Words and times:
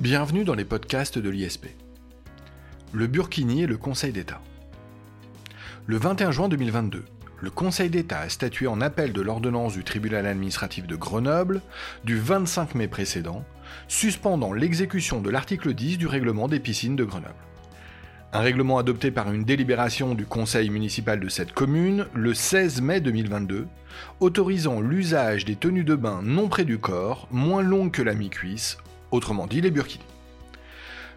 Bienvenue 0.00 0.44
dans 0.44 0.54
les 0.54 0.64
podcasts 0.64 1.18
de 1.18 1.28
l'ISP. 1.28 1.66
Le 2.94 3.06
Burkini 3.06 3.64
et 3.64 3.66
le 3.66 3.76
Conseil 3.76 4.12
d'État. 4.12 4.40
Le 5.84 5.98
21 5.98 6.30
juin 6.30 6.48
2022, 6.48 7.04
le 7.42 7.50
Conseil 7.50 7.90
d'État 7.90 8.20
a 8.20 8.30
statué 8.30 8.66
en 8.66 8.80
appel 8.80 9.12
de 9.12 9.20
l'ordonnance 9.20 9.74
du 9.74 9.84
tribunal 9.84 10.26
administratif 10.26 10.86
de 10.86 10.96
Grenoble 10.96 11.60
du 12.04 12.18
25 12.18 12.76
mai 12.76 12.88
précédent, 12.88 13.44
suspendant 13.88 14.54
l'exécution 14.54 15.20
de 15.20 15.28
l'article 15.28 15.74
10 15.74 15.98
du 15.98 16.06
règlement 16.06 16.48
des 16.48 16.60
piscines 16.60 16.96
de 16.96 17.04
Grenoble. 17.04 17.34
Un 18.32 18.40
règlement 18.40 18.78
adopté 18.78 19.10
par 19.10 19.30
une 19.30 19.44
délibération 19.44 20.14
du 20.14 20.24
conseil 20.24 20.70
municipal 20.70 21.20
de 21.20 21.28
cette 21.28 21.52
commune 21.52 22.06
le 22.14 22.32
16 22.32 22.80
mai 22.80 23.02
2022, 23.02 23.66
autorisant 24.20 24.80
l'usage 24.80 25.44
des 25.44 25.56
tenues 25.56 25.84
de 25.84 25.94
bain 25.94 26.22
non 26.22 26.48
près 26.48 26.64
du 26.64 26.78
corps, 26.78 27.28
moins 27.30 27.60
longues 27.60 27.90
que 27.90 28.00
la 28.00 28.14
mi-cuisse, 28.14 28.78
autrement 29.10 29.46
dit 29.46 29.60
les 29.60 29.70
burkinis. 29.70 30.04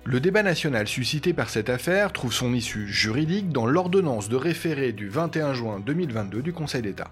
Le 0.06 0.20
débat 0.20 0.44
national 0.44 0.88
suscité 0.88 1.32
par 1.34 1.50
cette 1.50 1.70
affaire 1.70 2.12
trouve 2.12 2.34
son 2.34 2.54
issue 2.54 2.88
juridique 2.88 3.50
dans 3.50 3.66
l'ordonnance 3.66 4.28
de 4.28 4.36
référé 4.36 4.92
du 4.92 5.08
21 5.08 5.54
juin 5.54 5.80
2022 5.80 6.42
du 6.42 6.52
Conseil 6.52 6.82
d'État. 6.82 7.10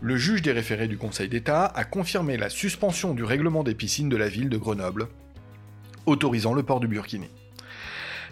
Le 0.00 0.16
juge 0.16 0.40
des 0.40 0.52
référés 0.52 0.88
du 0.88 0.96
Conseil 0.96 1.28
d'État 1.28 1.66
a 1.66 1.84
confirmé 1.84 2.36
la 2.36 2.48
suspension 2.48 3.12
du 3.12 3.24
règlement 3.24 3.62
des 3.62 3.74
piscines 3.74 4.08
de 4.08 4.16
la 4.16 4.28
ville 4.28 4.48
de 4.48 4.56
Grenoble, 4.56 5.08
autorisant 6.06 6.54
le 6.54 6.62
port 6.62 6.80
du 6.80 6.88
burkini. 6.88 7.28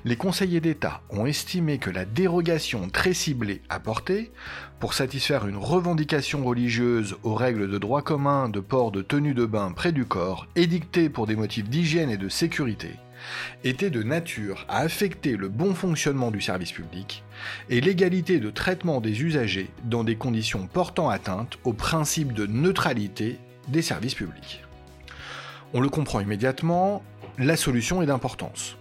Les 0.05 0.17
conseillers 0.17 0.61
d'État 0.61 1.01
ont 1.11 1.27
estimé 1.27 1.79
que 1.79 1.89
la 1.89 2.05
dérogation 2.05 2.89
très 2.89 3.15
ciblée 3.15 3.63
apportée 3.69 4.33
pour 4.81 4.95
satisfaire 4.95 5.47
une 5.47 5.57
revendication 5.57 6.45
religieuse 6.45 7.15
aux 7.23 7.37
règles 7.37 7.71
de 7.71 7.79
droit 7.79 8.03
commun 8.03 8.49
de 8.49 8.59
port 8.59 8.91
de 8.91 9.01
tenue 9.01 9.33
de 9.33 9.47
bain 9.47 9.71
près 9.71 9.93
du 9.93 10.05
corps, 10.05 10.49
édictée 10.57 11.09
pour 11.09 11.29
des 11.29 11.37
motifs 11.37 11.69
d'hygiène 11.69 12.11
et 12.11 12.17
de 12.17 12.29
sécurité, 12.29 12.91
était 13.63 13.91
de 13.91 14.03
nature 14.03 14.67
à 14.69 14.79
affecter 14.79 15.37
le 15.37 15.49
bon 15.49 15.73
fonctionnement 15.73 16.33
du 16.33 16.41
service 16.41 16.73
public 16.73 17.23
et 17.71 17.81
l'égalité 17.81 18.41
de 18.41 18.51
traitement 18.51 19.01
des 19.01 19.23
usagers 19.23 19.71
dans 19.85 20.03
des 20.03 20.17
conditions 20.17 20.67
portant 20.67 21.11
atteinte 21.11 21.59
au 21.63 21.73
principe 21.73 22.33
de 22.33 22.47
neutralité 22.47 23.39
des 23.69 23.83
services 23.83 24.17
publics. 24.17 24.65
On 25.75 25.81
le 25.81 25.89
comprend 25.89 26.19
immédiatement, 26.19 27.05
la 27.39 27.57
solution 27.57 28.03
est 28.03 28.07
d'importance. 28.07 28.77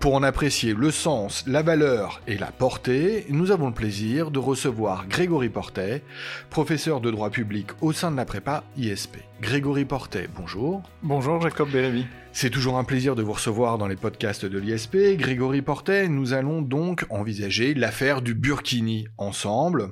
Pour 0.00 0.14
en 0.14 0.22
apprécier 0.22 0.74
le 0.74 0.90
sens, 0.90 1.44
la 1.46 1.62
valeur 1.62 2.20
et 2.26 2.36
la 2.36 2.52
portée, 2.52 3.26
nous 3.30 3.50
avons 3.50 3.68
le 3.68 3.74
plaisir 3.74 4.30
de 4.30 4.38
recevoir 4.38 5.08
Grégory 5.08 5.48
Portet, 5.48 6.02
professeur 6.50 7.00
de 7.00 7.10
droit 7.10 7.30
public 7.30 7.68
au 7.80 7.92
sein 7.92 8.10
de 8.10 8.16
la 8.16 8.24
prépa 8.24 8.62
ISP. 8.76 9.16
Grégory 9.40 9.84
Portet, 9.84 10.28
bonjour. 10.34 10.82
Bonjour 11.02 11.42
Jacob 11.42 11.70
Bérémy. 11.70 12.06
C'est 12.32 12.48
toujours 12.48 12.78
un 12.78 12.84
plaisir 12.84 13.14
de 13.14 13.22
vous 13.22 13.34
recevoir 13.34 13.76
dans 13.76 13.86
les 13.86 13.96
podcasts 13.96 14.46
de 14.46 14.58
l'ISP. 14.58 14.96
Grégory 15.18 15.60
Portet, 15.60 16.08
nous 16.08 16.32
allons 16.32 16.62
donc 16.62 17.04
envisager 17.10 17.74
l'affaire 17.74 18.22
du 18.22 18.34
Burkini 18.34 19.08
ensemble. 19.18 19.90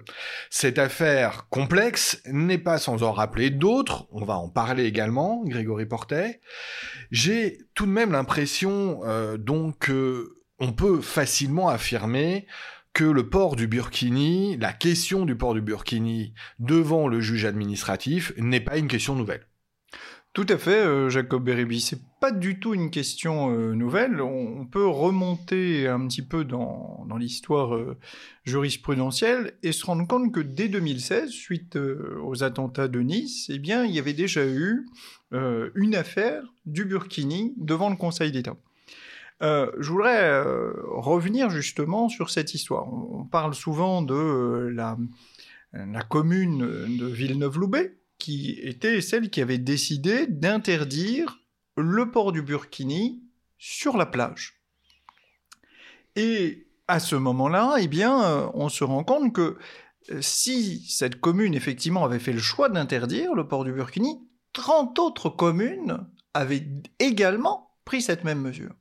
Cette 0.48 0.78
affaire 0.78 1.46
complexe 1.50 2.22
n'est 2.26 2.58
pas 2.58 2.78
sans 2.78 3.02
en 3.02 3.12
rappeler 3.12 3.50
d'autres, 3.50 4.06
on 4.12 4.24
va 4.24 4.38
en 4.38 4.48
parler 4.48 4.86
également, 4.86 5.42
Grégory 5.44 5.84
Portet. 5.84 6.40
J'ai 7.10 7.58
tout 7.74 7.84
de 7.84 7.92
même 7.92 8.12
l'impression 8.12 9.00
euh, 9.04 9.36
donc 9.36 9.90
qu'on 9.90 10.72
peut 10.72 11.02
facilement 11.02 11.68
affirmer 11.68 12.46
que 12.94 13.04
le 13.04 13.28
port 13.28 13.56
du 13.56 13.66
burkini, 13.66 14.56
la 14.56 14.72
question 14.72 15.26
du 15.26 15.36
port 15.36 15.52
du 15.52 15.60
burkini 15.60 16.32
devant 16.60 17.08
le 17.08 17.20
juge 17.20 17.44
administratif 17.44 18.32
n'est 18.38 18.60
pas 18.60 18.78
une 18.78 18.88
question 18.88 19.16
nouvelle. 19.16 19.46
Tout 20.32 20.46
à 20.48 20.58
fait, 20.58 20.84
euh, 20.84 21.10
Jacob 21.10 21.44
Beribi. 21.44 21.80
C'est 21.80 22.00
pas 22.20 22.32
du 22.32 22.58
tout 22.58 22.74
une 22.74 22.90
question 22.90 23.52
euh, 23.52 23.74
nouvelle. 23.74 24.20
On, 24.20 24.66
peut 24.66 24.86
remonter 24.86 25.86
un 25.86 26.08
petit 26.08 26.22
peu 26.22 26.44
dans, 26.44 27.06
l'histoire 27.16 27.76
euh, 27.76 27.96
jurisprudentielle 28.44 29.52
et 29.62 29.70
se 29.70 29.86
rendre 29.86 30.08
compte 30.08 30.32
que 30.32 30.40
dès 30.40 30.68
2016, 30.68 31.30
suite 31.30 31.76
aux 31.76 32.42
attentats 32.42 32.88
de 32.88 32.98
Nice, 33.00 33.48
eh 33.48 33.54
il 33.54 33.90
y 33.94 33.98
avait 33.98 34.12
déjà 34.12 34.44
eu 34.44 34.86
une 35.30 35.94
affaire 35.94 36.42
du 36.64 36.84
Burkini 36.84 37.54
devant 37.56 37.90
le 37.90 37.96
Conseil 37.96 38.32
d'État. 38.32 38.56
Je 39.40 39.88
voudrais 39.88 40.40
revenir 40.40 41.50
justement 41.50 42.08
sur 42.08 42.30
cette 42.30 42.54
histoire. 42.54 42.92
On, 42.92 43.24
parle 43.24 43.54
souvent 43.54 44.00
de 44.00 44.70
la, 44.72 44.96
la 45.72 46.02
commune 46.02 46.96
de 46.96 47.06
Villeneuve-Loubet, 47.06 47.98
qui 48.18 48.58
était 48.62 49.00
celle 49.00 49.30
qui 49.30 49.42
avait 49.42 49.58
décidé 49.58 50.26
d'interdire 50.26 51.40
le 51.76 52.10
port 52.10 52.32
du 52.32 52.42
burkini 52.42 53.22
sur 53.58 53.96
la 53.96 54.06
plage. 54.06 54.60
Et 56.16 56.68
à 56.86 57.00
ce 57.00 57.16
moment-là, 57.16 57.76
eh 57.80 57.88
bien, 57.88 58.22
euh, 58.22 58.46
on 58.54 58.68
se 58.68 58.84
rend 58.84 59.04
compte 59.04 59.32
que 59.32 59.56
euh, 60.10 60.18
si 60.20 60.86
cette 60.88 61.20
commune 61.20 61.54
effectivement 61.54 62.04
avait 62.04 62.18
fait 62.18 62.32
le 62.32 62.40
choix 62.40 62.68
d'interdire 62.68 63.34
le 63.34 63.48
port 63.48 63.64
du 63.64 63.72
burkini, 63.72 64.20
30 64.52 64.98
autres 64.98 65.30
communes 65.30 66.06
avaient 66.34 66.66
également 66.98 67.76
pris 67.84 68.02
cette 68.02 68.24
même 68.24 68.40
mesure. 68.40 68.74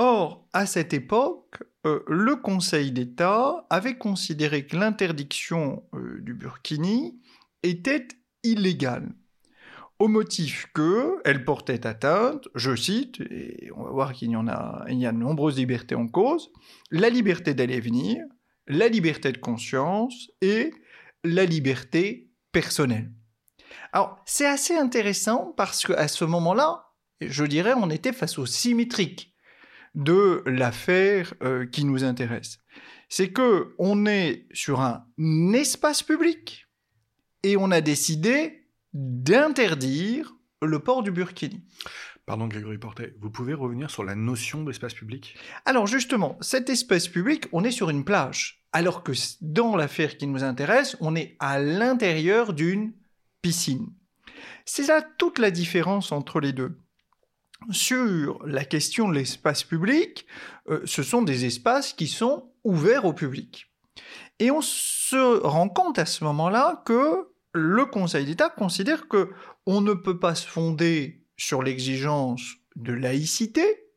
Or, 0.00 0.46
à 0.52 0.64
cette 0.64 0.94
époque, 0.94 1.64
euh, 1.84 2.04
le 2.06 2.36
Conseil 2.36 2.92
d'État 2.92 3.66
avait 3.68 3.98
considéré 3.98 4.64
que 4.64 4.76
l'interdiction 4.76 5.82
du 6.20 6.34
burkini 6.34 7.20
était 7.64 8.06
illégale, 8.44 9.12
au 9.98 10.06
motif 10.06 10.68
que 10.72 11.16
elle 11.24 11.44
portait 11.44 11.84
atteinte, 11.84 12.46
je 12.54 12.76
cite, 12.76 13.20
et 13.22 13.70
on 13.74 13.82
va 13.82 13.90
voir 13.90 14.12
qu'il 14.12 14.30
y 14.30 14.36
en 14.36 14.46
a, 14.46 14.84
il 14.88 15.00
y 15.00 15.06
a 15.06 15.10
de 15.10 15.18
nombreuses 15.18 15.56
libertés 15.56 15.96
en 15.96 16.06
cause, 16.06 16.52
la 16.92 17.10
liberté 17.10 17.52
d'aller 17.52 17.74
et 17.74 17.80
venir, 17.80 18.24
la 18.68 18.86
liberté 18.86 19.32
de 19.32 19.38
conscience 19.38 20.30
et 20.40 20.72
la 21.24 21.44
liberté 21.44 22.30
personnelle. 22.52 23.10
Alors, 23.92 24.22
c'est 24.26 24.46
assez 24.46 24.76
intéressant 24.76 25.52
parce 25.56 25.84
qu'à 25.84 26.06
ce 26.06 26.24
moment-là, 26.24 26.84
je 27.20 27.44
dirais, 27.44 27.74
on 27.76 27.90
était 27.90 28.12
face 28.12 28.38
au 28.38 28.46
symétrique 28.46 29.27
de 29.98 30.42
l'affaire 30.46 31.34
euh, 31.42 31.66
qui 31.66 31.84
nous 31.84 32.04
intéresse. 32.04 32.60
C'est 33.08 33.30
que 33.30 33.74
on 33.78 34.06
est 34.06 34.46
sur 34.52 34.80
un 34.80 35.04
espace 35.52 36.02
public 36.02 36.66
et 37.42 37.56
on 37.56 37.70
a 37.70 37.80
décidé 37.80 38.68
d'interdire 38.94 40.34
le 40.62 40.78
port 40.78 41.02
du 41.02 41.10
burkini. 41.10 41.64
Pardon 42.26 42.46
Grégory 42.46 42.78
Portet, 42.78 43.14
vous 43.20 43.30
pouvez 43.30 43.54
revenir 43.54 43.90
sur 43.90 44.04
la 44.04 44.14
notion 44.14 44.62
d'espace 44.62 44.94
public? 44.94 45.36
Alors 45.64 45.86
justement, 45.86 46.36
cet 46.40 46.70
espace 46.70 47.08
public, 47.08 47.46
on 47.52 47.64
est 47.64 47.70
sur 47.70 47.90
une 47.90 48.04
plage, 48.04 48.62
alors 48.72 49.02
que 49.02 49.12
dans 49.40 49.76
l'affaire 49.76 50.16
qui 50.16 50.26
nous 50.26 50.44
intéresse, 50.44 50.96
on 51.00 51.16
est 51.16 51.36
à 51.40 51.58
l'intérieur 51.58 52.52
d'une 52.52 52.92
piscine. 53.42 53.88
C'est 54.64 54.86
là 54.86 55.02
toute 55.02 55.38
la 55.38 55.50
différence 55.50 56.12
entre 56.12 56.38
les 56.38 56.52
deux. 56.52 56.78
Sur 57.70 58.44
la 58.46 58.64
question 58.64 59.08
de 59.08 59.14
l'espace 59.14 59.64
public, 59.64 60.26
euh, 60.68 60.80
ce 60.84 61.02
sont 61.02 61.22
des 61.22 61.44
espaces 61.44 61.92
qui 61.92 62.06
sont 62.06 62.52
ouverts 62.64 63.04
au 63.04 63.12
public. 63.12 63.70
Et 64.38 64.50
on 64.50 64.60
se 64.62 65.40
rend 65.42 65.68
compte 65.68 65.98
à 65.98 66.06
ce 66.06 66.24
moment-là 66.24 66.82
que 66.86 67.28
le 67.52 67.84
Conseil 67.86 68.24
d'État 68.24 68.48
considère 68.48 69.08
que 69.08 69.30
on 69.66 69.80
ne 69.80 69.92
peut 69.92 70.18
pas 70.18 70.34
se 70.34 70.46
fonder 70.46 71.24
sur 71.36 71.62
l'exigence 71.62 72.42
de 72.76 72.92
laïcité 72.92 73.90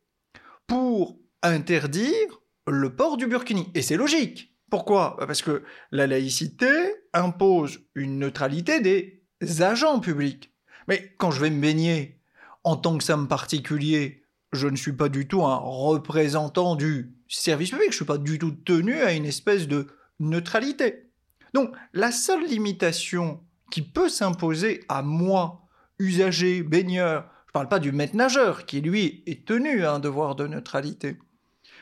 pour 0.67 1.19
interdire 1.43 2.41
le 2.67 2.95
port 2.95 3.17
du 3.17 3.27
burkini. 3.27 3.69
Et 3.73 3.81
c'est 3.81 3.97
logique. 3.97 4.55
Pourquoi? 4.69 5.15
Bah, 5.19 5.27
Parce 5.27 5.41
que 5.41 5.63
la 5.91 6.07
laïcité 6.07 6.71
impose 7.13 7.79
une 7.95 8.19
neutralité 8.19 8.79
des 8.79 9.61
agents 9.61 9.99
publics. 9.99 10.53
Mais 10.87 11.13
quand 11.17 11.31
je 11.31 11.41
vais 11.41 11.49
me 11.49 11.61
baigner 11.61 12.20
en 12.63 12.75
tant 12.75 12.97
que 12.97 13.03
somme 13.03 13.27
particulier, 13.27 14.23
je 14.51 14.67
ne 14.67 14.75
suis 14.75 14.93
pas 14.93 15.09
du 15.09 15.27
tout 15.27 15.43
un 15.43 15.55
représentant 15.55 16.75
du 16.75 17.15
service 17.27 17.71
public, 17.71 17.87
je 17.87 17.93
ne 17.93 17.95
suis 17.95 18.05
pas 18.05 18.17
du 18.17 18.37
tout 18.37 18.51
tenu 18.51 19.01
à 19.01 19.13
une 19.13 19.25
espèce 19.25 19.67
de 19.67 19.87
neutralité. 20.19 21.09
Donc 21.53 21.75
la 21.93 22.11
seule 22.11 22.45
limitation 22.45 23.41
qui 23.71 23.81
peut 23.81 24.09
s'imposer 24.09 24.83
à 24.89 25.01
moi, 25.01 25.67
usager, 25.99 26.63
baigneur, 26.63 27.29
je 27.45 27.49
ne 27.49 27.53
parle 27.53 27.69
pas 27.69 27.79
du 27.79 27.91
maître 27.91 28.15
nageur 28.15 28.65
qui 28.65 28.81
lui 28.81 29.23
est 29.25 29.45
tenu 29.45 29.83
à 29.85 29.93
un 29.93 29.99
devoir 29.99 30.35
de 30.35 30.47
neutralité, 30.47 31.17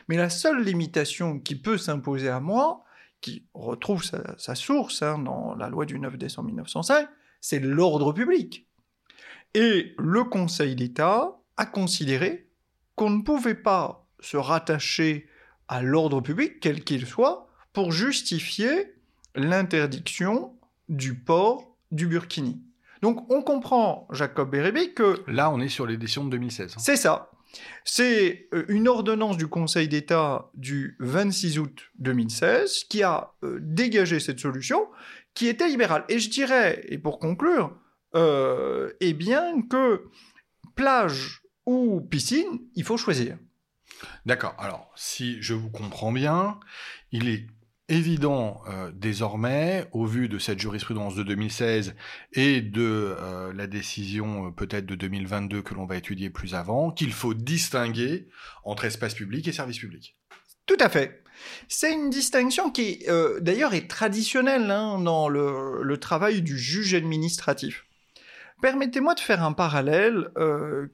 mais 0.08 0.16
la 0.16 0.30
seule 0.30 0.62
limitation 0.62 1.38
qui 1.38 1.54
peut 1.54 1.78
s'imposer 1.78 2.28
à 2.28 2.40
moi, 2.40 2.84
qui 3.20 3.44
retrouve 3.54 4.02
sa, 4.02 4.54
source 4.54 5.02
hein, 5.02 5.18
dans 5.18 5.54
la 5.54 5.68
loi 5.68 5.84
du 5.84 5.98
9 5.98 6.16
décembre 6.16 6.48
1905, 6.48 7.08
c'est 7.40 7.60
l'ordre 7.60 8.12
public. 8.12 8.66
Et 9.54 9.94
le 9.98 10.24
Conseil 10.24 10.76
d'État 10.76 11.36
a 11.56 11.66
considéré 11.66 12.48
qu'on 12.94 13.10
ne 13.10 13.22
pouvait 13.22 13.54
pas 13.54 14.06
se 14.20 14.36
rattacher 14.36 15.26
à 15.68 15.82
l'ordre 15.82 16.20
public, 16.20 16.60
quel 16.60 16.84
qu'il 16.84 17.06
soit, 17.06 17.48
pour 17.72 17.92
justifier 17.92 18.94
l'interdiction 19.34 20.54
du 20.88 21.14
port 21.14 21.76
du 21.90 22.06
burkini. 22.06 22.60
Donc 23.02 23.30
on 23.30 23.42
comprend, 23.42 24.06
Jacob 24.12 24.50
Bérébi, 24.50 24.94
que... 24.94 25.22
Là, 25.26 25.50
on 25.50 25.60
est 25.60 25.68
sur 25.68 25.86
l'édition 25.86 26.24
de 26.24 26.30
2016. 26.30 26.74
Hein. 26.74 26.80
C'est 26.80 26.96
ça. 26.96 27.30
C'est 27.84 28.48
euh, 28.52 28.64
une 28.68 28.86
ordonnance 28.86 29.36
du 29.36 29.48
Conseil 29.48 29.88
d'État 29.88 30.50
du 30.54 30.96
26 31.00 31.58
août 31.58 31.90
2016 31.98 32.84
qui 32.84 33.02
a 33.02 33.32
euh, 33.42 33.58
dégagé 33.60 34.20
cette 34.20 34.38
solution 34.38 34.86
qui 35.34 35.48
était 35.48 35.68
libérale. 35.68 36.04
Et 36.08 36.18
je 36.18 36.30
dirais, 36.30 36.84
et 36.88 36.98
pour 36.98 37.18
conclure, 37.18 37.72
euh, 38.14 38.92
eh 39.00 39.12
bien 39.12 39.62
que 39.62 40.08
plage 40.74 41.42
ou 41.66 42.00
piscine, 42.00 42.60
il 42.74 42.84
faut 42.84 42.96
choisir. 42.96 43.36
D'accord. 44.26 44.54
Alors, 44.58 44.90
si 44.96 45.40
je 45.42 45.54
vous 45.54 45.70
comprends 45.70 46.12
bien, 46.12 46.58
il 47.12 47.28
est 47.28 47.46
évident 47.90 48.62
euh, 48.68 48.90
désormais, 48.94 49.86
au 49.92 50.06
vu 50.06 50.28
de 50.28 50.38
cette 50.38 50.60
jurisprudence 50.60 51.16
de 51.16 51.22
2016 51.24 51.94
et 52.32 52.60
de 52.62 53.16
euh, 53.18 53.52
la 53.52 53.66
décision 53.66 54.46
euh, 54.46 54.50
peut-être 54.52 54.86
de 54.86 54.94
2022 54.94 55.60
que 55.62 55.74
l'on 55.74 55.86
va 55.86 55.96
étudier 55.96 56.30
plus 56.30 56.54
avant, 56.54 56.92
qu'il 56.92 57.12
faut 57.12 57.34
distinguer 57.34 58.28
entre 58.64 58.84
espace 58.84 59.14
public 59.14 59.46
et 59.48 59.52
service 59.52 59.78
public. 59.78 60.16
Tout 60.66 60.76
à 60.78 60.88
fait. 60.88 61.24
C'est 61.68 61.92
une 61.92 62.10
distinction 62.10 62.70
qui, 62.70 63.04
d'ailleurs, 63.40 63.72
est 63.72 63.88
traditionnelle 63.88 64.70
hein, 64.70 65.00
dans 65.00 65.28
le, 65.28 65.96
travail 65.96 66.42
du 66.42 66.58
juge 66.58 66.94
administratif. 66.94 67.86
Permettez-moi 68.60 69.14
de 69.14 69.20
faire 69.20 69.42
un 69.42 69.52
parallèle 69.52 70.30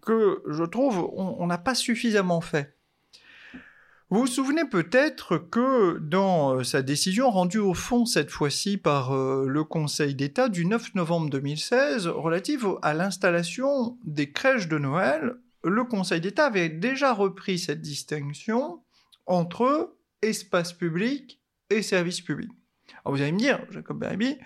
que 0.02 0.42
je 0.48 0.64
trouve 0.64 1.10
on 1.14 1.46
n'a 1.46 1.58
pas 1.58 1.74
suffisamment 1.74 2.40
fait. 2.40 2.76
Vous 4.08 4.20
vous 4.20 4.26
souvenez 4.28 4.64
peut-être 4.64 5.36
que 5.36 5.98
dans 5.98 6.54
euh, 6.54 6.62
sa 6.62 6.82
décision 6.82 7.28
rendue 7.28 7.58
au 7.58 7.74
fond 7.74 8.06
cette 8.06 8.30
fois-ci 8.30 8.76
par 8.76 9.12
euh, 9.12 9.46
le 9.48 9.64
Conseil 9.64 10.14
d'État 10.14 10.48
du 10.48 10.64
9 10.64 10.94
novembre 10.94 11.28
2016 11.28 12.06
relative 12.06 12.68
à 12.82 12.94
l'installation 12.94 13.98
des 14.04 14.30
crèches 14.30 14.68
de 14.68 14.78
Noël, 14.78 15.34
le 15.64 15.82
Conseil 15.82 16.20
d'État 16.20 16.46
avait 16.46 16.68
déjà 16.68 17.12
repris 17.12 17.58
cette 17.58 17.80
distinction 17.80 18.80
entre 19.26 19.96
espace 20.22 20.72
public 20.72 21.42
et 21.70 21.82
service 21.82 22.20
public. 22.20 22.52
Alors 23.04 23.16
vous 23.16 23.22
allez 23.22 23.32
me 23.32 23.38
dire, 23.38 23.58
Jacob 23.70 23.98
Berby, 23.98 24.38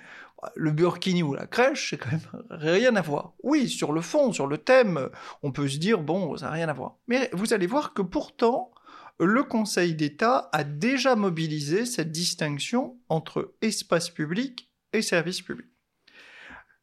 le 0.54 0.70
burkini 0.70 1.22
ou 1.22 1.34
la 1.34 1.46
crèche, 1.46 1.90
c'est 1.90 1.98
quand 1.98 2.10
même 2.10 2.44
rien 2.50 2.96
à 2.96 3.02
voir. 3.02 3.34
Oui, 3.42 3.68
sur 3.68 3.92
le 3.92 4.00
fond, 4.00 4.32
sur 4.32 4.46
le 4.46 4.58
thème, 4.58 5.08
on 5.42 5.52
peut 5.52 5.68
se 5.68 5.78
dire, 5.78 6.00
bon, 6.00 6.36
ça 6.36 6.46
n'a 6.46 6.52
rien 6.52 6.68
à 6.68 6.72
voir. 6.72 6.96
Mais 7.08 7.30
vous 7.32 7.52
allez 7.52 7.66
voir 7.66 7.92
que 7.94 8.02
pourtant, 8.02 8.72
le 9.18 9.42
Conseil 9.42 9.94
d'État 9.94 10.48
a 10.52 10.64
déjà 10.64 11.14
mobilisé 11.14 11.84
cette 11.84 12.10
distinction 12.10 12.98
entre 13.08 13.54
espace 13.60 14.08
public 14.08 14.70
et 14.92 15.02
service 15.02 15.42
public. 15.42 15.66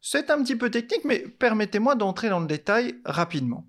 C'est 0.01 0.30
un 0.30 0.42
petit 0.44 0.56
peu 0.56 0.69
technique, 0.69 1.03
mais 1.03 1.19
permettez-moi 1.19 1.95
d'entrer 1.95 2.30
dans 2.30 2.39
le 2.39 2.48
détail 2.48 2.95
rapidement. 3.06 3.65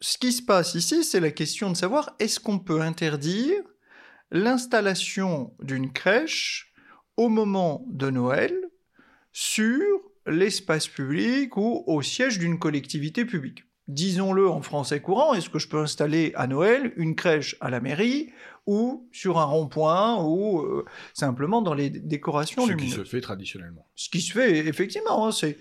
Ce 0.00 0.16
qui 0.16 0.32
se 0.32 0.42
passe 0.42 0.74
ici, 0.74 1.04
c'est 1.04 1.20
la 1.20 1.30
question 1.30 1.70
de 1.70 1.76
savoir 1.76 2.16
est-ce 2.18 2.40
qu'on 2.40 2.58
peut 2.58 2.80
interdire 2.80 3.62
l'installation 4.30 5.54
d'une 5.60 5.92
crèche 5.92 6.69
au 7.16 7.28
moment 7.28 7.84
de 7.88 8.10
Noël 8.10 8.54
sur 9.32 9.80
l'espace 10.26 10.88
public 10.88 11.56
ou 11.56 11.84
au 11.86 12.02
siège 12.02 12.38
d'une 12.38 12.58
collectivité 12.58 13.24
publique. 13.24 13.64
Disons-le 13.88 14.48
en 14.48 14.62
français 14.62 15.00
courant, 15.00 15.34
est-ce 15.34 15.50
que 15.50 15.58
je 15.58 15.66
peux 15.66 15.80
installer 15.80 16.32
à 16.36 16.46
Noël 16.46 16.92
une 16.96 17.16
crèche 17.16 17.56
à 17.60 17.70
la 17.70 17.80
mairie 17.80 18.30
ou 18.66 19.08
sur 19.10 19.38
un 19.38 19.44
rond-point 19.44 20.22
ou 20.22 20.60
euh, 20.60 20.84
simplement 21.12 21.60
dans 21.60 21.74
les 21.74 21.90
décorations 21.90 22.66
Ce 22.66 22.72
qui 22.72 22.90
se 22.90 23.02
fait 23.02 23.20
traditionnellement. 23.20 23.88
Ce 23.96 24.08
qui 24.08 24.20
se 24.20 24.32
fait 24.32 24.58
effectivement, 24.58 25.26
hein, 25.26 25.32
c'est 25.32 25.58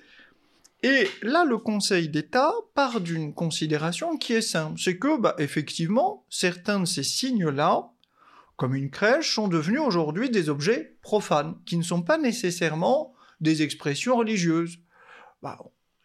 et 0.82 1.10
là, 1.24 1.44
le 1.44 1.58
Conseil 1.58 2.08
d'État 2.08 2.54
part 2.74 3.02
d'une 3.02 3.34
considération 3.34 4.18
qui 4.18 4.34
est 4.34 4.42
simple, 4.42 4.80
c'est 4.80 4.98
que, 4.98 5.20
bah, 5.20 5.36
effectivement, 5.38 6.26
certains 6.30 6.80
de 6.80 6.86
ces 6.86 7.04
signes-là, 7.04 7.90
comme 8.60 8.76
une 8.76 8.92
crèche, 8.92 9.34
sont 9.34 9.48
devenus 9.48 9.80
aujourd'hui 9.80 10.30
des 10.30 10.50
objets 10.50 10.98
profanes, 11.02 11.56
qui 11.66 11.78
ne 11.78 11.82
sont 11.82 12.02
pas 12.02 12.18
nécessairement 12.18 13.14
des 13.40 13.62
expressions 13.62 14.18
religieuses. 14.18 14.80
Bah, 15.42 15.58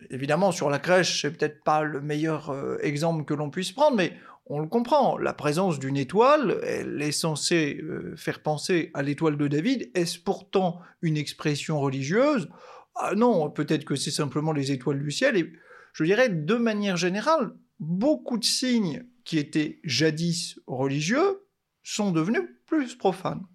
évidemment, 0.09 0.53
sur 0.53 0.71
la 0.71 0.79
crèche, 0.79 1.21
c'est 1.21 1.33
peut-être 1.33 1.65
pas 1.65 1.83
le 1.83 2.01
meilleur 2.01 2.51
euh, 2.51 2.79
exemple 2.81 3.25
que 3.25 3.35
l'on 3.35 3.51
puisse 3.51 3.73
prendre, 3.73 3.97
mais 3.97 4.17
on 4.47 4.61
le 4.61 4.69
comprend. 4.69 5.19
La 5.19 5.33
présence 5.33 5.81
d'une 5.81 5.97
étoile, 5.97 6.61
elle 6.63 7.03
est 7.03 7.11
censée 7.11 7.81
euh, 7.83 8.15
faire 8.17 8.41
penser 8.41 8.93
à 8.95 9.03
l'étoile 9.03 9.37
de 9.37 9.49
David. 9.49 9.91
Est-ce 9.95 10.21
pourtant 10.21 10.81
une 11.03 11.17
expression 11.17 11.81
religieuse? 11.81 12.49
Ah 12.95 13.17
Non, 13.17 13.51
peut-être 13.51 13.85
que 13.85 13.97
c'est 13.97 14.13
simplement 14.13 14.53
les 14.53 14.71
étoiles 14.71 15.03
du 15.03 15.11
ciel. 15.11 15.37
Et 15.37 15.53
je 15.93 16.05
dirais, 16.05 16.29
de 16.29 16.55
manière 16.55 16.97
générale, 16.97 17.51
beaucoup 17.81 18.39
de 18.39 18.45
signes 18.45 19.07
qui 19.25 19.39
étaient 19.39 19.81
jadis 19.83 20.61
religieux 20.69 21.44
sont 21.85 22.11
devenus 22.11 22.43
plus 22.67 22.97
profanes. 22.97 23.47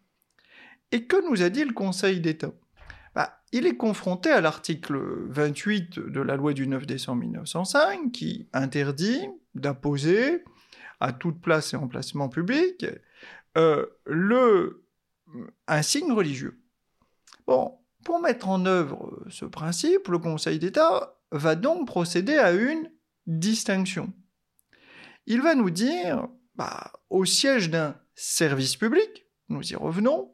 Et 0.91 1.05
que 1.05 1.29
nous 1.29 1.41
a 1.41 1.49
dit 1.49 1.65
le 1.65 1.73
Conseil 1.73 2.21
d'État? 2.21 2.53
Bah, 3.15 3.41
il 3.51 3.65
est 3.65 3.75
confronté 3.75 4.29
à 4.29 4.39
l'article 4.39 4.97
28 5.27 5.99
de 5.99 6.21
la 6.21 6.37
loi 6.37 6.53
du 6.53 6.67
9 6.67 6.85
décembre 6.85 7.21
1905 7.21 8.11
qui 8.11 8.47
interdit 8.53 9.27
d'imposer 9.55 10.43
à 10.99 11.11
toute 11.11 11.41
place 11.41 11.73
et 11.73 11.77
emplacement 11.77 12.29
public 12.29 12.85
euh, 13.57 13.85
un 15.67 15.81
signe 15.81 16.11
religieux. 16.11 16.61
Bon, 17.47 17.79
pour 18.03 18.19
mettre 18.19 18.47
en 18.49 18.65
œuvre 18.65 19.23
ce 19.29 19.45
principe, 19.45 20.07
le 20.07 20.19
Conseil 20.19 20.59
d'État 20.59 21.17
va 21.31 21.55
donc 21.55 21.87
procéder 21.87 22.37
à 22.37 22.51
une 22.51 22.91
distinction. 23.27 24.13
Il 25.25 25.41
va 25.41 25.55
nous 25.55 25.69
dire, 25.69 26.27
bah, 26.55 26.91
au 27.09 27.25
siège 27.25 27.69
d'un 27.69 27.95
service 28.19 28.75
public, 28.75 29.25
nous 29.47 29.71
y 29.71 29.75
revenons, 29.75 30.33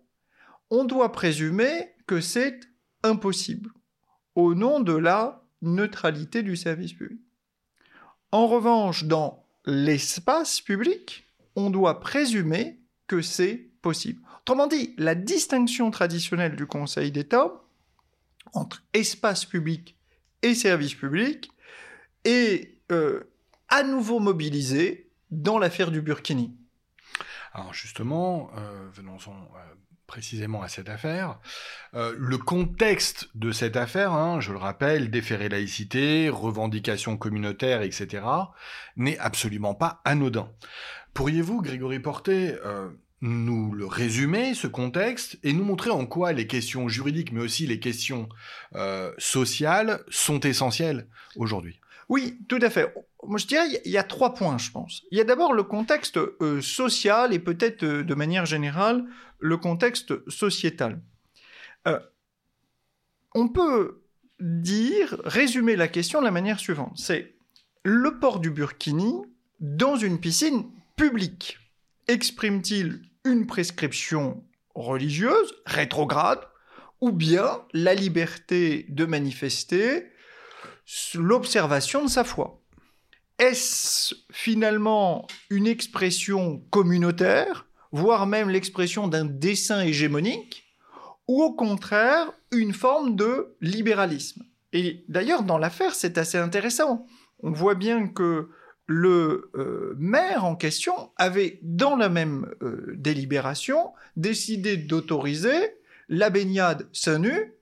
on 0.71 0.85
doit 0.85 1.11
présumer 1.11 1.93
que 2.07 2.19
c'est 2.19 2.59
impossible 3.03 3.69
au 4.33 4.55
nom 4.55 4.79
de 4.79 4.93
la 4.93 5.43
neutralité 5.61 6.41
du 6.41 6.57
service 6.57 6.93
public. 6.93 7.21
En 8.31 8.47
revanche, 8.47 9.03
dans 9.03 9.45
l'espace 9.65 10.61
public, 10.61 11.27
on 11.55 11.69
doit 11.69 11.99
présumer 11.99 12.79
que 13.05 13.21
c'est 13.21 13.69
possible. 13.83 14.19
Autrement 14.41 14.67
dit, 14.67 14.95
la 14.97 15.13
distinction 15.13 15.91
traditionnelle 15.91 16.55
du 16.55 16.65
Conseil 16.65 17.12
d'État 17.12 17.62
entre 18.53 18.83
espace 18.93 19.45
public 19.45 19.95
et 20.41 20.55
service 20.55 20.95
public 20.95 21.51
est 22.24 22.79
euh, 22.91 23.31
à 23.69 23.83
nouveau 23.83 24.19
mobilisée 24.19 25.12
dans 25.29 25.60
l'affaire 25.60 25.91
du 25.91 26.01
Burkini. 26.01 26.51
Alors 27.55 27.74
justement, 27.74 28.51
euh, 28.57 28.89
venons-en 28.93 29.31
euh, 29.31 29.75
précisément 30.07 30.62
à 30.62 30.67
cette 30.67 30.89
affaire. 30.89 31.39
Euh, 31.93 32.13
le 32.17 32.38
contexte 32.38 33.29
de 33.33 33.53
cette 33.53 33.77
affaire, 33.77 34.12
hein, 34.12 34.41
je 34.41 34.51
le 34.51 34.57
rappelle, 34.57 35.09
déféré 35.09 35.47
laïcité, 35.47 36.27
revendications 36.27 37.15
communautaires, 37.15 37.81
etc., 37.81 38.25
n'est 38.97 39.17
absolument 39.19 39.74
pas 39.74 40.01
anodin. 40.03 40.51
Pourriez-vous, 41.13 41.62
Grégory 41.62 42.01
euh, 42.27 42.89
nous 43.21 43.71
le 43.71 43.85
résumer, 43.85 44.53
ce 44.53 44.67
contexte, 44.67 45.39
et 45.43 45.53
nous 45.53 45.63
montrer 45.63 45.91
en 45.91 46.05
quoi 46.05 46.33
les 46.33 46.47
questions 46.47 46.89
juridiques, 46.89 47.31
mais 47.31 47.41
aussi 47.41 47.65
les 47.65 47.79
questions 47.79 48.27
sociales, 49.17 50.03
sont 50.09 50.41
essentielles 50.41 51.07
aujourd'hui? 51.38 51.79
Oui, 52.09 52.39
tout 52.47 52.59
à 52.62 52.69
fait. 52.69 52.93
Moi, 53.24 53.38
je 53.38 53.47
dirais, 53.47 53.65
il 53.83 53.91
y 53.91 53.97
a 53.97 54.03
trois 54.03 54.33
points, 54.33 54.57
je 54.57 54.71
pense. 54.71 55.03
Il 55.12 55.17
y 55.17 55.21
a 55.21 55.24
d'abord 55.24 55.53
le 55.53 55.63
contexte 55.63 56.19
social 56.62 57.33
et 57.33 57.39
peut-être 57.39 57.83
de 57.83 58.15
manière 58.15 58.45
générale 58.45 59.05
le 59.39 59.57
contexte 59.57 60.13
sociétal. 60.29 61.01
Euh, 61.88 62.00
on 63.33 63.47
peut 63.47 64.03
dire, 64.39 65.19
résumer 65.25 65.75
la 65.75 65.88
question 65.88 66.19
de 66.19 66.25
la 66.25 66.31
manière 66.31 66.59
suivante. 66.59 66.93
C'est 66.97 67.35
le 67.83 68.19
port 68.19 68.39
du 68.39 68.51
burkini 68.51 69.13
dans 69.59 69.95
une 69.95 70.19
piscine 70.19 70.65
publique 70.95 71.59
exprime-t-il 72.07 73.01
une 73.24 73.47
prescription 73.47 74.43
religieuse, 74.75 75.55
rétrograde, 75.65 76.39
ou 77.01 77.12
bien 77.12 77.62
la 77.74 77.93
liberté 77.93 78.85
de 78.89 79.05
manifester 79.05 80.12
l'observation 81.15 82.04
de 82.04 82.10
sa 82.10 82.24
foi 82.24 82.62
Est-ce 83.39 84.15
finalement 84.32 85.27
une 85.50 85.68
expression 85.68 86.60
communautaire 86.70 87.68
voire 87.92 88.27
même 88.27 88.50
l'expression 88.50 89.08
d'un 89.08 89.25
dessin 89.25 89.82
hégémonique, 89.82 90.65
ou 91.27 91.42
au 91.42 91.54
contraire 91.54 92.34
une 92.51 92.74
forme 92.74 93.15
de 93.15 93.56
libéralisme? 93.62 94.44
Et 94.74 95.06
d'ailleurs, 95.08 95.44
dans 95.44 95.58
l'affaire, 95.58 95.96
c'est 95.96 96.18
assez 96.18 96.38
intéressant. 96.38 97.08
On 97.42 97.51
voit 97.51 97.75
bien 97.75 98.08
que 98.08 98.50
le 98.88 99.50
euh, 99.56 99.96
maire 99.98 100.44
en 100.46 100.56
question 100.56 100.94
avait, 101.15 101.60
dans 101.63 101.96
la 101.96 102.10
même 102.10 102.54
euh, 102.62 102.94
délibération, 102.98 103.94
décidé 104.18 104.77
d'autoriser 104.77 105.77
la 106.10 106.30
baignade 106.30 106.88
seins 106.92 107.20
nu 107.20 107.54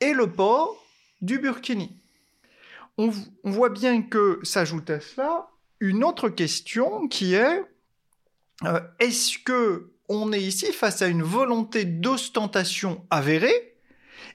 et 0.00 0.12
le 0.12 0.30
port 0.30 0.76
du 1.20 1.38
burkini. 1.38 2.01
On, 2.98 3.10
voit 3.44 3.70
bien 3.70 4.02
que 4.02 4.38
s'ajoute 4.42 4.90
à 4.90 5.00
cela 5.00 5.48
une 5.80 6.04
autre 6.04 6.28
question 6.28 7.08
qui 7.08 7.34
est 7.34 7.64
euh, 8.64 8.80
est-ce 9.00 9.38
que 9.38 9.92
on 10.08 10.32
est 10.32 10.42
ici 10.42 10.72
face 10.72 11.02
à 11.02 11.06
une 11.06 11.22
volonté 11.22 11.84
d'ostentation 11.84 13.06
avérée 13.10 13.72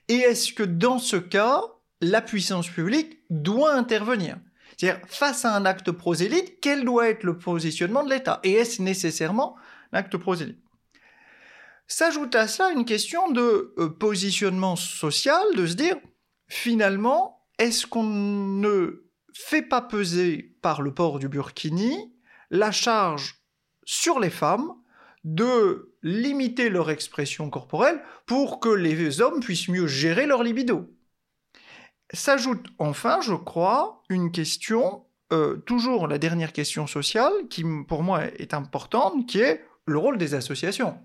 et 0.10 0.16
est-ce 0.16 0.54
que 0.54 0.64
dans 0.64 1.00
ce 1.00 1.18
cas, 1.18 1.62
la 2.02 2.22
puissance 2.22 2.70
publique 2.70 3.20
doit 3.30 3.74
intervenir? 3.74 4.38
C'est-à-dire, 4.78 5.02
face 5.08 5.44
à 5.44 5.56
un 5.56 5.66
acte 5.66 5.92
prosélyte, 5.92 6.60
quel 6.62 6.86
doit 6.86 7.10
être 7.10 7.24
le 7.24 7.38
positionnement 7.38 8.04
de 8.04 8.10
l'État 8.10 8.40
Et 8.44 8.54
est-ce 8.54 8.82
nécessairement 8.82 9.56
l'acte 9.92 10.18
prosélyte? 10.18 10.60
S'ajoute 11.88 12.36
à 12.36 12.48
cela 12.48 12.72
une 12.72 12.86
question 12.86 13.32
de 13.32 13.74
euh, 13.78 13.90
positionnement 13.90 14.76
social, 14.76 15.42
de 15.56 15.66
se 15.66 15.74
dire, 15.74 15.98
finalement, 16.48 17.37
est-ce 17.58 17.88
qu'on 17.88 18.04
ne 18.04 19.08
fait 19.34 19.62
pas 19.62 19.82
peser 19.82 20.58
par 20.62 20.82
le 20.82 20.94
port 20.94 21.20
du 21.20 21.28
burkini 21.28 22.14
la 22.50 22.72
charge 22.72 23.42
sur 23.84 24.20
les 24.20 24.30
femmes 24.30 24.74
de 25.24 25.96
limiter 26.04 26.70
leur 26.70 26.90
expression 26.90 27.50
corporelle 27.50 28.02
pour 28.26 28.60
que 28.60 28.70
les 28.70 29.22
hommes 29.22 29.40
puissent 29.40 29.70
mieux 29.70 29.88
gérer 29.88 30.26
leur 30.26 30.44
libido? 30.44 30.94
S'ajoute 32.14 32.68
enfin, 32.78 33.20
je 33.22 33.34
crois, 33.34 34.02
une 34.10 34.32
question, 34.32 35.06
euh, 35.34 35.58
toujours 35.58 36.08
la 36.08 36.18
dernière 36.18 36.54
question 36.54 36.88
sociale, 36.88 37.34
qui 37.50 37.66
pour 37.88 38.02
moi 38.02 38.26
est 38.26 38.54
importante, 38.54 39.28
qui 39.28 39.40
est 39.40 39.66
le 39.86 39.98
rôle 39.98 40.18
des 40.18 40.34
associations. 40.34 40.98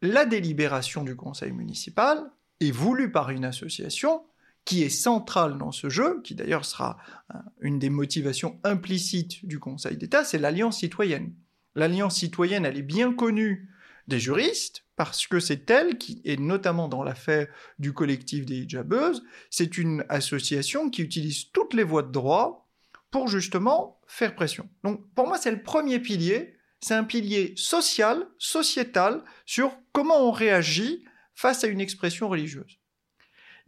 La 0.00 0.24
délibération 0.24 1.04
du 1.04 1.16
conseil 1.16 1.52
municipal 1.52 2.30
est 2.60 2.70
voulue 2.70 3.12
par 3.12 3.30
une 3.30 3.44
association 3.44 4.22
qui 4.64 4.82
est 4.82 4.90
centrale 4.90 5.58
dans 5.58 5.72
ce 5.72 5.88
jeu, 5.88 6.20
qui 6.22 6.34
d'ailleurs 6.34 6.64
sera 6.64 6.98
euh, 7.34 7.38
une 7.60 7.78
des 7.78 7.90
motivations 7.90 8.60
implicites 8.64 9.44
du 9.46 9.58
Conseil 9.58 9.96
d'État, 9.96 10.24
c'est 10.24 10.38
l'alliance 10.38 10.78
citoyenne. 10.78 11.34
L'alliance 11.74 12.16
citoyenne, 12.16 12.64
elle 12.64 12.78
est 12.78 12.82
bien 12.82 13.12
connue 13.12 13.70
des 14.08 14.18
juristes, 14.18 14.84
parce 14.96 15.26
que 15.26 15.40
c'est 15.40 15.70
elle 15.70 15.98
qui, 15.98 16.20
et 16.24 16.36
notamment 16.36 16.88
dans 16.88 17.02
l'affaire 17.02 17.46
du 17.78 17.92
collectif 17.92 18.44
des 18.44 18.58
hijabeuses, 18.58 19.22
c'est 19.48 19.78
une 19.78 20.04
association 20.08 20.90
qui 20.90 21.02
utilise 21.02 21.50
toutes 21.52 21.74
les 21.74 21.84
voies 21.84 22.02
de 22.02 22.12
droit 22.12 22.68
pour 23.10 23.28
justement 23.28 24.00
faire 24.06 24.34
pression. 24.34 24.68
Donc 24.84 25.02
pour 25.14 25.26
moi, 25.26 25.38
c'est 25.38 25.50
le 25.50 25.62
premier 25.62 26.00
pilier, 26.00 26.56
c'est 26.80 26.94
un 26.94 27.04
pilier 27.04 27.54
social, 27.56 28.26
sociétal, 28.38 29.22
sur 29.46 29.76
comment 29.92 30.28
on 30.28 30.32
réagit 30.32 31.04
face 31.34 31.64
à 31.64 31.68
une 31.68 31.80
expression 31.80 32.28
religieuse. 32.28 32.79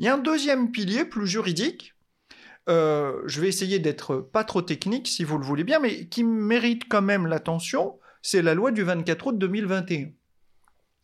Il 0.02 0.06
y 0.06 0.08
a 0.08 0.14
un 0.14 0.18
deuxième 0.18 0.72
pilier 0.72 1.04
plus 1.04 1.28
juridique, 1.28 1.94
euh, 2.68 3.22
je 3.26 3.40
vais 3.40 3.46
essayer 3.46 3.78
d'être 3.78 4.16
pas 4.16 4.42
trop 4.42 4.60
technique 4.60 5.06
si 5.06 5.22
vous 5.22 5.38
le 5.38 5.44
voulez 5.44 5.62
bien, 5.62 5.78
mais 5.78 6.08
qui 6.08 6.24
mérite 6.24 6.88
quand 6.88 7.02
même 7.02 7.28
l'attention, 7.28 8.00
c'est 8.20 8.42
la 8.42 8.54
loi 8.54 8.72
du 8.72 8.82
24 8.82 9.28
août 9.28 9.38
2021 9.38 10.08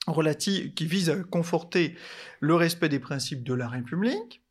relative, 0.09 0.75
qui 0.75 0.85
vise 0.85 1.11
à 1.11 1.17
conforter 1.23 1.95
le 2.41 2.57
respect 2.57 2.89
des 2.89 2.99
principes 2.99 3.45
de 3.45 3.55
la 3.55 3.69
République. 3.69 4.43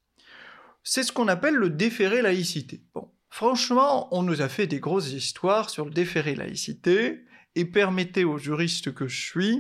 C'est 0.82 1.04
ce 1.04 1.12
qu'on 1.12 1.28
appelle 1.28 1.56
le 1.56 1.70
déféré 1.70 2.22
laïcité. 2.22 2.82
Bon, 2.94 3.12
franchement, 3.30 4.08
on 4.16 4.24
nous 4.24 4.42
a 4.42 4.48
fait 4.48 4.66
des 4.68 4.80
grosses 4.80 5.12
histoires 5.12 5.70
sur 5.70 5.84
le 5.84 5.92
déféré 5.92 6.36
laïcité, 6.36 7.26
et 7.56 7.66
permettez 7.66 8.24
aux 8.24 8.38
juristes 8.38 8.94
que 8.94 9.10
je 9.10 9.26
suis, 9.26 9.60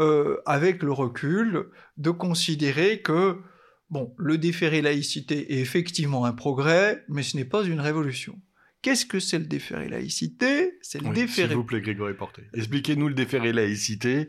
euh, 0.00 0.40
avec 0.46 0.84
le 0.84 0.92
recul, 0.92 1.70
de 1.96 2.10
considérer 2.12 3.02
que 3.02 3.40
Bon, 3.94 4.12
le 4.18 4.38
déféré 4.38 4.82
laïcité 4.82 5.54
est 5.54 5.60
effectivement 5.60 6.24
un 6.24 6.32
progrès, 6.32 7.04
mais 7.08 7.22
ce 7.22 7.36
n'est 7.36 7.44
pas 7.44 7.62
une 7.62 7.78
révolution. 7.78 8.36
Qu'est-ce 8.82 9.06
que 9.06 9.20
c'est 9.20 9.38
le 9.38 9.44
déféré 9.44 9.88
laïcité? 9.88 10.78
C'est 10.82 11.00
le 11.00 11.10
déféré. 11.10 11.46
S'il 11.46 11.56
vous 11.56 11.62
plaît, 11.62 11.80
Grégory 11.80 12.14
Porté. 12.14 12.42
Expliquez-nous 12.54 13.06
le 13.06 13.14
déféré 13.14 13.52
laïcité 13.52 14.26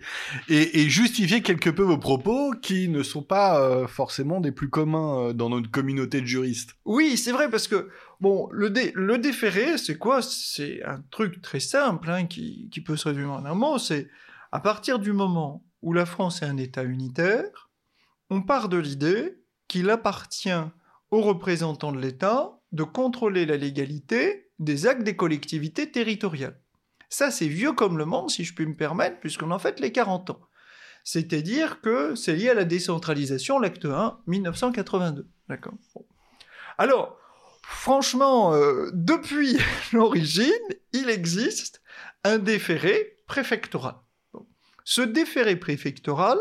et, 0.49 0.87
justifiez 0.87 1.41
quelque 1.41 1.71
peu 1.71 1.81
vos 1.81 1.97
propos 1.97 2.53
qui 2.61 2.89
ne 2.89 3.01
sont 3.01 3.23
pas 3.23 3.59
euh, 3.59 3.87
forcément 3.87 4.39
des 4.39 4.51
plus 4.51 4.69
communs 4.69 5.29
euh, 5.29 5.33
dans 5.33 5.49
notre 5.49 5.71
communauté 5.71 6.21
de 6.21 6.27
juristes. 6.27 6.75
Oui, 6.85 7.17
c'est 7.17 7.31
vrai 7.31 7.49
parce 7.49 7.67
que 7.67 7.89
bon, 8.21 8.47
le, 8.51 8.71
le 8.93 9.17
déféré, 9.17 9.79
c'est 9.79 9.97
quoi? 9.97 10.21
C'est 10.21 10.83
un 10.83 11.03
truc 11.09 11.41
très 11.41 11.59
simple 11.59 12.11
hein, 12.11 12.27
qui, 12.27 12.69
qui 12.71 12.81
peut 12.81 12.97
se 12.97 13.07
résumer 13.07 13.25
en 13.25 13.45
un 13.45 13.55
mot. 13.55 13.79
C'est 13.79 14.09
à 14.51 14.59
partir 14.59 14.99
du 14.99 15.11
moment 15.11 15.65
où 15.81 15.91
la 15.91 16.05
France 16.05 16.43
est 16.43 16.45
un 16.45 16.57
État 16.57 16.83
unitaire, 16.83 17.71
on 18.29 18.43
part 18.43 18.69
de 18.69 18.77
l'idée 18.77 19.33
qu'il 19.67 19.89
appartient 19.89 20.49
aux 21.11 21.21
représentants 21.21 21.91
de 21.91 21.99
l'État 21.99 22.59
de 22.71 22.83
contrôler 22.83 23.45
la 23.45 23.57
légalité 23.57 24.51
des 24.59 24.87
actes 24.87 25.03
des 25.03 25.15
collectivités 25.15 25.91
territoriales. 25.91 26.59
Ça, 27.09 27.31
c'est 27.31 27.47
vieux 27.47 27.73
comme 27.73 27.97
le 27.97 28.05
monde, 28.05 28.29
si 28.29 28.43
je 28.43 28.53
puis 28.53 28.65
me 28.65 28.75
permettre, 28.75 29.19
puisqu'on 29.19 29.51
en 29.51 29.59
fait 29.59 29.79
les 29.79 29.91
40 29.91 30.31
ans. 30.31 30.41
C'est-à-dire 31.03 31.81
que 31.81 32.15
c'est 32.15 32.35
lié 32.35 32.49
à 32.49 32.53
la 32.55 32.65
décentralisation, 32.65 33.59
l'acte 33.59 33.85
1, 33.85 34.19
1982. 34.27 35.27
D'accord. 35.47 35.75
Alors, 36.77 37.17
franchement, 37.61 38.53
euh, 38.53 38.89
depuis 38.93 39.57
l'origine, 39.93 40.51
il 40.93 41.09
existe 41.09 41.81
un 42.23 42.39
déféré 42.39 43.17
préfectoral. 43.27 43.95
Ce 44.83 45.01
déféré 45.01 45.55
préfectoral, 45.55 46.37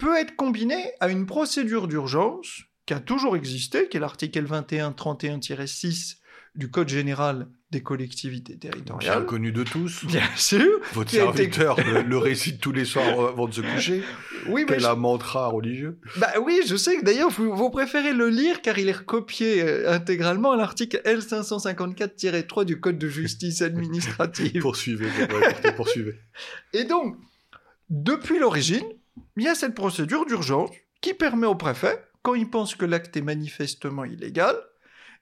peut 0.00 0.16
être 0.16 0.34
combiné 0.34 0.92
à 0.98 1.08
une 1.08 1.26
procédure 1.26 1.86
d'urgence 1.86 2.62
qui 2.86 2.94
a 2.94 3.00
toujours 3.00 3.36
existé, 3.36 3.88
qui 3.88 3.98
est 3.98 4.00
l'article 4.00 4.44
21-31-6 4.44 6.16
du 6.56 6.70
Code 6.70 6.88
général 6.88 7.46
des 7.70 7.82
collectivités 7.82 8.58
territoriales. 8.58 9.18
Bien 9.18 9.24
connu 9.24 9.52
de 9.52 9.62
tous. 9.62 10.04
Bien 10.04 10.28
sûr. 10.34 10.80
Votre 10.94 11.12
serviteur 11.12 11.76
le, 11.78 12.18
récite 12.18 12.60
tous 12.60 12.72
les 12.72 12.84
soirs 12.84 13.28
avant 13.28 13.46
de 13.46 13.54
se 13.54 13.60
coucher. 13.60 14.02
Oui, 14.48 14.64
mais 14.68 14.76
Quel 14.76 14.86
un 14.86 14.96
mantra 14.96 15.46
religieux. 15.46 16.00
Bah 16.16 16.32
oui, 16.42 16.62
je 16.66 16.74
sais 16.74 16.96
que 16.96 17.04
d'ailleurs, 17.04 17.30
vous, 17.30 17.70
préférez 17.70 18.12
le 18.12 18.28
lire 18.28 18.62
car 18.62 18.78
il 18.78 18.88
est 18.88 18.98
recopié 18.98 19.62
euh, 19.62 19.92
intégralement 19.92 20.50
à 20.50 20.56
l'article 20.56 21.00
L554-3 21.04 22.64
du 22.64 22.80
Code 22.80 22.98
de 22.98 23.08
justice 23.08 23.62
administrative. 23.62 24.58
poursuivez, 24.60 25.06
poursuivez. 25.76 26.16
Et 26.72 26.82
donc, 26.82 27.16
depuis 27.88 28.40
l'origine, 28.40 28.86
il 29.36 29.44
y 29.44 29.48
a 29.48 29.54
cette 29.54 29.74
procédure 29.74 30.26
d'urgence 30.26 30.70
qui 31.00 31.14
permet 31.14 31.46
au 31.46 31.54
préfet, 31.54 32.04
quand 32.22 32.34
il 32.34 32.50
pense 32.50 32.74
que 32.74 32.84
l'acte 32.84 33.16
est 33.16 33.22
manifestement 33.22 34.04
illégal, 34.04 34.56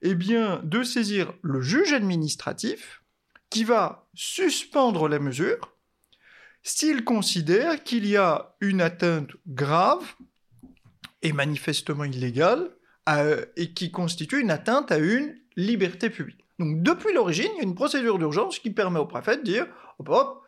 eh 0.03 0.15
bien, 0.15 0.61
de 0.65 0.83
saisir 0.83 1.33
le 1.43 1.61
juge 1.61 1.93
administratif 1.93 3.03
qui 3.51 3.65
va 3.65 4.09
suspendre 4.15 5.09
la 5.09 5.19
mesure 5.19 5.73
s'il 6.63 7.05
considère 7.05 7.83
qu'il 7.83 8.07
y 8.07 8.17
a 8.17 8.57
une 8.61 8.81
atteinte 8.81 9.31
grave 9.47 10.05
et 11.23 11.33
manifestement 11.33 12.05
illégale 12.05 12.71
et 13.57 13.73
qui 13.73 13.91
constitue 13.91 14.41
une 14.41 14.51
atteinte 14.51 14.93
à 14.93 14.99
une 14.99 15.35
liberté 15.57 16.11
publique. 16.11 16.45
Donc 16.59 16.83
depuis 16.83 17.15
l'origine, 17.15 17.51
il 17.55 17.59
y 17.59 17.61
a 17.61 17.65
une 17.65 17.75
procédure 17.75 18.19
d'urgence 18.19 18.59
qui 18.59 18.71
permet 18.71 18.99
au 18.99 19.07
préfet 19.07 19.39
de 19.39 19.43
dire 19.43 19.67
hop, 19.99 20.09
hop, 20.11 20.43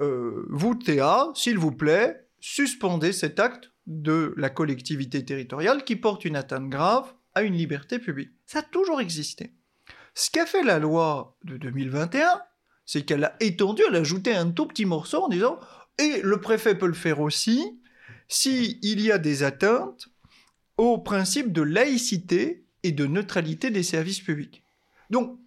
euh, 0.00 0.46
vous 0.48 0.74
TA, 0.74 1.28
s'il 1.34 1.58
vous 1.58 1.72
plaît, 1.72 2.26
suspendez 2.40 3.12
cet 3.12 3.38
acte 3.38 3.70
de 3.86 4.34
la 4.36 4.50
collectivité 4.50 5.24
territoriale 5.24 5.84
qui 5.84 5.96
porte 5.96 6.24
une 6.24 6.36
atteinte 6.36 6.68
grave 6.68 7.12
à 7.34 7.42
une 7.42 7.54
liberté 7.54 7.98
publique. 7.98 8.30
Ça 8.46 8.60
a 8.60 8.62
toujours 8.62 9.00
existé. 9.00 9.52
Ce 10.14 10.30
qu'a 10.30 10.46
fait 10.46 10.62
la 10.62 10.78
loi 10.78 11.36
de 11.44 11.56
2021, 11.56 12.42
c'est 12.84 13.02
qu'elle 13.02 13.24
a 13.24 13.36
étendu, 13.40 13.82
elle 13.88 13.96
a 13.96 14.00
ajouté 14.00 14.34
un 14.34 14.50
tout 14.50 14.66
petit 14.66 14.84
morceau 14.84 15.24
en 15.24 15.28
disant 15.28 15.58
et 15.98 16.20
le 16.22 16.40
préfet 16.40 16.74
peut 16.74 16.86
le 16.86 16.94
faire 16.94 17.20
aussi 17.20 17.78
s'il 18.28 19.00
y 19.00 19.12
a 19.12 19.18
des 19.18 19.42
atteintes 19.42 20.08
au 20.76 20.98
principe 20.98 21.52
de 21.52 21.62
laïcité 21.62 22.64
et 22.82 22.92
de 22.92 23.06
neutralité 23.06 23.70
des 23.70 23.82
services 23.82 24.20
publics. 24.20 24.64
Donc, 25.10 25.38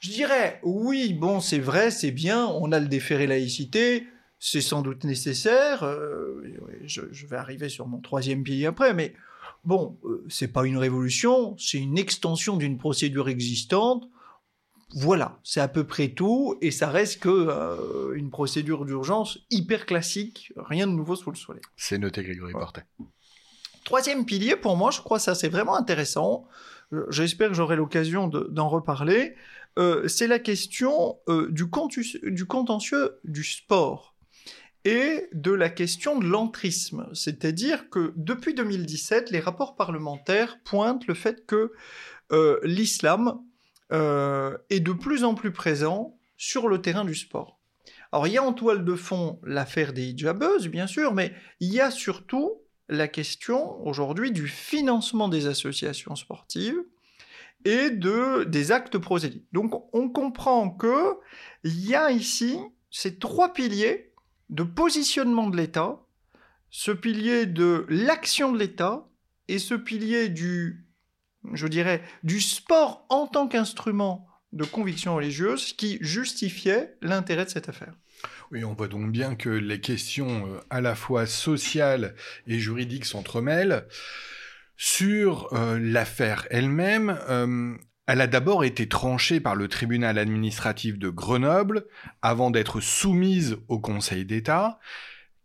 je 0.00 0.10
dirais, 0.10 0.60
oui, 0.62 1.14
bon, 1.14 1.40
c'est 1.40 1.58
vrai, 1.58 1.90
c'est 1.90 2.10
bien, 2.10 2.46
on 2.46 2.72
a 2.72 2.80
le 2.80 2.88
déféré 2.88 3.26
laïcité, 3.26 4.06
c'est 4.38 4.60
sans 4.60 4.82
doute 4.82 5.04
nécessaire. 5.04 5.82
Euh, 5.82 6.42
je, 6.84 7.26
vais 7.26 7.36
arriver 7.36 7.68
sur 7.68 7.86
mon 7.86 8.00
troisième 8.00 8.42
pilier 8.42 8.66
après, 8.66 8.94
mais 8.94 9.14
bon, 9.64 9.98
euh, 10.04 10.24
c'est 10.28 10.52
pas 10.52 10.66
une 10.66 10.76
révolution, 10.76 11.56
c'est 11.58 11.78
une 11.78 11.98
extension 11.98 12.56
d'une 12.56 12.78
procédure 12.78 13.28
existante. 13.28 14.08
Voilà, 14.94 15.40
c'est 15.42 15.60
à 15.60 15.68
peu 15.68 15.84
près 15.84 16.08
tout, 16.08 16.56
et 16.60 16.70
ça 16.70 16.88
reste 16.90 17.20
que 17.20 17.28
euh, 17.28 18.14
une 18.14 18.30
procédure 18.30 18.84
d'urgence 18.84 19.40
hyper 19.50 19.84
classique, 19.84 20.52
rien 20.56 20.86
de 20.86 20.92
nouveau 20.92 21.16
sous 21.16 21.30
le 21.30 21.36
soleil. 21.36 21.62
C'est 21.76 21.98
noté, 21.98 22.22
Grégory 22.22 22.52
Portet. 22.52 22.84
Troisième 23.84 24.24
pilier, 24.24 24.54
pour 24.54 24.76
moi, 24.76 24.90
je 24.90 25.00
crois 25.00 25.18
que 25.18 25.24
ça 25.24 25.34
c'est 25.34 25.48
vraiment 25.48 25.76
intéressant. 25.76 26.46
J'espère 27.08 27.48
que 27.48 27.54
j'aurai 27.54 27.74
l'occasion 27.74 28.28
d'en 28.28 28.68
reparler. 28.68 29.34
c'est 30.06 30.28
la 30.28 30.38
question 30.38 31.18
du, 31.50 31.68
du 32.22 32.46
contentieux 32.46 33.18
du 33.24 33.42
sport 33.42 34.15
et 34.86 35.28
de 35.32 35.50
la 35.50 35.68
question 35.68 36.16
de 36.16 36.26
l'entrisme. 36.26 37.08
C'est-à-dire 37.12 37.90
que 37.90 38.12
depuis 38.14 38.54
2017, 38.54 39.32
les 39.32 39.40
rapports 39.40 39.74
parlementaires 39.74 40.60
pointent 40.62 41.08
le 41.08 41.14
fait 41.14 41.44
que 41.44 41.72
euh, 42.30 42.60
l'islam 42.62 43.40
euh, 43.92 44.56
est 44.70 44.78
de 44.78 44.92
plus 44.92 45.24
en 45.24 45.34
plus 45.34 45.50
présent 45.50 46.16
sur 46.36 46.68
le 46.68 46.80
terrain 46.80 47.04
du 47.04 47.16
sport. 47.16 47.58
Alors 48.12 48.28
il 48.28 48.34
y 48.34 48.38
a 48.38 48.44
en 48.44 48.52
toile 48.52 48.84
de 48.84 48.94
fond 48.94 49.40
l'affaire 49.42 49.92
des 49.92 50.04
hijabeuses, 50.04 50.68
bien 50.68 50.86
sûr, 50.86 51.12
mais 51.12 51.34
il 51.58 51.72
y 51.72 51.80
a 51.80 51.90
surtout 51.90 52.52
la 52.88 53.08
question 53.08 53.84
aujourd'hui 53.84 54.30
du 54.30 54.46
financement 54.46 55.28
des 55.28 55.48
associations 55.48 56.14
sportives 56.14 56.78
et 57.64 57.90
de, 57.90 58.44
des 58.44 58.70
actes 58.70 58.98
prosélytes. 58.98 59.48
Donc 59.52 59.92
on 59.92 60.08
comprend 60.10 60.70
que 60.70 61.16
il 61.64 61.84
y 61.84 61.96
a 61.96 62.12
ici 62.12 62.56
ces 62.92 63.18
trois 63.18 63.52
piliers 63.52 64.12
de 64.48 64.62
positionnement 64.62 65.48
de 65.48 65.56
l'État, 65.56 66.00
ce 66.70 66.90
pilier 66.90 67.46
de 67.46 67.86
l'action 67.88 68.52
de 68.52 68.58
l'État 68.58 69.08
et 69.48 69.58
ce 69.58 69.74
pilier 69.74 70.28
du, 70.28 70.86
je 71.52 71.66
dirais, 71.66 72.02
du 72.22 72.40
sport 72.40 73.06
en 73.08 73.26
tant 73.26 73.48
qu'instrument 73.48 74.28
de 74.52 74.64
conviction 74.64 75.14
religieuse 75.14 75.72
qui 75.72 75.98
justifiait 76.00 76.96
l'intérêt 77.02 77.44
de 77.44 77.50
cette 77.50 77.68
affaire. 77.68 77.94
Oui, 78.50 78.64
on 78.64 78.74
voit 78.74 78.88
donc 78.88 79.10
bien 79.10 79.34
que 79.34 79.48
les 79.48 79.80
questions 79.80 80.46
euh, 80.46 80.60
à 80.70 80.80
la 80.80 80.94
fois 80.94 81.26
sociales 81.26 82.14
et 82.46 82.58
juridiques 82.58 83.04
s'entremêlent. 83.04 83.86
Sur 84.78 85.52
euh, 85.54 85.78
l'affaire 85.80 86.46
elle-même, 86.50 87.18
euh, 87.28 87.74
elle 88.06 88.20
a 88.20 88.26
d'abord 88.26 88.64
été 88.64 88.88
tranchée 88.88 89.40
par 89.40 89.54
le 89.54 89.68
tribunal 89.68 90.18
administratif 90.18 90.98
de 90.98 91.08
Grenoble 91.08 91.86
avant 92.22 92.50
d'être 92.50 92.80
soumise 92.80 93.56
au 93.68 93.78
Conseil 93.78 94.24
d'État. 94.24 94.78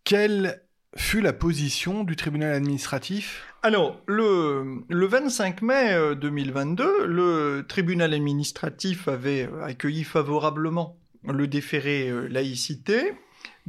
Quelle 0.03 0.63
fut 0.95 1.21
la 1.21 1.33
position 1.33 2.03
du 2.03 2.15
tribunal 2.15 2.53
administratif? 2.53 3.45
Alors, 3.63 4.01
le, 4.07 4.83
le 4.89 5.05
25 5.05 5.61
mai 5.61 6.15
2022, 6.15 7.05
le 7.05 7.65
tribunal 7.67 8.13
administratif 8.13 9.07
avait 9.07 9.49
accueilli 9.63 10.03
favorablement 10.03 10.97
le 11.27 11.47
déféré 11.47 12.09
euh, 12.09 12.27
laïcité, 12.27 13.13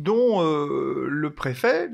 dont 0.02 0.42
euh, 0.42 1.06
le 1.08 1.30
préfet 1.30 1.90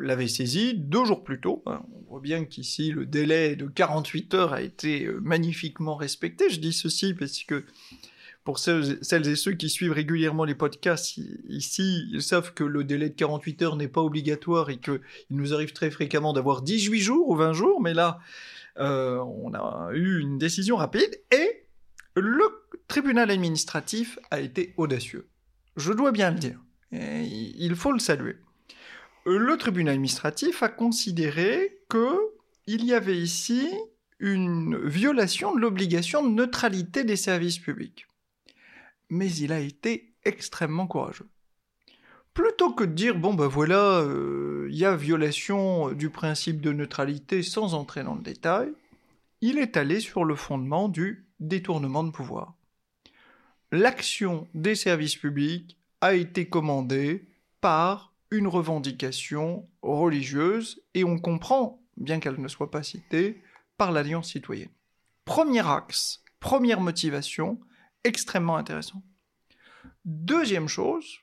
l'avait 0.00 0.28
saisi 0.28 0.74
deux 0.74 1.04
jours 1.04 1.22
plus 1.22 1.40
tôt. 1.40 1.62
Hein. 1.66 1.82
On 1.92 2.10
voit 2.10 2.20
bien 2.20 2.44
qu'ici, 2.44 2.90
le 2.90 3.06
délai 3.06 3.56
de 3.56 3.66
48 3.66 4.34
heures 4.34 4.52
a 4.52 4.62
été 4.62 5.06
euh, 5.06 5.20
magnifiquement 5.22 5.96
respecté. 5.96 6.50
Je 6.50 6.60
dis 6.60 6.72
ceci 6.72 7.14
parce 7.14 7.42
que 7.44 7.64
pour 8.44 8.58
celles, 8.58 8.98
et 9.26 9.36
ceux 9.36 9.52
qui 9.52 9.70
suivent 9.70 9.92
régulièrement 9.92 10.44
les 10.44 10.54
podcasts, 10.54 11.16
ici, 11.48 12.06
ils 12.12 12.20
savent 12.20 12.52
que 12.52 12.64
le 12.64 12.84
délai 12.84 13.08
de 13.08 13.14
48 13.14 13.62
heures 13.62 13.76
n'est 13.76 13.88
pas 13.88 14.02
obligatoire 14.02 14.68
et 14.68 14.76
qu'il 14.76 15.00
nous 15.30 15.54
arrive 15.54 15.72
très 15.72 15.90
fréquemment 15.90 16.34
d'avoir 16.34 16.60
18 16.60 17.00
jours 17.00 17.28
ou 17.28 17.36
20 17.36 17.54
jours, 17.54 17.80
mais 17.80 17.94
là, 17.94 18.18
on 18.76 19.54
a 19.54 19.88
eu 19.94 20.20
une 20.20 20.36
décision 20.36 20.76
rapide 20.76 21.22
et 21.30 21.64
le 22.16 22.44
tribunal 22.86 23.30
administratif 23.30 24.18
a 24.30 24.40
été 24.40 24.74
audacieux. 24.76 25.26
Je 25.78 25.92
dois 25.92 26.12
bien 26.12 26.30
le 26.30 26.38
dire. 26.38 26.63
Il 26.94 27.74
faut 27.74 27.92
le 27.92 27.98
saluer. 27.98 28.36
Le 29.26 29.56
tribunal 29.56 29.94
administratif 29.94 30.62
a 30.62 30.68
considéré 30.68 31.78
que 31.88 32.16
il 32.66 32.84
y 32.84 32.92
avait 32.92 33.16
ici 33.18 33.68
une 34.18 34.78
violation 34.86 35.54
de 35.54 35.60
l'obligation 35.60 36.22
de 36.22 36.30
neutralité 36.32 37.04
des 37.04 37.16
services 37.16 37.58
publics. 37.58 38.06
Mais 39.10 39.30
il 39.32 39.52
a 39.52 39.60
été 39.60 40.14
extrêmement 40.24 40.86
courageux. 40.86 41.28
Plutôt 42.32 42.72
que 42.72 42.84
de 42.84 42.92
dire, 42.92 43.16
bon 43.16 43.34
ben 43.34 43.46
voilà, 43.46 44.00
euh, 44.00 44.66
il 44.70 44.76
y 44.76 44.84
a 44.84 44.96
violation 44.96 45.92
du 45.92 46.10
principe 46.10 46.60
de 46.60 46.72
neutralité 46.72 47.42
sans 47.42 47.74
entrer 47.74 48.02
dans 48.02 48.14
le 48.14 48.22
détail, 48.22 48.72
il 49.40 49.58
est 49.58 49.76
allé 49.76 50.00
sur 50.00 50.24
le 50.24 50.34
fondement 50.34 50.88
du 50.88 51.26
détournement 51.38 52.02
de 52.02 52.10
pouvoir 52.10 52.54
l'action 53.74 54.46
des 54.54 54.76
services 54.76 55.16
publics 55.16 55.76
a 56.04 56.12
été 56.12 56.50
commandée 56.50 57.26
par 57.62 58.14
une 58.30 58.46
revendication 58.46 59.66
religieuse 59.80 60.84
et 60.92 61.02
on 61.02 61.18
comprend, 61.18 61.82
bien 61.96 62.20
qu'elle 62.20 62.38
ne 62.38 62.48
soit 62.48 62.70
pas 62.70 62.82
citée, 62.82 63.42
par 63.78 63.90
l'Alliance 63.90 64.32
citoyenne. 64.32 64.68
Premier 65.24 65.66
axe, 65.66 66.22
première 66.40 66.82
motivation, 66.82 67.58
extrêmement 68.04 68.58
intéressant. 68.58 69.02
Deuxième 70.04 70.68
chose, 70.68 71.20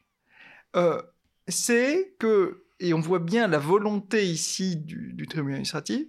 euh, 0.75 0.99
c'est 1.47 2.15
que, 2.17 2.65
et 2.79 2.95
on 2.95 3.01
voit 3.01 3.19
bien 3.19 3.47
la 3.47 3.59
volonté 3.59 4.25
ici 4.25 4.77
du, 4.77 5.13
du 5.13 5.27
tribunal 5.27 5.57
administratif, 5.57 6.07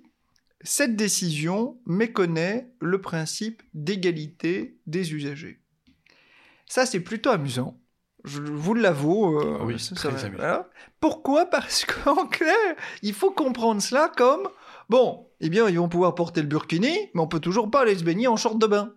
cette 0.62 0.96
décision 0.96 1.78
méconnaît 1.85 2.72
le 2.80 3.02
principe 3.02 3.62
d'égalité 3.74 4.78
des 4.87 5.12
usagers. 5.12 5.61
Ça, 6.66 6.87
c'est 6.87 7.00
plutôt 7.00 7.28
amusant. 7.28 7.78
Je 8.24 8.40
vous 8.40 8.74
l'avoue. 8.74 9.38
Euh, 9.40 9.58
oui, 9.62 9.78
ça, 9.78 9.94
très 9.94 10.24
amusant. 10.24 10.66
Pourquoi? 11.00 11.46
Parce 11.46 11.85
qu'en 11.85 12.26
clair, 12.26 12.54
il 13.02 13.14
faut 13.14 13.30
comprendre 13.30 13.82
cela 13.82 14.11
comme 14.16 14.48
bon, 14.88 15.26
eh 15.40 15.48
bien, 15.48 15.68
ils 15.68 15.78
vont 15.78 15.88
pouvoir 15.88 16.14
porter 16.14 16.42
le 16.42 16.46
burkini, 16.46 16.96
mais 17.14 17.20
on 17.20 17.26
peut 17.26 17.40
toujours 17.40 17.70
pas 17.70 17.80
aller 17.80 17.96
se 17.96 18.04
baigner 18.04 18.28
en 18.28 18.37
short 18.37 18.58
de 18.58 18.66
bain. 18.66 18.94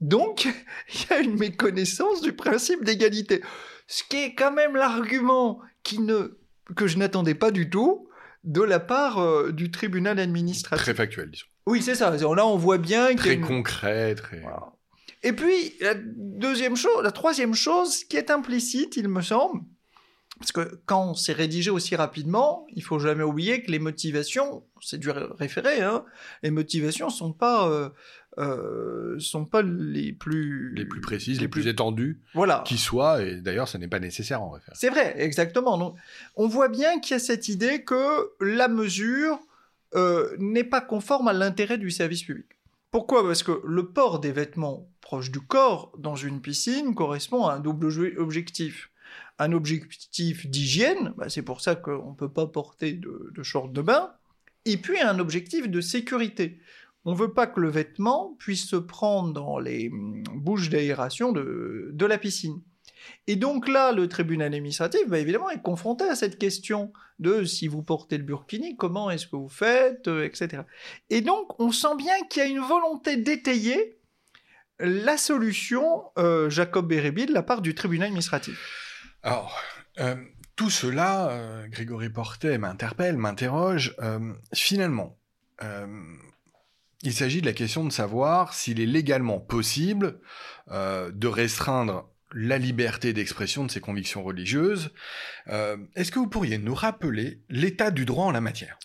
Donc, 0.00 0.48
il 0.94 1.10
y 1.10 1.12
a 1.12 1.18
une 1.18 1.38
méconnaissance 1.38 2.22
du 2.22 2.32
principe 2.32 2.84
d'égalité. 2.84 3.42
Ce 3.86 4.02
qui 4.04 4.16
est 4.16 4.34
quand 4.34 4.52
même 4.52 4.76
l'argument 4.76 5.60
qui 5.82 5.98
ne 5.98 6.38
que 6.76 6.86
je 6.86 6.96
n'attendais 6.96 7.34
pas 7.34 7.50
du 7.50 7.68
tout 7.68 8.08
de 8.44 8.62
la 8.62 8.80
part 8.80 9.18
euh, 9.18 9.52
du 9.52 9.70
tribunal 9.70 10.18
administratif. 10.18 10.82
Très 10.82 10.94
factuel, 10.94 11.30
disons. 11.30 11.46
Oui, 11.66 11.82
c'est 11.82 11.94
ça. 11.94 12.10
Là, 12.10 12.46
on 12.46 12.56
voit 12.56 12.78
bien. 12.78 13.14
Très 13.14 13.38
concret, 13.40 14.14
très. 14.14 14.42
Et 15.22 15.32
puis, 15.32 15.74
la 15.80 15.94
deuxième 15.94 16.76
chose, 16.76 17.02
la 17.02 17.12
troisième 17.12 17.54
chose 17.54 18.04
qui 18.04 18.16
est 18.16 18.30
implicite, 18.30 18.96
il 18.96 19.08
me 19.08 19.22
semble, 19.22 19.62
parce 20.38 20.50
que 20.50 20.80
quand 20.86 21.14
c'est 21.14 21.32
rédigé 21.32 21.70
aussi 21.70 21.94
rapidement, 21.94 22.66
il 22.74 22.82
faut 22.82 22.98
jamais 22.98 23.22
oublier 23.22 23.62
que 23.62 23.70
les 23.70 23.78
motivations, 23.78 24.64
c'est 24.80 24.98
du 24.98 25.08
référé, 25.10 25.80
hein, 25.80 26.04
les 26.42 26.50
motivations 26.50 27.10
sont 27.10 27.32
pas 27.32 27.68
euh, 27.68 27.90
euh, 28.38 29.18
sont 29.20 29.44
pas 29.44 29.62
les 29.62 30.12
plus 30.12 30.74
les 30.74 30.84
plus 30.84 31.00
précises, 31.00 31.40
les, 31.40 31.46
plus, 31.46 31.68
étendues, 31.68 32.20
voilà, 32.34 32.64
qui 32.66 32.76
soient. 32.76 33.22
Et 33.22 33.36
d'ailleurs, 33.36 33.68
ce 33.68 33.78
n'est 33.78 33.86
pas 33.86 34.00
nécessaire 34.00 34.42
en 34.42 34.50
référé. 34.50 34.76
C'est 34.76 34.90
vrai, 34.90 35.14
exactement. 35.18 35.78
Donc, 35.78 35.96
on 36.34 36.48
voit 36.48 36.68
bien 36.68 36.98
qu'il 36.98 37.14
y 37.14 37.16
a 37.16 37.20
cette 37.20 37.48
idée 37.48 37.84
que 37.84 38.32
la 38.40 38.66
mesure 38.66 39.38
euh, 39.94 40.34
n'est 40.38 40.64
pas 40.64 40.80
conforme 40.80 41.28
à 41.28 41.32
l'intérêt 41.32 41.78
du 41.78 41.92
service 41.92 42.24
public. 42.24 42.46
Pourquoi? 42.90 43.22
Parce 43.22 43.44
que 43.44 43.62
le 43.64 43.90
port 43.90 44.18
des 44.18 44.32
vêtements 44.32 44.88
proches 45.02 45.30
du 45.30 45.40
corps 45.40 45.92
dans 45.98 46.16
une 46.16 46.40
piscine 46.40 46.94
correspond 46.94 47.44
à 47.44 47.54
un 47.54 47.60
double 47.60 48.16
objectif. 48.18 48.90
Un 49.38 49.52
objectif 49.52 50.46
d'hygiène, 50.46 51.12
bah, 51.18 51.28
c'est 51.28 51.42
pour 51.42 51.60
ça 51.60 51.74
qu'on 51.74 52.10
ne 52.10 52.16
peut 52.16 52.32
pas 52.32 52.46
porter 52.46 52.94
de, 52.94 53.30
de 53.34 53.42
short 53.42 53.72
de 53.72 53.82
bain, 53.82 54.12
et 54.64 54.76
puis 54.76 55.00
un 55.00 55.18
objectif 55.18 55.68
de 55.68 55.80
sécurité. 55.80 56.60
On 57.04 57.12
ne 57.12 57.16
veut 57.16 57.32
pas 57.32 57.46
que 57.46 57.60
le 57.60 57.68
vêtement 57.68 58.36
puisse 58.38 58.66
se 58.66 58.76
prendre 58.76 59.32
dans 59.32 59.58
les 59.58 59.88
hum, 59.88 60.22
bouches 60.34 60.70
d'aération 60.70 61.32
de, 61.32 62.06
la 62.06 62.18
piscine. 62.18 62.60
Et 63.26 63.34
donc 63.34 63.66
là, 63.66 63.90
le 63.90 64.08
tribunal 64.08 64.54
administratif, 64.54 65.08
bah, 65.08 65.18
évidemment, 65.18 65.50
est 65.50 65.62
confronté 65.62 66.04
à 66.04 66.14
cette 66.14 66.38
question 66.38 66.92
de 67.18 67.44
si 67.44 67.66
vous 67.66 67.82
portez 67.82 68.18
le 68.18 68.24
burkini, 68.24 68.76
comment 68.76 69.10
est-ce 69.10 69.26
que 69.26 69.36
vous 69.36 69.48
faites, 69.48 70.06
euh, 70.06 70.24
etc. 70.24 70.62
Et 71.10 71.20
donc, 71.20 71.58
on 71.60 71.72
sent 71.72 71.96
bien 71.96 72.14
qu'il 72.30 72.42
y 72.42 72.46
a 72.46 72.48
une 72.48 72.60
volonté 72.60 73.16
d'étayer 73.16 73.98
la 74.82 75.16
solution 75.16 76.04
euh, 76.18 76.50
Jacob 76.50 76.88
Bérébi 76.88 77.26
de 77.26 77.32
la 77.32 77.42
part 77.42 77.62
du 77.62 77.74
tribunal 77.74 78.08
administratif. 78.08 78.58
Alors, 79.22 79.60
euh, 79.98 80.16
tout 80.56 80.70
cela, 80.70 81.66
Grégory 81.68 82.10
Portet 82.10 82.58
m'interpelle, 82.58 83.16
m'interroge. 83.16 83.96
finalement, 84.52 85.16
il 87.02 87.12
s'agit 87.12 87.40
de 87.40 87.46
la 87.46 87.54
question 87.54 87.84
de 87.84 87.90
savoir 87.90 88.52
s'il 88.52 88.78
est 88.80 88.86
légalement 88.86 89.40
possible 89.40 90.20
de 90.68 91.26
restreindre 91.26 92.12
la 92.34 92.58
liberté 92.58 93.12
d'expression 93.12 93.64
de 93.64 93.70
ses 93.70 93.80
convictions 93.80 94.22
religieuses. 94.22 94.90
Euh, 95.48 95.76
est-ce 95.94 96.10
que 96.10 96.18
vous 96.18 96.28
pourriez 96.28 96.58
nous 96.58 96.74
rappeler 96.74 97.40
l'état 97.48 97.90
du 97.90 98.04
droit 98.04 98.26
en 98.26 98.32
la 98.32 98.40
matière? 98.40 98.78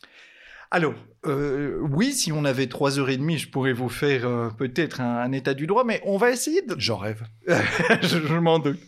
Alors, 0.69 0.93
euh, 1.25 1.79
oui, 1.91 2.13
si 2.13 2.31
on 2.31 2.45
avait 2.45 2.67
trois 2.67 2.99
heures 2.99 3.09
et 3.09 3.17
demie, 3.17 3.37
je 3.37 3.49
pourrais 3.49 3.73
vous 3.73 3.89
faire 3.89 4.27
euh, 4.27 4.49
peut-être 4.49 5.01
un, 5.01 5.31
état 5.31 5.53
du 5.53 5.67
droit, 5.67 5.83
mais 5.83 6.01
on 6.05 6.17
va 6.17 6.31
essayer 6.31 6.61
de... 6.61 6.75
J'en 6.77 6.97
rêve. 6.97 7.23
je, 7.47 8.37
m'en 8.37 8.59
doute. 8.59 8.79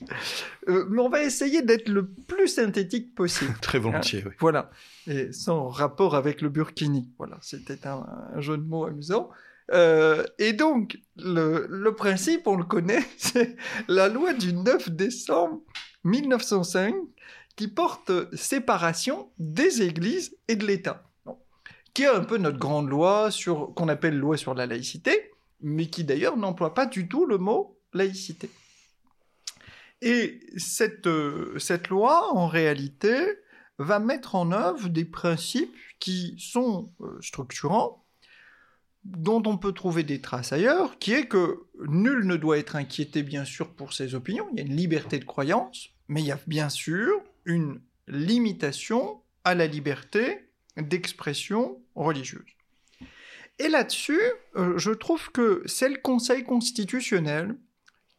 mais 0.68 1.02
on 1.02 1.10
va 1.10 1.24
essayer 1.24 1.62
d'être 1.62 1.90
le 1.90 2.08
plus 2.08 2.48
synthétique 2.48 3.16
possible. 3.16 3.54
Très 3.62 3.80
volontiers, 3.80 4.24
oui. 4.26 4.34
Voilà. 4.40 4.72
Et 5.08 5.32
sans 5.32 5.70
rapport 5.70 6.16
avec 6.16 6.42
le 6.42 6.50
burkini. 6.50 7.10
Voilà, 7.18 7.38
c'était 7.42 7.88
un, 7.88 8.06
jeu 8.40 8.58
de 8.58 8.64
mots 8.64 8.86
amusant. 8.86 9.30
Euh, 9.72 10.26
et 10.38 10.54
donc, 10.54 10.98
le, 11.18 11.90
principe, 11.92 12.48
on 12.48 12.56
le 12.56 12.64
connaît, 12.64 13.04
c'est 13.18 13.56
la 13.88 14.10
loi 14.10 14.34
du 14.34 14.54
9 14.54 14.90
décembre 14.90 15.62
1905 16.04 16.96
qui 17.56 17.68
porte 17.68 18.12
séparation 18.36 19.32
des 19.38 19.82
églises 19.82 20.38
et 20.48 20.56
de 20.56 20.66
l'État, 20.66 21.09
qui 21.94 22.04
est 22.04 22.08
un 22.08 22.24
peu 22.24 22.38
notre 22.38 22.60
grande 22.60 22.90
loi 22.90 23.32
sur 23.32 23.74
qu'on 23.76 23.90
appelle 23.90 24.18
loi 24.18 24.38
sur 24.38 24.54
la 24.54 24.66
laïcité, 24.66 25.32
mais 25.62 25.88
qui 25.88 26.04
d'ailleurs 26.04 26.38
n'emploie 26.38 26.74
pas 26.74 26.86
du 26.86 27.08
tout 27.08 27.26
le 27.26 27.38
mot 27.38 27.78
laïcité. 27.94 28.50
Et 30.02 30.40
cette, 30.58 31.08
euh, 31.08 31.58
cette 31.60 31.90
loi, 31.90 32.34
en 32.34 32.48
réalité, 32.48 33.18
va 33.78 34.00
mettre 34.00 34.36
en 34.36 34.52
œuvre 34.52 34.90
des 34.90 35.06
principes 35.06 35.76
qui 36.00 36.36
sont 36.40 36.92
euh, 37.02 37.18
structurants, 37.22 38.06
dont 39.04 39.42
on 39.46 39.58
peut 39.58 39.74
trouver 39.74 40.04
des 40.04 40.22
traces 40.22 40.54
ailleurs, 40.54 41.00
qui 41.00 41.14
est 41.14 41.28
que 41.28 41.66
nul 41.88 42.26
ne 42.26 42.36
doit 42.36 42.58
être 42.58 42.76
inquiété, 42.76 43.24
bien 43.24 43.46
sûr, 43.46 43.74
pour 43.74 43.94
ses 43.94 44.16
opinions. 44.16 44.48
Il 44.52 44.60
y 44.60 44.62
a 44.62 44.66
une 44.66 44.76
liberté 44.76 45.20
de 45.20 45.26
croyance, 45.26 45.90
mais 46.08 46.22
il 46.22 46.28
y 46.28 46.32
a 46.32 46.40
bien 46.48 46.70
sûr 46.70 47.22
une 47.46 47.82
limitation 48.08 49.22
à 49.44 49.56
la 49.56 49.68
liberté 49.68 50.49
d'expression 50.82 51.82
religieuse. 51.96 52.46
Et 53.60 53.68
là-dessus, 53.68 54.22
euh, 54.56 54.78
je 54.78 54.92
trouve 54.92 55.32
que 55.32 55.62
c'est 55.66 55.90
le 55.90 55.98
Conseil 55.98 56.44
constitutionnel 56.44 57.58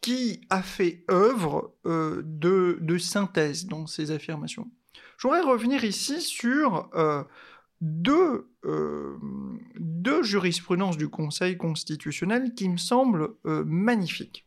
qui 0.03 0.43
a 0.51 0.63
fait 0.63 1.05
œuvre 1.11 1.75
euh, 1.87 2.23
de, 2.25 2.99
synthèse 2.99 3.67
dans 3.67 3.87
ces 3.87 4.11
affirmations. 4.11 4.71
Je 5.17 5.27
voudrais 5.27 5.43
revenir 5.43 5.85
ici 5.85 6.21
sur 6.21 6.91
euh, 6.95 7.25
deux, 7.81 8.51
deux, 9.79 10.23
jurisprudences 10.23 10.99
du 10.99 11.09
Conseil 11.09 11.57
constitutionnel 11.57 12.55
qui 12.55 12.69
me 12.69 12.77
semblent 12.77 13.35
magnifiques. 13.45 14.47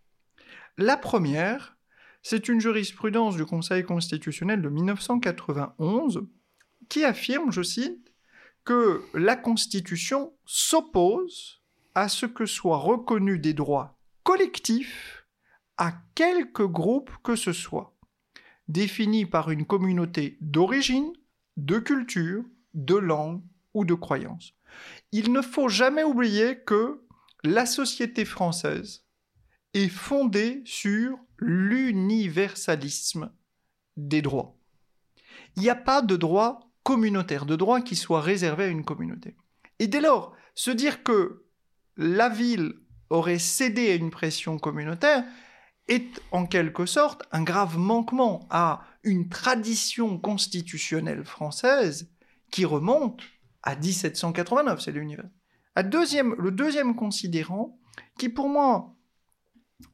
La 0.78 0.98
première, 0.98 1.76
c'est 2.22 2.48
une 2.48 2.62
jurisprudence 2.62 3.36
du 3.36 3.46
Conseil 3.46 3.84
constitutionnel 3.84 4.62
de 4.62 4.70
1991 4.70 6.28
qui 6.90 7.04
affirme, 7.04 7.52
je 7.52 7.64
cite, 7.64 8.14
que 8.66 9.04
la 9.14 9.36
Constitution 9.36 10.34
s'oppose 10.46 11.62
à 11.96 12.08
ce 12.08 12.26
que 12.26 12.46
soient 12.46 12.78
reconnus 12.78 13.42
des 13.42 13.54
droits 13.54 13.98
collectifs 14.24 15.28
à 15.78 15.94
quelque 16.16 16.64
groupe 16.64 17.12
que 17.24 17.36
ce 17.36 17.52
soit, 17.52 17.96
définis 18.68 19.26
par 19.26 19.52
une 19.52 19.66
communauté 19.66 20.38
d'origine, 20.40 21.12
de 21.58 21.80
culture, 21.80 22.44
de 22.74 22.96
langue 22.96 23.42
ou 23.74 23.86
de 23.86 23.94
croyance. 23.94 24.54
Il 25.12 25.32
ne 25.32 25.42
faut 25.42 25.68
jamais 25.68 26.04
oublier 26.04 26.60
que 26.60 27.06
la 27.44 27.66
société 27.66 28.26
française 28.26 29.06
est 29.74 29.90
fondée 29.90 30.62
sur 30.66 31.18
l'universalisme 31.38 33.32
des 33.98 34.22
droits. 34.22 34.56
Il 35.56 35.64
n'y 35.64 35.70
a 35.70 35.76
pas 35.76 36.02
de 36.02 36.16
droit 36.16 36.73
communautaire, 36.84 37.46
de 37.46 37.56
droit 37.56 37.82
qui 37.82 37.96
soit 37.96 38.22
réservé 38.22 38.66
à 38.66 38.68
une 38.68 38.86
communauté. 38.86 39.36
Et 39.80 39.88
dès 39.88 40.02
lors, 40.02 40.36
se 40.56 40.72
dire 40.72 41.04
que 41.04 41.46
la 41.98 42.30
ville 42.30 42.74
aurait 43.10 43.40
cédé 43.40 43.92
à 43.92 43.96
une 43.96 44.10
pression 44.10 44.58
communautaire 44.58 45.24
est 45.88 46.22
en 46.32 46.46
quelque 46.46 46.86
sorte 46.86 47.24
un 47.32 47.44
grave 47.44 47.78
manquement 47.78 48.48
à 48.50 48.86
une 49.04 49.30
tradition 49.30 50.18
constitutionnelle 50.18 51.26
française 51.26 52.10
qui 52.52 52.66
remonte 52.66 53.22
à 53.64 53.76
1789, 53.76 54.82
c'est 54.82 54.92
l'univers. 54.92 55.30
Deuxième, 55.86 56.36
le 56.38 56.52
deuxième 56.52 56.96
considérant, 56.96 57.80
qui 58.18 58.30
pour 58.30 58.48
moi 58.48 58.96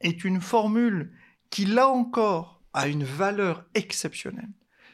est 0.00 0.24
une 0.24 0.40
formule 0.40 1.12
qui, 1.48 1.64
là 1.64 1.88
encore, 1.88 2.62
a 2.72 2.86
une 2.86 3.04
valeur 3.04 3.64
exceptionnelle, 3.74 4.50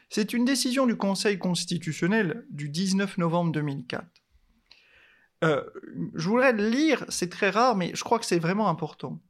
c'est 0.09 0.33
une 0.33 0.45
décision 0.45 0.85
du 0.85 0.95
Conseil 0.95 1.37
constitutionnel 1.37 2.45
du 2.49 2.69
19 2.69 3.17
novembre 3.17 3.51
2004. 3.51 4.05
Euh, 5.43 5.63
je 6.15 6.29
voudrais 6.29 6.53
le 6.53 6.67
lire, 6.69 7.05
c'est 7.09 7.29
très 7.29 7.49
rare, 7.49 7.75
mais 7.75 7.91
je 7.93 8.03
crois 8.03 8.19
que 8.19 8.25
c'est 8.25 8.39
vraiment 8.39 8.69
important. 8.69 9.21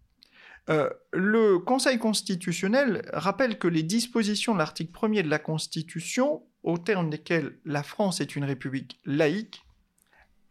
Euh, 0.70 0.90
le 1.14 1.60
Conseil 1.60 1.98
constitutionnel 1.98 3.10
rappelle 3.14 3.58
que 3.58 3.68
les 3.68 3.84
dispositions 3.84 4.54
de 4.54 4.60
l'article 4.60 4.92
1er 4.92 5.24
de 5.24 5.30
la 5.30 5.40
Constitution, 5.40 6.44
au 6.64 6.78
terme 6.78 7.10
desquelles 7.10 7.58
la 7.66 7.84
France 7.84 8.22
est 8.22 8.36
une 8.36 8.44
république 8.44 9.00
laïque, 9.06 9.64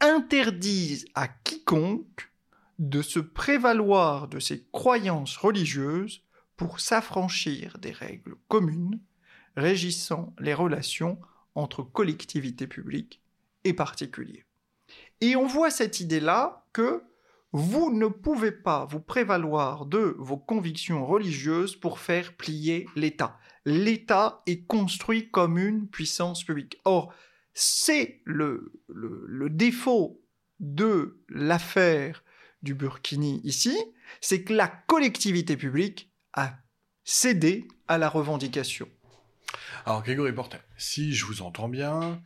interdisent 0.00 1.06
à 1.14 1.28
quiconque 1.28 2.30
de 2.78 3.00
se 3.02 3.18
prévaloir 3.18 4.28
de 4.28 4.38
ses 4.38 4.66
croyances 4.72 5.36
religieuses 5.36 6.22
pour 6.56 6.80
s'affranchir 6.80 7.78
des 7.78 7.92
règles 7.92 8.34
communes 8.48 9.00
régissant 9.56 10.34
les 10.38 10.54
relations 10.54 11.18
entre 11.54 11.82
collectivités 11.82 12.66
publiques 12.66 13.22
et 13.64 13.72
particuliers. 13.72 14.44
Et 15.20 15.36
on 15.36 15.46
voit 15.46 15.70
cette 15.70 16.00
idée-là 16.00 16.64
que 16.72 17.02
vous 17.52 17.90
ne 17.90 18.08
pouvez 18.08 18.52
pas 18.52 18.84
vous 18.84 19.00
prévaloir 19.00 19.86
de 19.86 20.14
vos 20.18 20.36
convictions 20.36 21.06
religieuses 21.06 21.74
pour 21.74 22.00
faire 22.00 22.36
plier 22.36 22.86
l'État. 22.96 23.38
L'État 23.64 24.42
est 24.46 24.66
construit 24.66 25.30
comme 25.30 25.58
une 25.58 25.88
puissance 25.88 26.44
publique. 26.44 26.78
Or, 26.84 27.14
c'est 27.54 28.20
le, 28.24 28.72
le, 28.88 29.48
défaut 29.48 30.20
de 30.60 31.24
l'affaire 31.30 32.22
du 32.62 32.74
Burkini 32.74 33.40
ici, 33.44 33.76
c'est 34.20 34.44
que 34.44 34.52
la 34.52 34.68
collectivité 34.68 35.56
publique 35.56 36.12
a 36.34 36.58
cédé 37.04 37.66
à 37.88 37.96
la 37.96 38.10
revendication. 38.10 38.88
Alors, 39.84 40.02
Grégory 40.02 40.32
Portet, 40.32 40.60
si 40.76 41.14
je 41.14 41.24
vous 41.24 41.42
entends 41.42 41.68
bien, 41.68 42.20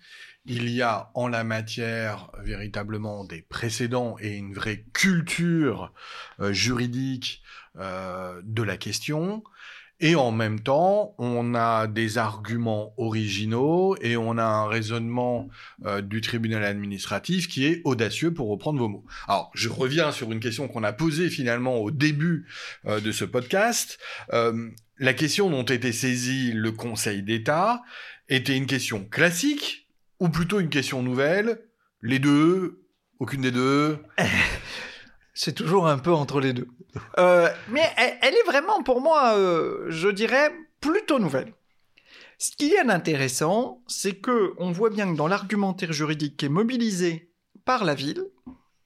il 0.46 0.68
y 0.70 0.82
a 0.82 1.10
en 1.14 1.28
la 1.28 1.44
matière 1.44 2.30
véritablement 2.42 3.24
des 3.24 3.42
précédents 3.42 4.16
et 4.20 4.36
une 4.36 4.54
vraie 4.54 4.84
culture 4.92 5.92
euh, 6.40 6.52
juridique 6.52 7.42
euh, 7.78 8.40
de 8.44 8.62
la 8.62 8.76
question. 8.76 9.42
Et 10.02 10.14
en 10.14 10.32
même 10.32 10.60
temps, 10.60 11.14
on 11.18 11.54
a 11.54 11.86
des 11.86 12.16
arguments 12.16 12.94
originaux 12.96 13.96
et 14.00 14.16
on 14.16 14.38
a 14.38 14.44
un 14.44 14.66
raisonnement 14.66 15.50
euh, 15.84 16.00
du 16.00 16.22
tribunal 16.22 16.64
administratif 16.64 17.48
qui 17.48 17.66
est 17.66 17.82
audacieux 17.84 18.32
pour 18.32 18.48
reprendre 18.48 18.78
vos 18.78 18.88
mots. 18.88 19.04
Alors, 19.28 19.50
je 19.52 19.68
reviens 19.68 20.10
sur 20.10 20.32
une 20.32 20.40
question 20.40 20.68
qu'on 20.68 20.84
a 20.84 20.94
posée 20.94 21.28
finalement 21.28 21.76
au 21.76 21.90
début 21.90 22.48
de 22.86 23.12
ce 23.12 23.26
podcast 23.26 23.98
la 25.00 25.14
question 25.14 25.48
dont 25.48 25.64
était 25.64 25.92
saisi 25.92 26.52
le 26.52 26.72
Conseil 26.72 27.22
d'État 27.22 27.82
était 28.28 28.56
une 28.56 28.66
question 28.66 29.04
classique 29.04 29.88
ou 30.20 30.28
plutôt 30.28 30.60
une 30.60 30.68
question 30.68 31.02
nouvelle? 31.02 31.62
Les 32.02 32.18
deux? 32.18 32.84
Aucune 33.18 33.40
des 33.40 33.50
deux? 33.50 33.98
C'est 35.34 35.54
toujours 35.54 35.88
un 35.88 35.98
peu 35.98 36.12
entre 36.12 36.38
les 36.38 36.52
deux. 36.52 36.68
Euh, 37.18 37.48
mais 37.70 37.82
elle, 37.96 38.34
est 38.34 38.46
vraiment 38.46 38.82
pour 38.82 39.00
moi, 39.00 39.38
euh, 39.38 39.86
je 39.88 40.08
dirais, 40.08 40.52
plutôt 40.82 41.18
nouvelle. 41.18 41.54
Ce 42.36 42.50
qui 42.50 42.72
est 42.74 42.80
intéressant, 42.80 43.82
c'est 43.86 44.16
que 44.16 44.54
on 44.58 44.72
voit 44.72 44.90
bien 44.90 45.10
que 45.10 45.16
dans 45.16 45.28
l'argumentaire 45.28 45.92
juridique 45.92 46.36
qui 46.36 46.46
est 46.46 46.50
mobilisé 46.50 47.30
par 47.64 47.84
la 47.84 47.94
ville, 47.94 48.24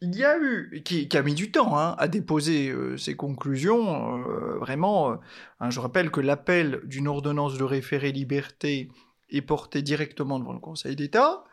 il 0.05 0.17
y 0.17 0.25
a 0.25 0.39
eu, 0.39 0.83
qui, 0.85 1.09
a 1.17 1.23
mis 1.23 1.35
du 1.35 1.51
temps 1.51 1.79
hein, 1.79 1.95
à 1.99 2.09
déposer 2.09 2.69
euh, 2.69 2.97
ses 2.99 3.17
conclusions, 3.17 4.19
euh, 4.19 4.59
vraiment, 4.59 5.13
euh, 5.13 5.17
hein, 5.61 5.71
je 5.71 5.81
rappelle 5.81 6.11
que 6.11 6.21
l'appel 6.21 6.83
d'une 6.85 7.09
ordonnance 7.09 7.57
de 7.57 7.65
référé 7.65 8.13
liberté 8.13 8.91
est 9.31 9.41
porté 9.41 9.81
directement 9.81 10.39
devant 10.39 10.53
le 10.53 10.59
Conseil 10.59 10.95
d'État, 10.95 11.45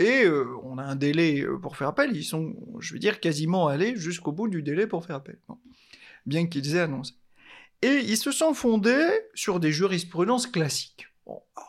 et 0.00 0.24
on 0.64 0.78
a 0.78 0.82
un 0.82 0.96
délai 0.96 1.46
pour 1.60 1.76
faire 1.76 1.88
appel, 1.88 2.16
ils 2.16 2.24
sont, 2.24 2.54
je 2.78 2.94
veux 2.94 2.98
dire, 2.98 3.20
quasiment 3.20 3.68
allés 3.68 3.96
jusqu'au 3.96 4.32
bout 4.32 4.48
du 4.48 4.62
délai 4.62 4.86
pour 4.86 5.04
faire 5.04 5.16
appel, 5.16 5.38
bien 6.24 6.46
qu'ils 6.46 6.74
aient 6.74 6.80
annoncé. 6.80 7.12
Et 7.82 8.00
ils 8.06 8.16
se 8.16 8.32
sont 8.32 8.54
fondés 8.54 9.08
sur 9.34 9.60
des 9.60 9.72
jurisprudences 9.72 10.46
classiques. 10.46 11.06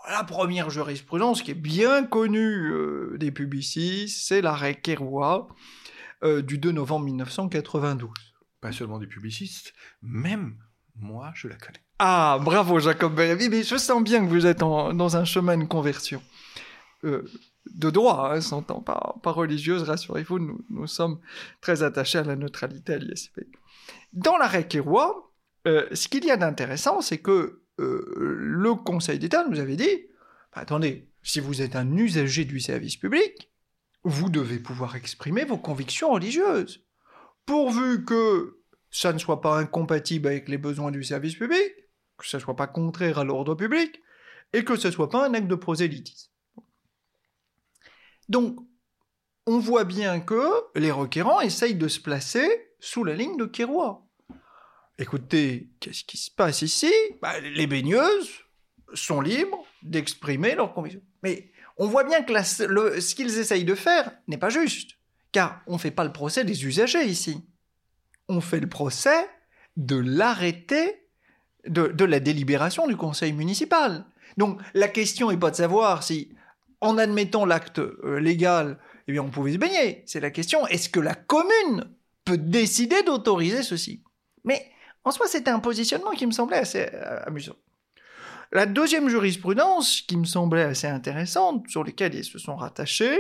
la 0.10 0.24
première 0.24 0.70
jurisprudence 0.70 1.42
qui 1.42 1.52
est 1.52 1.56
bien 1.56 2.06
connue 2.06 2.72
des 3.18 3.32
publicistes, 3.32 4.26
c'est 4.26 4.42
l'arrêt 4.42 4.76
Keroua, 4.76 5.50
euh, 6.24 6.42
du 6.42 6.58
2 6.58 6.72
novembre 6.72 7.06
1992. 7.06 8.12
Pas 8.60 8.72
seulement 8.72 9.00
des 9.00 9.08
publicistes, 9.08 9.74
même 10.02 10.58
moi, 10.96 11.32
je 11.34 11.48
la 11.48 11.56
connais. 11.56 11.82
Ah, 12.00 12.40
bravo 12.44 12.80
Jacob 12.80 13.16
Berévi, 13.16 13.50
mais 13.50 13.64
je 13.64 13.78
sens 13.78 14.04
bien 14.04 14.24
que 14.24 14.30
vous 14.30 14.46
êtes 14.46 14.60
dans 14.60 15.18
un 15.18 15.26
chemin 15.26 15.58
de 15.58 15.66
conversion. 15.66 16.22
Euh, 17.04 17.24
de 17.66 17.90
droit, 17.90 18.32
hein, 18.32 18.42
s'entend, 18.42 18.82
pas, 18.82 19.16
pas 19.24 19.32
religieuse, 19.32 19.84
rassurez-vous, 19.84 20.40
nous, 20.40 20.66
nous, 20.70 20.88
sommes 20.88 21.20
très 21.62 21.84
attachés 21.84 22.20
à 22.20 22.24
la 22.24 22.36
neutralité 22.36 22.94
à 22.94 22.98
l'ISP. 22.98 23.42
Dans 24.14 24.38
l'arrêt 24.38 24.68
Kérois, 24.68 25.32
euh, 25.68 25.88
ce 25.92 26.08
qu'il 26.08 26.26
y 26.26 26.32
a 26.32 26.38
d'intéressant, 26.38 27.02
c'est 27.02 27.20
que 27.20 27.62
le 27.78 28.76
Conseil 28.76 29.18
d'État 29.18 29.44
nous 29.50 29.60
avait 29.60 29.76
dit, 29.76 30.06
bah, 30.54 30.62
attendez, 30.62 31.08
si 31.24 31.40
vous 31.40 31.62
êtes 31.62 31.76
un 31.76 31.96
usager 31.96 32.46
du 32.46 32.60
service 32.60 32.98
public, 32.98 33.51
vous 34.04 34.30
devez 34.30 34.60
pouvoir 34.60 34.96
exprimer 34.96 35.46
vos 35.46 35.58
convictions 35.58 36.12
religieuses, 36.12 36.86
pourvu 37.46 38.06
que 38.06 38.62
ça 38.90 39.14
ne 39.14 39.20
soit 39.20 39.42
pas 39.42 39.58
incompatible 39.58 40.28
avec 40.28 40.50
les 40.50 40.58
besoins 40.58 40.92
du 40.92 41.04
service 41.04 41.36
public, 41.36 41.72
que 42.18 42.28
ça 42.28 42.38
ne 42.38 42.44
soit 42.44 42.56
pas 42.56 42.68
contraire 42.68 43.20
à 43.20 43.24
l'ordre 43.24 43.56
public, 43.56 44.02
et 44.54 44.64
que 44.64 44.76
ce 44.76 44.88
ne 44.88 44.94
soit 44.94 45.10
pas 45.10 45.28
un 45.28 45.34
acte 45.34 45.48
de 45.48 45.56
prosélytisme. 45.56 46.32
Donc, 48.30 48.60
on 49.48 49.60
voit 49.60 49.86
bien 49.86 50.20
que 50.20 50.44
les 50.76 50.92
requérants 50.92 51.42
essayent 51.42 51.76
de 51.76 51.88
se 51.88 52.00
placer 52.00 52.48
sous 52.80 53.04
la 53.04 53.16
ligne 53.16 53.38
de 53.38 53.46
Kérois. 53.46 54.08
Écoutez, 54.98 55.72
qu'est-ce 55.80 56.04
qui 56.04 56.18
se 56.18 56.30
passe 56.30 56.62
ici? 56.62 56.92
Bah, 57.22 57.40
Les 57.40 57.68
baigneuses 57.68 58.30
sont 58.94 59.22
libres 59.22 59.66
d'exprimer 59.82 60.56
leurs 60.56 60.74
convictions. 60.74 61.02
Mais 61.24 61.52
on 61.78 61.88
voit 61.88 62.04
bien 62.04 62.22
que 62.24 62.34
ce 62.44 63.16
qu'ils 63.16 63.38
essayent 63.38 63.66
de 63.66 63.76
faire 63.76 64.12
n'est 64.28 64.38
pas 64.38 64.50
juste, 64.50 64.92
car 65.32 65.62
on 65.68 65.74
ne 65.74 65.80
fait 65.80 65.92
pas 65.92 66.04
le 66.04 66.12
procès 66.12 66.44
des 66.44 66.66
usagers 66.66 67.06
ici. 67.06 67.44
On 68.28 68.42
fait 68.42 68.60
le 68.60 68.70
procès 68.70 69.28
de 69.78 69.96
l'arrêté 69.96 71.02
de, 71.68 72.06
la 72.06 72.20
délibération 72.20 72.88
du 72.88 72.98
conseil 72.98 73.34
municipal. 73.34 74.06
Donc 74.38 74.60
la 74.74 74.88
question 74.88 75.32
n'est 75.32 75.38
pas 75.38 75.52
de 75.52 75.56
savoir 75.56 76.04
si, 76.04 76.34
en 76.80 76.98
admettant 76.98 77.46
l'acte 77.46 77.80
euh, 77.80 78.20
légal, 78.20 78.80
eh 79.08 79.20
on 79.20 79.30
pouvait 79.30 79.54
se 79.54 79.58
baigner. 79.58 80.04
C'est 80.06 80.20
la 80.20 80.32
question, 80.32 80.66
est-ce 80.68 80.90
que 80.90 81.00
la 81.00 81.16
commune 81.16 81.90
peut 82.26 82.38
décider 82.38 83.04
d'autoriser 83.04 83.64
ceci? 83.64 84.04
Mais 84.44 84.72
en 85.04 85.12
soi, 85.12 85.28
c'était 85.28 85.52
un 85.52 85.60
positionnement 85.60 86.12
qui 86.12 86.26
me 86.26 86.32
semblait 86.32 86.58
assez 86.58 86.88
euh, 86.94 87.20
amusant. 87.26 87.56
La 88.52 88.66
deuxième 88.66 89.08
jurisprudence, 89.08 90.02
qui 90.02 90.18
me 90.18 90.26
semblait 90.26 90.64
assez 90.64 90.88
intéressante, 90.88 91.70
sur 91.70 91.84
laquelle 91.84 92.14
ils 92.16 92.26
se 92.26 92.38
sont 92.38 92.56
rattachés, 92.56 93.18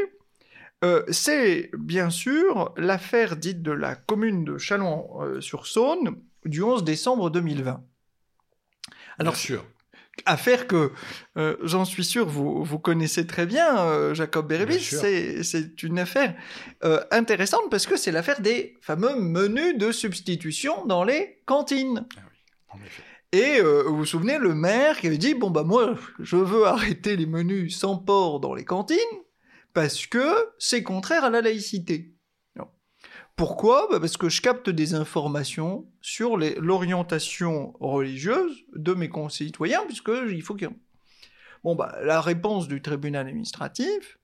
euh, 0.84 1.04
c'est 1.10 1.70
bien 1.78 2.10
sûr 2.10 2.74
l'affaire 2.76 3.38
dite 3.38 3.62
de 3.62 3.72
la 3.72 3.96
commune 3.96 4.44
de 4.44 4.58
Chalon-sur-Saône 4.58 6.18
du 6.46 6.64
11 6.64 6.84
décembre 6.84 7.30
2020. 7.30 7.84
Alors, 9.20 9.34
bien 9.34 9.40
sûr. 9.40 9.66
Affaire 10.26 10.68
que 10.68 10.92
euh, 11.38 11.56
j'en 11.64 11.86
suis 11.86 12.04
sûr 12.04 12.28
vous, 12.28 12.64
vous 12.64 12.80
connaissez 12.80 13.26
très 13.26 13.46
bien, 13.46 13.80
euh, 13.80 14.14
Jacob 14.14 14.48
Berébis. 14.48 14.82
C'est 14.82 15.84
une 15.84 16.00
affaire 16.00 16.36
intéressante 17.12 17.70
parce 17.72 17.88
que 17.88 17.96
c'est 17.96 18.12
l'affaire 18.12 18.42
des 18.42 18.78
fameux 18.82 19.16
menus 19.16 19.78
de 19.78 19.92
substitution 19.94 20.86
dans 20.86 21.06
les 21.06 21.42
cantines. 21.46 22.06
Ah 22.70 22.78
Et 23.34 23.62
vous 23.62 23.98
vous 23.98 24.06
souvenez, 24.06 24.38
le 24.38 24.54
maire 24.54 25.00
qui 25.00 25.08
avait 25.08 25.18
dit 25.18 25.34
Bon, 25.36 25.50
bah, 25.50 25.64
moi, 25.64 25.96
je 26.20 26.36
veux 26.36 26.66
arrêter 26.66 27.16
les 27.16 27.26
menus 27.26 27.78
sans 27.78 27.98
porc 27.98 28.40
dans 28.40 28.54
les 28.54 28.66
cantines 28.66 28.98
parce 29.74 30.06
que 30.06 30.34
c'est 30.60 30.84
contraire 30.84 31.24
à 31.24 31.30
la 31.30 31.42
laïcité. 31.42 32.14
Pourquoi? 33.42 33.88
Bah, 33.90 34.00
Parce 34.00 34.18
que 34.18 34.30
je 34.30 34.40
capte 34.40 34.70
des 34.70 34.94
informations 34.94 35.88
sur 36.00 36.38
l'orientation 36.38 37.74
religieuse 37.80 38.66
de 38.76 38.94
mes 38.94 39.10
concitoyens, 39.10 39.82
puisqu'il 39.88 40.44
faut 40.44 40.54
que... 40.54 40.68
Bon, 41.64 41.76
bah, 41.76 41.98
la 42.04 42.22
réponse 42.22 42.68
du 42.68 42.84
tribunal 42.84 43.28
administratif, 43.28 44.20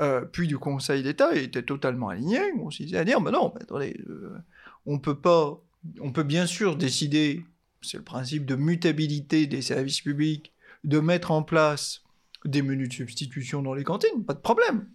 euh, 0.00 0.20
puis 0.20 0.46
du 0.46 0.58
Conseil 0.58 1.02
d'État, 1.02 1.34
était 1.34 1.64
totalement 1.64 2.10
alignée. 2.10 2.52
On 2.60 2.70
s'est 2.70 2.84
dit 2.84 2.96
à 2.96 3.04
dire, 3.04 3.20
bah 3.20 3.32
non, 3.32 3.52
euh, 3.72 4.38
on 4.86 5.00
peut 5.00 5.18
pas... 5.18 5.60
On 6.00 6.12
peut 6.12 6.22
bien 6.22 6.46
sûr 6.46 6.76
décider, 6.76 7.42
c'est 7.82 7.98
le 7.98 8.04
principe 8.04 8.46
de 8.46 8.56
mutabilité 8.56 9.46
des 9.46 9.62
services 9.62 10.00
publics, 10.00 10.52
de 10.84 11.00
mettre 11.00 11.30
en 11.30 11.42
place 11.42 12.02
des 12.44 12.62
menus 12.62 12.88
de 12.88 12.94
substitution 12.94 13.62
dans 13.62 13.74
les 13.74 13.84
cantines, 13.84 14.24
pas 14.24 14.34
de 14.34 14.40
problème. 14.40 14.88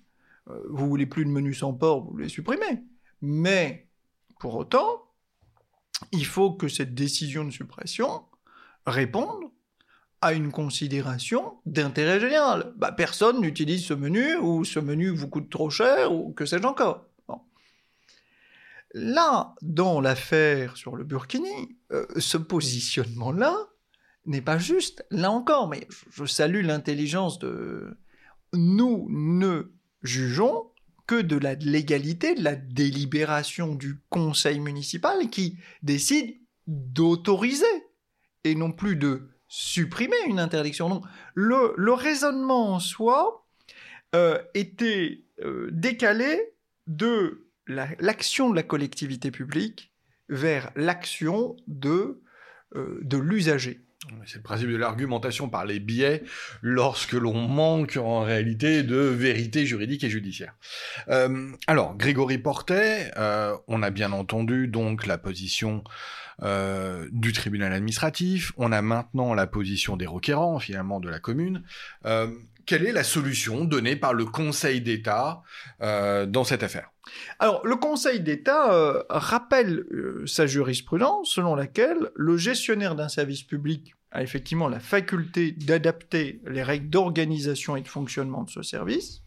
Euh, 0.49 0.59
vous 0.69 0.87
voulez 0.87 1.05
plus 1.05 1.25
de 1.25 1.29
menus 1.29 1.59
sans 1.59 1.73
porc, 1.73 2.05
vous 2.09 2.17
les 2.17 2.29
supprimez. 2.29 2.83
Mais, 3.21 3.87
pour 4.39 4.55
autant, 4.55 5.03
il 6.11 6.25
faut 6.25 6.53
que 6.53 6.67
cette 6.67 6.93
décision 6.93 7.45
de 7.45 7.51
suppression 7.51 8.23
réponde 8.85 9.45
à 10.21 10.33
une 10.33 10.51
considération 10.51 11.53
d'intérêt 11.65 12.19
général. 12.19 12.73
Bah, 12.77 12.91
personne 12.91 13.41
n'utilise 13.41 13.85
ce 13.85 13.93
menu, 13.93 14.35
ou 14.37 14.65
ce 14.65 14.79
menu 14.79 15.09
vous 15.09 15.27
coûte 15.27 15.49
trop 15.49 15.69
cher, 15.69 16.11
ou 16.11 16.33
que 16.33 16.45
sais-je 16.45 16.65
encore. 16.65 17.05
Là, 18.97 19.55
dans 19.61 19.99
l'affaire 19.99 20.77
sur 20.77 20.95
le 20.95 21.03
Burkini, 21.03 21.77
euh, 21.91 22.05
ce 22.15 22.37
positionnement-là 22.37 23.53
n'est 24.25 24.41
pas 24.41 24.57
juste, 24.57 25.05
là 25.11 25.31
encore, 25.31 25.67
mais 25.67 25.85
je 26.11 26.23
salue 26.23 26.63
l'intelligence 26.63 27.37
de... 27.37 27.97
Nous 28.53 29.05
ne 29.09 29.73
jugeons 30.01 30.71
que 31.07 31.21
de 31.21 31.35
la 31.35 31.55
légalité 31.55 32.35
de 32.35 32.43
la 32.45 32.55
délibération 32.55 33.75
du 33.75 33.99
conseil 34.09 34.61
municipal 34.61 35.29
qui 35.29 35.57
décide 35.83 36.39
d'autoriser 36.65 37.65
et 38.45 38.55
non 38.55 38.71
plus 38.71 38.95
de 38.95 39.27
supprimer 39.49 40.15
une 40.25 40.39
interdiction. 40.39 40.87
Donc 40.87 41.05
le, 41.33 41.91
raisonnement 41.91 42.75
en 42.75 42.79
soi 42.79 43.45
euh, 44.15 44.41
était 44.53 45.25
euh, 45.41 45.67
décalé 45.73 46.53
de 46.87 47.44
l'action 47.67 48.49
de 48.49 48.55
la 48.55 48.63
collectivité 48.63 49.31
publique 49.31 49.91
vers 50.29 50.71
l'action 50.75 51.55
de, 51.67 52.21
euh, 52.75 52.99
de 53.01 53.17
l'usager. 53.17 53.81
C'est 54.27 54.37
le 54.37 54.43
principe 54.43 54.69
de 54.69 54.75
l'argumentation 54.75 55.49
par 55.49 55.65
les 55.65 55.79
biais 55.79 56.21
lorsque 56.61 57.13
l'on 57.13 57.33
manque 57.33 57.97
en 57.97 58.21
réalité 58.21 58.83
de 58.83 58.97
vérité 58.97 59.65
juridique 59.65 60.03
et 60.03 60.11
judiciaire. 60.11 60.55
Euh, 61.07 61.51
alors, 61.65 61.95
Grégory 61.95 62.37
Portet, 62.37 63.11
euh, 63.17 63.57
on 63.67 63.81
a 63.81 63.89
bien 63.89 64.11
entendu 64.11 64.67
donc 64.67 65.05
la 65.05 65.17
position 65.17 65.83
du 67.13 67.31
tribunal 67.31 67.71
administratif, 67.71 68.51
on 68.57 68.73
a 68.73 68.81
maintenant 68.81 69.33
la 69.33 69.47
position 69.47 69.95
des 69.95 70.05
requérants 70.05 70.59
finalement 70.59 70.99
de 70.99 71.07
la 71.07 71.19
commune. 71.19 71.63
quelle 72.65 72.85
est 72.85 72.91
la 72.91 73.05
solution 73.05 73.63
donnée 73.63 73.95
par 73.95 74.13
le 74.13 74.25
Conseil 74.25 74.81
d'État 74.81 75.43
dans 75.79 76.43
cette 76.43 76.61
affaire? 76.61 76.89
Alors, 77.39 77.65
le 77.65 77.75
Conseil 77.75 78.19
d'État 78.19 78.73
euh, 78.73 79.03
rappelle 79.09 79.85
euh, 79.91 80.23
sa 80.25 80.47
jurisprudence 80.47 81.29
selon 81.29 81.55
laquelle 81.55 82.11
le 82.15 82.37
gestionnaire 82.37 82.95
d'un 82.95 83.09
service 83.09 83.43
public 83.43 83.95
a 84.11 84.23
effectivement 84.23 84.69
la 84.69 84.79
faculté 84.79 85.51
d'adapter 85.51 86.41
les 86.45 86.63
règles 86.63 86.89
d'organisation 86.89 87.75
et 87.75 87.81
de 87.81 87.87
fonctionnement 87.87 88.43
de 88.43 88.49
ce 88.49 88.63
service 88.63 89.21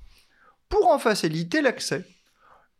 pour 0.69 0.89
en 0.89 0.99
faciliter 0.99 1.63
l'accès, 1.63 2.05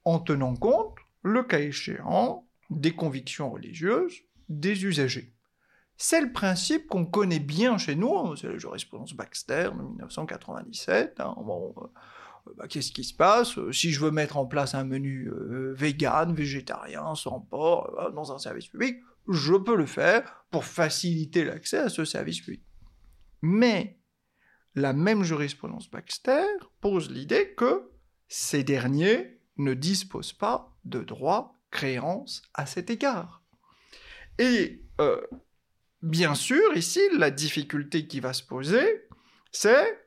en 0.05 0.19
tenant 0.19 0.55
compte, 0.57 0.97
le 1.23 1.43
cas 1.43 1.61
échéant, 1.61 2.47
des 2.71 2.95
convictions 2.95 3.51
religieuses 3.51 4.23
des 4.49 4.85
usagers. 4.85 5.33
C'est 5.97 6.21
le 6.21 6.33
principe 6.33 6.87
qu'on 6.87 7.05
connaît 7.05 7.41
bien 7.41 7.77
chez 7.77 7.97
nous, 7.97 8.17
hein, 8.17 8.35
c'est 8.41 8.49
la 8.49 8.59
jurisprudence 8.59 9.15
Baxter 9.15 9.71
de 9.75 9.83
1997. 9.83 11.21
Euh, 11.21 11.25
bah, 12.57 12.69
qu'est-ce 12.69 12.93
qui 12.93 13.05
se 13.05 13.15
passe? 13.15 13.59
Euh, 13.59 13.73
Si 13.73 13.91
je 13.91 14.01
veux 14.01 14.11
mettre 14.11 14.37
en 14.37 14.47
place 14.47 14.75
un 14.75 14.85
menu 14.85 15.29
euh, 15.29 15.75
vegan, 15.75 16.35
végétarien, 16.35 17.15
sans 17.15 17.41
porc, 17.41 18.13
dans 18.15 18.33
un 18.33 18.39
service 18.39 18.69
public, 18.69 18.99
je 19.29 19.55
peux 19.55 19.77
le 19.77 19.87
faire 19.87 20.45
pour 20.51 20.65
faciliter 20.65 21.45
l'accès 21.45 21.79
à 21.79 21.89
ce 21.89 22.05
service 22.05 22.41
public. 22.41 22.63
Mais 23.43 24.01
la 24.75 24.93
même 24.93 25.23
jurisprudence 25.23 25.91
Baxter 25.91 26.47
pose 26.81 27.11
l'idée 27.11 27.55
que 27.55 27.91
ces 28.29 28.65
derniers 28.65 29.41
ne 29.57 29.75
disposent 29.75 30.33
pas 30.33 30.75
de 30.85 31.01
droits 31.01 31.55
créances 31.71 32.43
à 32.55 32.67
cet 32.67 32.91
égard. 32.91 33.43
Et 34.39 34.83
bien 36.03 36.35
sûr, 36.35 36.77
ici, 36.77 37.01
la 37.17 37.31
difficulté 37.31 38.07
qui 38.07 38.21
va 38.21 38.33
se 38.33 38.43
poser, 38.43 39.09
c'est 39.53 40.07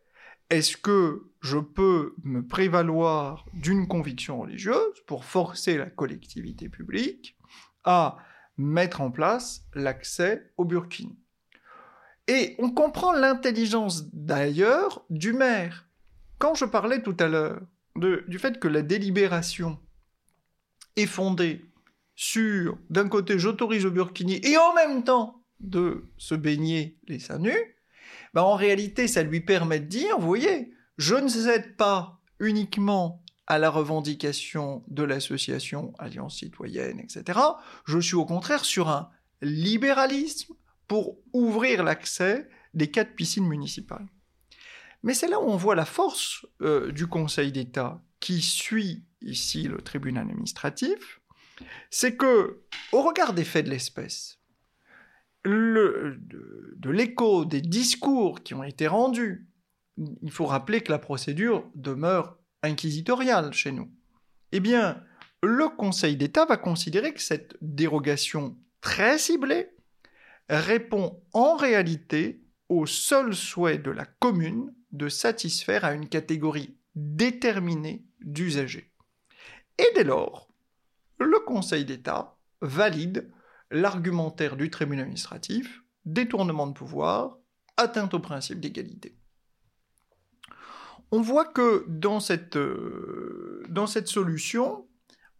est-ce 0.49 0.77
que 0.77 1.30
je 1.41 1.57
peux 1.57 2.15
me 2.23 2.45
prévaloir 2.45 3.45
d'une 3.53 3.87
conviction 3.87 4.39
religieuse 4.39 5.01
pour 5.07 5.25
forcer 5.25 5.77
la 5.77 5.89
collectivité 5.89 6.69
publique 6.69 7.35
à 7.83 8.17
mettre 8.57 9.01
en 9.01 9.09
place 9.11 9.63
l'accès 9.73 10.51
au 10.57 10.65
burkini 10.65 11.17
Et 12.27 12.55
on 12.59 12.69
comprend 12.69 13.11
l'intelligence 13.11 14.13
d'ailleurs 14.13 15.03
du 15.09 15.33
maire. 15.33 15.87
Quand 16.37 16.53
je 16.53 16.65
parlais 16.65 17.01
tout 17.01 17.17
à 17.19 17.27
l'heure 17.27 17.61
du 17.95 18.39
fait 18.39 18.59
que 18.59 18.67
la 18.67 18.83
délibération 18.83 19.79
est 20.95 21.07
fondée 21.07 21.65
sur, 22.15 22.77
d'un 22.89 23.09
côté, 23.09 23.39
j'autorise 23.39 23.85
au 23.85 23.91
burkini 23.91 24.39
et 24.43 24.57
en 24.57 24.75
même 24.75 25.03
temps 25.03 25.43
de 25.59 26.05
se 26.17 26.35
baigner 26.35 26.99
les 27.07 27.19
seins 27.19 27.39
nus, 27.39 27.75
bah, 28.33 28.43
en 28.43 28.55
réalité, 28.55 29.07
ça 29.07 29.23
lui 29.23 29.41
permet 29.41 29.79
de 29.79 29.85
dire, 29.85 30.19
vous 30.19 30.27
voyez, 30.27 30.71
je 31.01 31.15
ne 31.15 31.27
cède 31.27 31.75
pas 31.75 32.21
uniquement 32.39 33.23
à 33.47 33.57
la 33.57 33.71
revendication 33.71 34.83
de 34.87 35.01
l'association 35.01 35.93
Alliance 35.97 36.37
citoyenne, 36.37 36.99
etc. 36.99 37.39
Je 37.85 37.99
suis 37.99 38.15
au 38.15 38.25
contraire 38.25 38.63
sur 38.63 38.87
un 38.87 39.09
libéralisme 39.41 40.53
pour 40.87 41.17
ouvrir 41.33 41.83
l'accès 41.83 42.47
des 42.75 42.91
quatre 42.91 43.15
piscines 43.15 43.47
municipales. 43.47 44.07
Mais 45.01 45.15
c'est 45.15 45.27
là 45.27 45.41
où 45.41 45.45
on 45.45 45.57
voit 45.57 45.73
la 45.73 45.85
force 45.85 46.45
euh, 46.61 46.91
du 46.91 47.07
Conseil 47.07 47.51
d'État 47.51 47.99
qui 48.19 48.39
suit 48.41 49.03
ici 49.21 49.63
le 49.63 49.81
tribunal 49.81 50.29
administratif, 50.29 51.19
c'est 51.89 52.15
que, 52.15 52.61
au 52.91 53.01
regard 53.01 53.33
des 53.33 53.43
faits 53.43 53.65
de 53.65 53.71
l'espèce, 53.71 54.39
le, 55.43 56.19
de, 56.19 56.89
l'écho 56.91 57.45
des 57.45 57.61
discours 57.61 58.43
qui 58.43 58.53
ont 58.53 58.63
été 58.63 58.87
rendus, 58.87 59.47
il 59.97 60.31
faut 60.31 60.45
rappeler 60.45 60.81
que 60.81 60.91
la 60.91 60.99
procédure 60.99 61.69
demeure 61.75 62.37
inquisitoriale 62.63 63.53
chez 63.53 63.71
nous. 63.71 63.91
Eh 64.51 64.59
bien, 64.59 65.03
le 65.43 65.69
Conseil 65.69 66.15
d'État 66.15 66.45
va 66.45 66.57
considérer 66.57 67.13
que 67.13 67.21
cette 67.21 67.55
dérogation 67.61 68.57
très 68.81 69.17
ciblée 69.17 69.69
répond 70.49 71.21
en 71.33 71.55
réalité 71.55 72.43
au 72.69 72.85
seul 72.85 73.35
souhait 73.35 73.77
de 73.77 73.91
la 73.91 74.05
commune 74.05 74.73
de 74.91 75.09
satisfaire 75.09 75.85
à 75.85 75.93
une 75.93 76.09
catégorie 76.09 76.77
déterminée 76.95 78.05
d'usagers. 78.19 78.91
Et 79.77 79.87
dès 79.95 80.03
lors, 80.03 80.49
le 81.19 81.39
Conseil 81.39 81.85
d'État 81.85 82.37
valide 82.61 83.31
l'argumentaire 83.71 84.57
du 84.57 84.69
tribunal 84.69 85.03
administratif, 85.03 85.83
détournement 86.05 86.67
de 86.67 86.73
pouvoir, 86.73 87.37
atteinte 87.77 88.13
au 88.13 88.19
principe 88.19 88.59
d'égalité. 88.59 89.17
On 91.11 91.21
voit 91.21 91.45
que 91.45 91.85
dans 91.87 92.19
cette, 92.19 92.55
euh, 92.55 93.63
dans 93.69 93.87
cette 93.87 94.07
solution, 94.07 94.87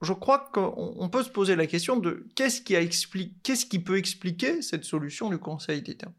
je 0.02 0.14
crois 0.14 0.50
qu'on 0.52 1.10
peut 1.10 1.24
se 1.24 1.30
poser 1.30 1.56
la 1.56 1.68
question 1.68 1.96
de 1.98 2.28
qu'est-ce 2.36 2.62
qui, 2.62 3.70
qui 3.70 3.80
peut 3.80 3.98
expliquer 3.98 4.62
cette 4.62 4.84
solution 4.84 5.30
du 5.30 5.38
Conseil 5.38 5.82
d'État? 5.82 6.12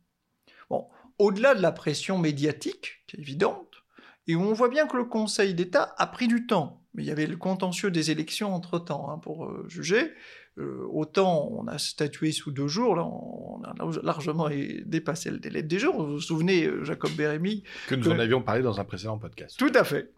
Bon, 0.71 0.88
au-delà 1.19 1.55
de 1.55 1.61
la 1.61 1.73
pression 1.73 2.17
médiatique, 2.19 3.03
qui 3.07 3.17
est 3.17 3.21
évidente, 3.21 3.83
et 4.27 4.37
où 4.37 4.41
on 4.41 4.53
voit 4.53 4.69
bien 4.69 4.87
que 4.87 4.97
le 4.97 5.05
Conseil 5.05 5.55
d'État 5.55 5.95
a 5.99 6.07
pris 6.07 6.29
du 6.29 6.47
temps. 6.47 6.83
Mais 6.95 7.03
il 7.03 7.07
y 7.07 7.11
avait 7.11 7.27
le 7.27 7.37
contentieux 7.37 7.91
des 7.91 8.11
élections 8.11 8.55
entre-temps 8.55 9.11
hein, 9.11 9.19
pour 9.19 9.47
euh, 9.47 9.65
juger. 9.69 10.12
Euh, 10.59 10.87
autant 10.91 11.49
on 11.51 11.67
a 11.67 11.79
statué 11.79 12.31
sous 12.31 12.51
deux 12.51 12.69
jours, 12.69 12.95
là 12.95 13.07
on 13.07 13.62
a 13.65 13.75
largement 14.03 14.51
dépassé 14.85 15.31
le 15.31 15.38
délai 15.38 15.62
des 15.62 15.79
jours. 15.79 16.03
Vous 16.03 16.12
vous 16.12 16.21
souvenez, 16.21 16.67
euh, 16.67 16.85
Jacob 16.85 17.11
Bérémy 17.12 17.65
Que 17.88 17.95
nous 17.95 18.09
en 18.11 18.19
avions 18.19 18.43
parlé 18.43 18.62
dans 18.62 18.79
un 18.79 18.85
précédent 18.85 19.19
podcast. 19.19 19.59
Tout 19.59 19.73
à 19.75 19.85
fait. 19.85 20.12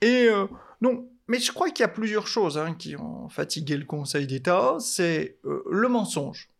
Et 0.00 0.28
non, 0.80 1.10
mais 1.26 1.40
je 1.40 1.50
crois 1.50 1.70
qu'il 1.70 1.80
y 1.80 1.84
a 1.84 1.88
plusieurs 1.88 2.28
choses 2.28 2.56
hein, 2.56 2.74
qui 2.74 2.94
ont 2.94 3.28
fatigué 3.28 3.76
le 3.76 3.84
Conseil 3.84 4.28
d'État. 4.28 4.76
C'est 4.78 5.38
le 5.42 5.88
mensonge. 5.88 6.50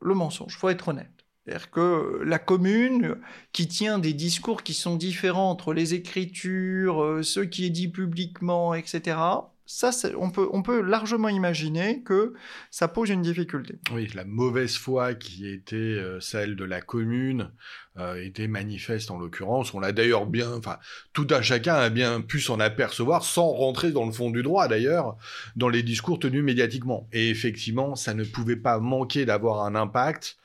Le 0.00 0.14
mensonge, 0.14 0.56
faut 0.56 0.68
être 0.68 0.88
honnête. 0.88 1.22
C'est-à-dire 1.44 1.70
que 1.70 2.22
la 2.24 2.38
commune, 2.38 3.16
qui 3.52 3.66
tient 3.66 3.98
des 3.98 4.12
discours 4.12 4.62
qui 4.62 4.74
sont 4.74 4.96
différents 4.96 5.50
entre 5.50 5.72
les 5.72 5.94
écritures, 5.94 7.02
euh, 7.02 7.22
ce 7.22 7.40
qui 7.40 7.66
est 7.66 7.70
dit 7.70 7.88
publiquement, 7.88 8.74
etc., 8.74 9.16
ça, 9.64 9.90
on 10.18 10.30
peut, 10.30 10.48
on 10.52 10.62
peut 10.62 10.80
largement 10.80 11.28
imaginer 11.28 12.02
que 12.02 12.34
ça 12.70 12.88
pose 12.88 13.10
une 13.10 13.22
difficulté. 13.22 13.78
Oui, 13.92 14.08
la 14.14 14.24
mauvaise 14.24 14.76
foi 14.76 15.14
qui 15.14 15.48
était 15.48 15.76
euh, 15.76 16.20
celle 16.20 16.56
de 16.56 16.64
la 16.64 16.80
commune 16.80 17.50
euh, 17.98 18.22
était 18.22 18.48
manifeste 18.48 19.10
en 19.10 19.18
l'occurrence. 19.18 19.72
On 19.74 19.80
l'a 19.80 19.92
d'ailleurs 19.92 20.26
bien, 20.26 20.52
enfin, 20.52 20.78
tout 21.12 21.26
un 21.30 21.42
chacun 21.42 21.74
a 21.74 21.90
bien 21.90 22.20
pu 22.20 22.40
s'en 22.40 22.60
apercevoir 22.60 23.24
sans 23.24 23.48
rentrer 23.48 23.92
dans 23.92 24.06
le 24.06 24.12
fond 24.12 24.30
du 24.30 24.42
droit 24.42 24.68
d'ailleurs, 24.68 25.16
dans 25.56 25.68
les 25.68 25.82
discours 25.82 26.18
tenus 26.18 26.42
médiatiquement. 26.42 27.08
Et 27.12 27.30
effectivement, 27.30 27.94
ça 27.94 28.14
ne 28.14 28.24
pouvait 28.24 28.56
pas 28.56 28.78
manquer 28.78 29.24
d'avoir 29.24 29.64
un 29.64 29.74
impact 29.74 30.36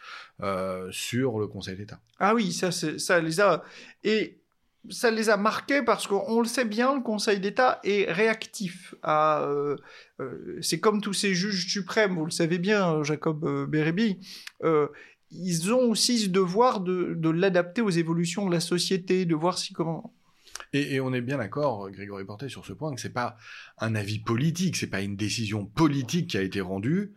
euh, 0.43 0.87
sur 0.91 1.39
le 1.39 1.47
Conseil 1.47 1.75
d'État. 1.75 1.99
Ah 2.19 2.35
oui, 2.35 2.51
ça, 2.51 2.71
ça 2.71 3.19
les 3.19 3.41
a 3.41 3.63
et 4.03 4.39
ça 4.89 5.11
les 5.11 5.29
a 5.29 5.37
marqués 5.37 5.81
parce 5.81 6.07
qu'on 6.07 6.39
le 6.39 6.47
sait 6.47 6.65
bien, 6.65 6.95
le 6.95 7.01
Conseil 7.01 7.39
d'État 7.39 7.79
est 7.83 8.11
réactif 8.11 8.95
à. 9.03 9.43
Euh, 9.43 9.75
euh, 10.19 10.57
c'est 10.61 10.79
comme 10.79 11.01
tous 11.01 11.13
ces 11.13 11.33
juges 11.33 11.67
suprêmes, 11.67 12.15
vous 12.15 12.25
le 12.25 12.31
savez 12.31 12.57
bien, 12.57 13.03
Jacob 13.03 13.67
Bérébi. 13.69 14.19
ils 15.31 15.73
ont 15.73 15.89
aussi 15.89 16.19
ce 16.19 16.29
devoir 16.29 16.79
de, 16.79 17.13
de 17.15 17.29
l'adapter 17.29 17.81
aux 17.81 17.89
évolutions 17.89 18.47
de 18.47 18.51
la 18.51 18.59
société, 18.59 19.25
de 19.25 19.35
voir 19.35 19.57
si 19.57 19.73
comment 19.73 20.16
et, 20.73 20.99
on 20.99 21.13
est 21.13 21.21
bien 21.21 21.37
d'accord, 21.37 21.89
Grégory 21.91 22.25
Portet, 22.25 22.49
sur 22.49 22.65
ce 22.65 22.73
point, 22.73 22.93
que 22.93 23.01
c'est 23.01 23.13
pas 23.13 23.37
un 23.79 23.95
avis 23.95 24.19
politique, 24.19 24.75
c'est 24.75 24.87
pas 24.87 25.01
une 25.01 25.15
décision 25.15 25.65
politique 25.65 26.31
qui 26.31 26.37
a 26.37 26.41
été 26.41 26.61
rendue, 26.61 27.13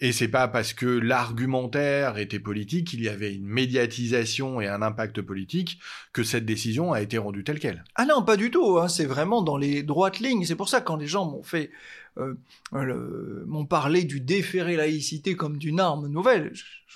et 0.00 0.12
c'est 0.12 0.28
pas 0.28 0.48
parce 0.48 0.72
que 0.72 0.86
l'argumentaire 0.86 2.18
était 2.18 2.40
politique 2.40 2.88
qu'il 2.88 3.02
y 3.02 3.08
avait 3.08 3.34
une 3.34 3.46
médiatisation 3.46 4.60
et 4.60 4.68
un 4.68 4.82
impact 4.82 5.22
politique 5.22 5.78
que 6.12 6.22
cette 6.22 6.44
décision 6.44 6.92
a 6.92 7.00
été 7.00 7.18
rendue 7.18 7.44
telle 7.44 7.58
qu'elle. 7.58 7.84
Ah 7.94 8.06
non, 8.06 8.22
pas 8.22 8.36
du 8.36 8.50
tout. 8.50 8.78
Hein. 8.78 8.88
c'est 8.88 9.06
vraiment 9.06 9.42
dans 9.42 9.56
les 9.56 9.82
droites 9.82 10.20
lignes. 10.20 10.44
C'est 10.44 10.56
pour 10.56 10.68
ça 10.68 10.80
quand 10.80 10.96
les 10.96 11.06
gens 11.06 11.26
m'ont 11.26 11.42
fait 11.42 11.70
euh, 12.18 13.44
m'ont 13.46 13.66
parlé 13.66 14.04
du 14.04 14.20
déféré 14.20 14.76
laïcité 14.76 15.36
comme 15.36 15.58
d'une 15.58 15.80
arme 15.80 16.08
nouvelle. 16.08 16.52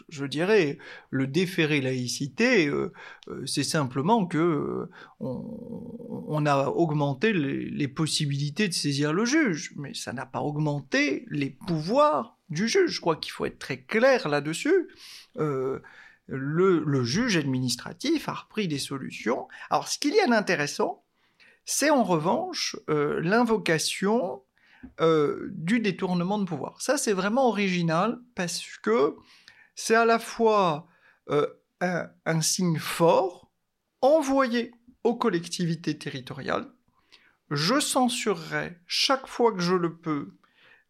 Je, 0.09 0.25
dirais, 0.25 0.79
le 1.11 1.27
déféré 1.27 1.81
laïcité, 1.81 2.67
euh, 2.67 2.93
euh, 3.29 3.47
c'est 3.47 3.65
simplement 3.65 4.27
que 4.27 4.89
on, 5.21 6.47
a 6.47 6.67
augmenté 6.69 7.33
les, 7.33 7.89
possibilités 7.89 8.69
de 8.69 8.73
saisir 8.73 9.13
le 9.13 9.25
juge, 9.25 9.73
mais 9.77 9.95
ça 9.95 10.13
n'a 10.13 10.27
pas 10.27 10.41
augmenté 10.41 11.27
les 11.31 11.51
pouvoirs 11.51 12.37
du 12.49 12.69
juge. 12.69 12.91
Je 12.91 13.01
crois 13.01 13.17
qu'il 13.17 13.33
faut 13.33 13.47
être 13.47 13.59
très 13.59 13.81
clair 13.81 14.29
là-dessus. 14.29 14.89
Le, 15.37 17.05
juge 17.05 17.37
administratif 17.37 18.29
a 18.29 18.35
repris 18.35 18.69
des 18.69 18.79
solutions. 18.79 19.49
Alors, 19.71 19.89
ce 19.89 19.99
qu'il 19.99 20.15
y 20.15 20.21
a 20.21 20.27
d'intéressant, 20.27 21.05
c'est 21.65 21.91
en 21.91 22.03
revanche 22.03 22.77
l'invocation 22.89 24.43
euh, 25.01 25.49
du 25.53 25.81
détournement 25.81 26.39
de 26.39 26.45
pouvoir. 26.45 26.81
Ça, 26.81 26.97
c'est 26.97 27.13
vraiment 27.13 27.49
original 27.49 28.21
parce 28.35 28.65
que 28.83 29.17
c'est 29.75 29.95
à 29.95 30.05
la 30.05 30.19
fois 30.19 30.89
euh, 31.31 31.47
un, 31.81 32.41
signe 32.41 32.79
fort 32.79 33.51
envoyé 34.01 34.73
aux 35.03 35.17
collectivités 35.17 35.99
territoriales. 35.99 36.67
Je 37.51 37.81
censurerai 37.81 38.79
chaque 38.87 39.27
fois 39.27 39.53
que 39.53 39.61
je 39.61 39.75
le 39.75 39.97
peux 39.97 40.37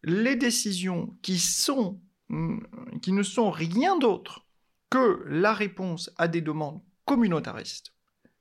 les 0.03 0.35
décisions 0.35 1.17
qui 1.21 1.39
sont 1.39 2.01
mm, 2.29 2.59
qui 3.01 3.11
ne 3.11 3.23
sont 3.23 3.51
rien 3.51 3.97
d'autre 3.97 4.45
que 4.89 5.23
la 5.27 5.53
réponse 5.53 6.11
à 6.17 6.27
des 6.27 6.41
demandes 6.41 6.81
communautaristes. 7.05 7.93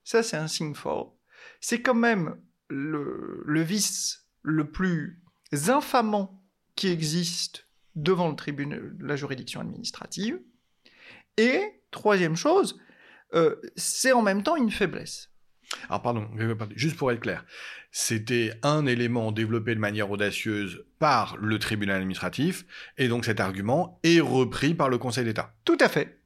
Ça, 0.04 0.22
c'est 0.22 0.36
un 0.36 0.48
signe 0.48 0.74
fort. 0.74 1.16
C'est 1.60 1.82
quand 1.82 1.94
même 1.94 2.36
le 2.68 3.62
vice 3.62 4.26
le 4.42 4.70
plus 4.70 5.23
infamants 5.70 6.42
qui 6.76 6.88
existent 6.88 7.60
devant 7.94 8.28
le 8.28 8.36
tribunal, 8.36 8.94
la 9.00 9.16
juridiction 9.16 9.60
administrative. 9.60 10.40
Et, 11.36 11.60
troisième 11.90 12.36
chose, 12.36 12.80
euh, 13.34 13.56
c'est 13.76 14.12
en 14.12 14.22
même 14.22 14.42
temps 14.42 14.56
une 14.56 14.70
faiblesse. 14.70 15.30
Alors 15.88 16.02
pardon, 16.02 16.28
juste 16.76 16.96
pour 16.96 17.10
être 17.10 17.20
clair, 17.20 17.44
c'était 17.90 18.52
un 18.62 18.86
élément 18.86 19.32
développé 19.32 19.74
de 19.74 19.80
manière 19.80 20.10
audacieuse 20.10 20.84
par 20.98 21.36
le 21.38 21.58
tribunal 21.58 21.96
administratif, 21.96 22.64
et 22.98 23.08
donc 23.08 23.24
cet 23.24 23.40
argument 23.40 23.98
est 24.02 24.20
repris 24.20 24.74
par 24.74 24.88
le 24.88 24.98
Conseil 24.98 25.24
d'État. 25.24 25.54
Tout 25.64 25.78
à 25.80 25.88
fait. 25.88 26.20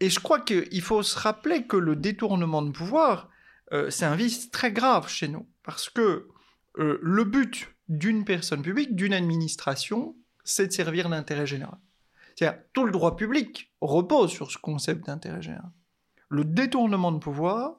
Et 0.00 0.10
je 0.10 0.20
crois 0.20 0.40
qu'il 0.40 0.82
faut 0.82 1.02
se 1.02 1.18
rappeler 1.18 1.66
que 1.66 1.76
le 1.76 1.96
détournement 1.96 2.62
de 2.62 2.72
pouvoir, 2.72 3.30
euh, 3.72 3.90
c'est 3.90 4.04
un 4.04 4.16
vice 4.16 4.50
très 4.50 4.72
grave 4.72 5.08
chez 5.08 5.28
nous, 5.28 5.48
parce 5.62 5.88
que 5.88 6.28
euh, 6.78 6.98
le 7.00 7.24
but 7.24 7.73
d'une 7.88 8.24
personne 8.24 8.62
publique, 8.62 8.96
d'une 8.96 9.12
administration, 9.12 10.16
c'est 10.44 10.68
de 10.68 10.72
servir 10.72 11.08
l'intérêt 11.08 11.46
général. 11.46 11.78
C'est-à-dire, 12.36 12.60
tout 12.72 12.84
le 12.84 12.92
droit 12.92 13.16
public 13.16 13.72
repose 13.80 14.30
sur 14.30 14.50
ce 14.50 14.58
concept 14.58 15.06
d'intérêt 15.06 15.42
général. 15.42 15.70
Le 16.28 16.44
détournement 16.44 17.12
de 17.12 17.18
pouvoir, 17.18 17.76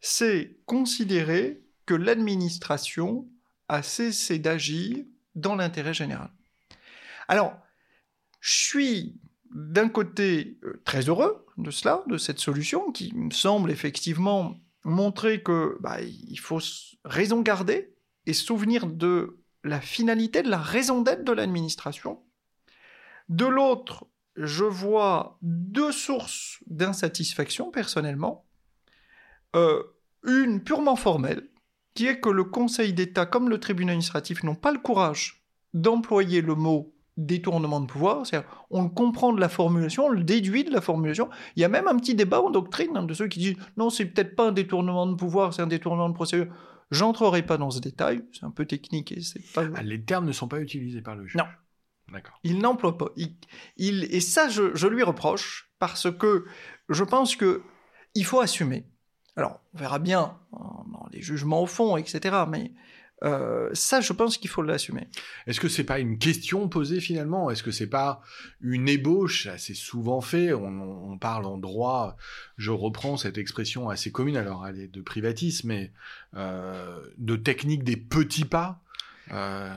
c'est 0.00 0.58
considérer 0.66 1.62
que 1.86 1.94
l'administration 1.94 3.28
a 3.68 3.82
cessé 3.82 4.38
d'agir 4.38 5.04
dans 5.34 5.56
l'intérêt 5.56 5.94
général. 5.94 6.30
Alors, 7.28 7.56
je 8.40 8.54
suis 8.54 9.20
d'un 9.54 9.88
côté 9.88 10.58
euh, 10.64 10.82
très 10.84 11.08
heureux 11.08 11.46
de 11.56 11.70
cela, 11.70 12.02
de 12.08 12.18
cette 12.18 12.40
solution, 12.40 12.90
qui 12.92 13.14
me 13.14 13.30
semble 13.30 13.70
effectivement 13.70 14.58
montrer 14.84 15.42
que 15.42 15.78
bah, 15.80 16.00
il 16.02 16.38
faut 16.38 16.60
raison 17.04 17.40
garder 17.40 17.93
et 18.26 18.32
souvenir 18.32 18.86
de 18.86 19.38
la 19.62 19.80
finalité, 19.80 20.42
de 20.42 20.50
la 20.50 20.58
raison 20.58 21.02
d'être 21.02 21.24
de 21.24 21.32
l'administration. 21.32 22.20
De 23.28 23.46
l'autre, 23.46 24.06
je 24.36 24.64
vois 24.64 25.38
deux 25.42 25.92
sources 25.92 26.58
d'insatisfaction 26.66 27.70
personnellement. 27.70 28.44
Euh, 29.56 29.82
une 30.24 30.62
purement 30.62 30.96
formelle, 30.96 31.48
qui 31.94 32.06
est 32.06 32.20
que 32.20 32.28
le 32.28 32.44
Conseil 32.44 32.92
d'État 32.92 33.26
comme 33.26 33.48
le 33.48 33.60
tribunal 33.60 33.92
administratif 33.92 34.42
n'ont 34.42 34.56
pas 34.56 34.72
le 34.72 34.78
courage 34.78 35.44
d'employer 35.72 36.40
le 36.40 36.54
mot 36.54 36.94
détournement 37.16 37.80
de 37.80 37.86
pouvoir, 37.86 38.24
on 38.70 38.82
le 38.82 38.88
comprend 38.88 39.32
de 39.32 39.40
la 39.40 39.48
formulation, 39.48 40.06
on 40.06 40.08
le 40.08 40.24
déduit 40.24 40.64
de 40.64 40.72
la 40.72 40.80
formulation. 40.80 41.28
Il 41.54 41.62
y 41.62 41.64
a 41.64 41.68
même 41.68 41.86
un 41.86 41.96
petit 41.96 42.14
débat 42.14 42.40
en 42.40 42.50
doctrine 42.50 42.96
hein, 42.96 43.04
de 43.04 43.14
ceux 43.14 43.28
qui 43.28 43.38
disent 43.38 43.56
non, 43.76 43.90
c'est 43.90 44.06
peut-être 44.06 44.34
pas 44.34 44.48
un 44.48 44.52
détournement 44.52 45.06
de 45.06 45.14
pouvoir, 45.14 45.54
c'est 45.54 45.62
un 45.62 45.68
détournement 45.68 46.08
de 46.08 46.14
procédure. 46.14 46.48
J'entrerai 46.90 47.44
pas 47.44 47.56
dans 47.56 47.70
ce 47.70 47.80
détail, 47.80 48.24
c'est 48.32 48.44
un 48.44 48.50
peu 48.50 48.66
technique 48.66 49.12
et 49.12 49.20
c'est 49.20 49.40
pas. 49.52 49.64
Ah, 49.74 49.82
les 49.82 50.02
termes 50.02 50.26
ne 50.26 50.32
sont 50.32 50.48
pas 50.48 50.60
utilisés 50.60 51.02
par 51.02 51.16
le 51.16 51.26
juge. 51.26 51.36
Non. 51.36 51.46
D'accord. 52.12 52.38
Il 52.44 52.58
n'emploie 52.58 52.98
pas. 52.98 53.08
Il, 53.76 54.04
et 54.04 54.20
ça, 54.20 54.48
je, 54.48 54.86
lui 54.86 55.02
reproche 55.02 55.70
parce 55.78 56.10
que 56.10 56.44
je 56.88 57.02
pense 57.02 57.36
que 57.36 57.62
il 58.14 58.24
faut 58.24 58.40
assumer. 58.40 58.86
Alors, 59.36 59.60
on 59.72 59.78
verra 59.78 59.98
bien 59.98 60.38
dans 60.52 61.08
les 61.10 61.22
jugements 61.22 61.62
au 61.62 61.66
fond, 61.66 61.96
etc. 61.96 62.44
Mais 62.48 62.72
Euh, 63.24 63.70
ça, 63.72 64.00
je 64.00 64.12
pense 64.12 64.36
qu'il 64.36 64.50
faut 64.50 64.62
l'assumer. 64.62 65.08
Est-ce 65.46 65.60
que 65.60 65.68
c'est 65.68 65.84
pas 65.84 65.98
une 65.98 66.18
question 66.18 66.68
posée 66.68 67.00
finalement? 67.00 67.50
Est-ce 67.50 67.62
que 67.62 67.70
c'est 67.70 67.88
pas 67.88 68.20
une 68.60 68.88
ébauche? 68.88 69.46
Assez 69.46 69.74
souvent 69.74 70.20
fait. 70.20 70.52
On, 70.52 71.16
parle 71.18 71.46
en 71.46 71.56
droit, 71.56 72.16
je 72.58 72.72
reprends 72.72 73.16
cette 73.16 73.38
expression 73.38 73.88
assez 73.88 74.10
commune, 74.10 74.36
alors 74.36 74.66
elle 74.66 74.80
est 74.80 74.88
de 74.88 75.00
privatisme, 75.00 75.68
mais 75.68 75.92
euh, 76.36 77.00
de 77.18 77.36
technique 77.36 77.84
des 77.84 77.96
petits 77.96 78.44
pas 78.44 78.83
euh, 79.32 79.74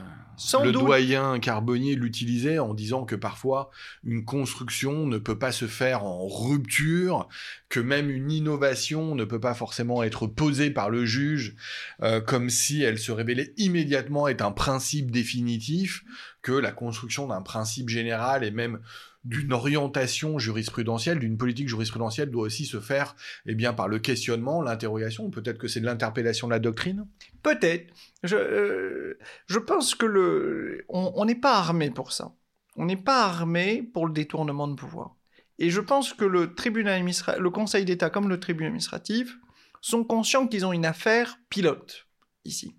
le 0.63 0.71
doyen 0.71 1.39
Carbonnier 1.39 1.95
l'utilisait 1.95 2.59
en 2.59 2.73
disant 2.73 3.05
que 3.05 3.15
parfois 3.15 3.71
une 4.03 4.23
construction 4.23 5.07
ne 5.07 5.17
peut 5.17 5.39
pas 5.39 5.51
se 5.51 5.65
faire 5.67 6.03
en 6.03 6.27
rupture, 6.27 7.27
que 7.69 7.79
même 7.79 8.09
une 8.09 8.31
innovation 8.31 9.15
ne 9.15 9.23
peut 9.23 9.39
pas 9.39 9.53
forcément 9.53 10.03
être 10.03 10.27
posée 10.27 10.69
par 10.69 10.89
le 10.89 11.05
juge 11.05 11.55
euh, 12.03 12.21
comme 12.21 12.49
si 12.49 12.83
elle 12.83 12.99
se 12.99 13.11
révélait 13.11 13.53
immédiatement 13.57 14.27
être 14.27 14.43
un 14.43 14.51
principe 14.51 15.11
définitif, 15.11 16.03
que 16.41 16.51
la 16.51 16.71
construction 16.71 17.27
d'un 17.27 17.41
principe 17.41 17.89
général 17.89 18.43
et 18.43 18.51
même 18.51 18.79
d'une 19.23 19.51
orientation 19.51 20.39
jurisprudentielle, 20.39 21.19
d'une 21.19 21.37
politique 21.37 21.67
jurisprudentielle 21.67 22.29
doit 22.29 22.43
aussi 22.43 22.65
se 22.65 22.79
faire 22.79 23.15
eh 23.45 23.55
bien, 23.55 23.73
par 23.73 23.87
le 23.87 23.99
questionnement, 23.99 24.61
l'interrogation. 24.61 25.29
Peut-être 25.29 25.57
que 25.57 25.67
c'est 25.67 25.81
de 25.81 25.85
l'interpellation 25.85 26.47
de 26.47 26.53
la 26.53 26.59
doctrine 26.59 27.07
Peut-être. 27.43 27.93
Je, 28.23 28.35
euh, 28.35 29.19
je 29.47 29.59
pense 29.59 29.95
que 29.95 30.05
le, 30.05 30.85
on 30.89 31.25
n'est 31.25 31.35
pas 31.35 31.57
armé 31.57 31.89
pour 31.89 32.11
ça. 32.13 32.33
On 32.77 32.85
n'est 32.85 32.95
pas 32.95 33.25
armé 33.25 33.81
pour 33.81 34.05
le 34.05 34.13
détournement 34.13 34.67
de 34.67 34.75
pouvoir. 34.75 35.17
Et 35.59 35.69
je 35.69 35.81
pense 35.81 36.13
que 36.13 36.25
le 36.25 36.53
tribunal 36.53 37.03
le 37.03 37.49
Conseil 37.49 37.85
d'État 37.85 38.09
comme 38.09 38.29
le 38.29 38.39
tribunal 38.39 38.67
administratif 38.67 39.37
sont 39.81 40.03
conscients 40.03 40.47
qu'ils 40.47 40.65
ont 40.65 40.73
une 40.73 40.85
affaire 40.85 41.39
pilote 41.49 42.07
ici. 42.45 42.75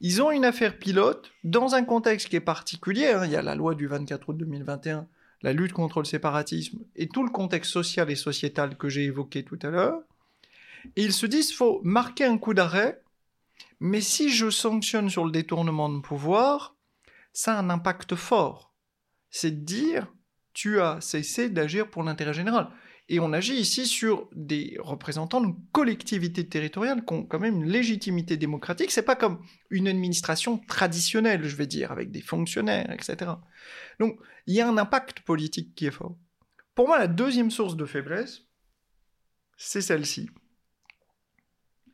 Ils 0.00 0.20
ont 0.20 0.30
une 0.30 0.44
affaire 0.44 0.78
pilote 0.78 1.30
dans 1.44 1.74
un 1.74 1.84
contexte 1.84 2.28
qui 2.28 2.36
est 2.36 2.40
particulier. 2.40 3.06
Hein. 3.06 3.24
Il 3.24 3.30
y 3.30 3.36
a 3.36 3.42
la 3.42 3.54
loi 3.54 3.74
du 3.74 3.86
24 3.86 4.28
août 4.28 4.36
2021 4.36 5.08
la 5.44 5.52
lutte 5.52 5.74
contre 5.74 5.98
le 6.00 6.06
séparatisme 6.06 6.78
et 6.96 7.06
tout 7.06 7.22
le 7.22 7.28
contexte 7.28 7.70
social 7.70 8.10
et 8.10 8.16
sociétal 8.16 8.78
que 8.78 8.88
j'ai 8.88 9.04
évoqué 9.04 9.44
tout 9.44 9.58
à 9.60 9.68
l'heure. 9.68 10.00
Ils 10.96 11.12
se 11.12 11.26
disent, 11.26 11.52
faut 11.52 11.82
marquer 11.84 12.24
un 12.24 12.38
coup 12.38 12.54
d'arrêt, 12.54 13.02
mais 13.78 14.00
si 14.00 14.30
je 14.30 14.48
sanctionne 14.48 15.10
sur 15.10 15.22
le 15.22 15.30
détournement 15.30 15.90
de 15.90 16.00
pouvoir, 16.00 16.76
ça 17.34 17.56
a 17.56 17.60
un 17.60 17.68
impact 17.68 18.14
fort. 18.14 18.72
C'est 19.28 19.50
de 19.50 19.64
dire, 19.64 20.10
tu 20.54 20.80
as 20.80 21.02
cessé 21.02 21.50
d'agir 21.50 21.90
pour 21.90 22.02
l'intérêt 22.02 22.32
général. 22.32 22.70
Et 23.10 23.20
on 23.20 23.34
agit 23.34 23.56
ici 23.56 23.86
sur 23.86 24.30
des 24.34 24.76
représentants 24.80 25.42
de 25.42 25.54
collectivités 25.72 26.48
territoriales 26.48 27.04
qui 27.04 27.12
ont 27.12 27.24
quand 27.24 27.38
même 27.38 27.56
une 27.56 27.70
légitimité 27.70 28.38
démocratique. 28.38 28.90
C'est 28.90 29.02
pas 29.02 29.16
comme 29.16 29.44
une 29.68 29.88
administration 29.88 30.56
traditionnelle, 30.58 31.44
je 31.44 31.56
vais 31.56 31.66
dire, 31.66 31.92
avec 31.92 32.10
des 32.10 32.22
fonctionnaires, 32.22 32.90
etc. 32.90 33.32
Donc, 34.00 34.18
il 34.46 34.54
y 34.54 34.62
a 34.62 34.68
un 34.68 34.78
impact 34.78 35.20
politique 35.20 35.74
qui 35.74 35.86
est 35.86 35.90
fort. 35.90 36.16
Pour 36.74 36.88
moi, 36.88 36.98
la 36.98 37.06
deuxième 37.06 37.50
source 37.50 37.76
de 37.76 37.84
faiblesse, 37.84 38.42
c'est 39.56 39.82
celle-ci. 39.82 40.30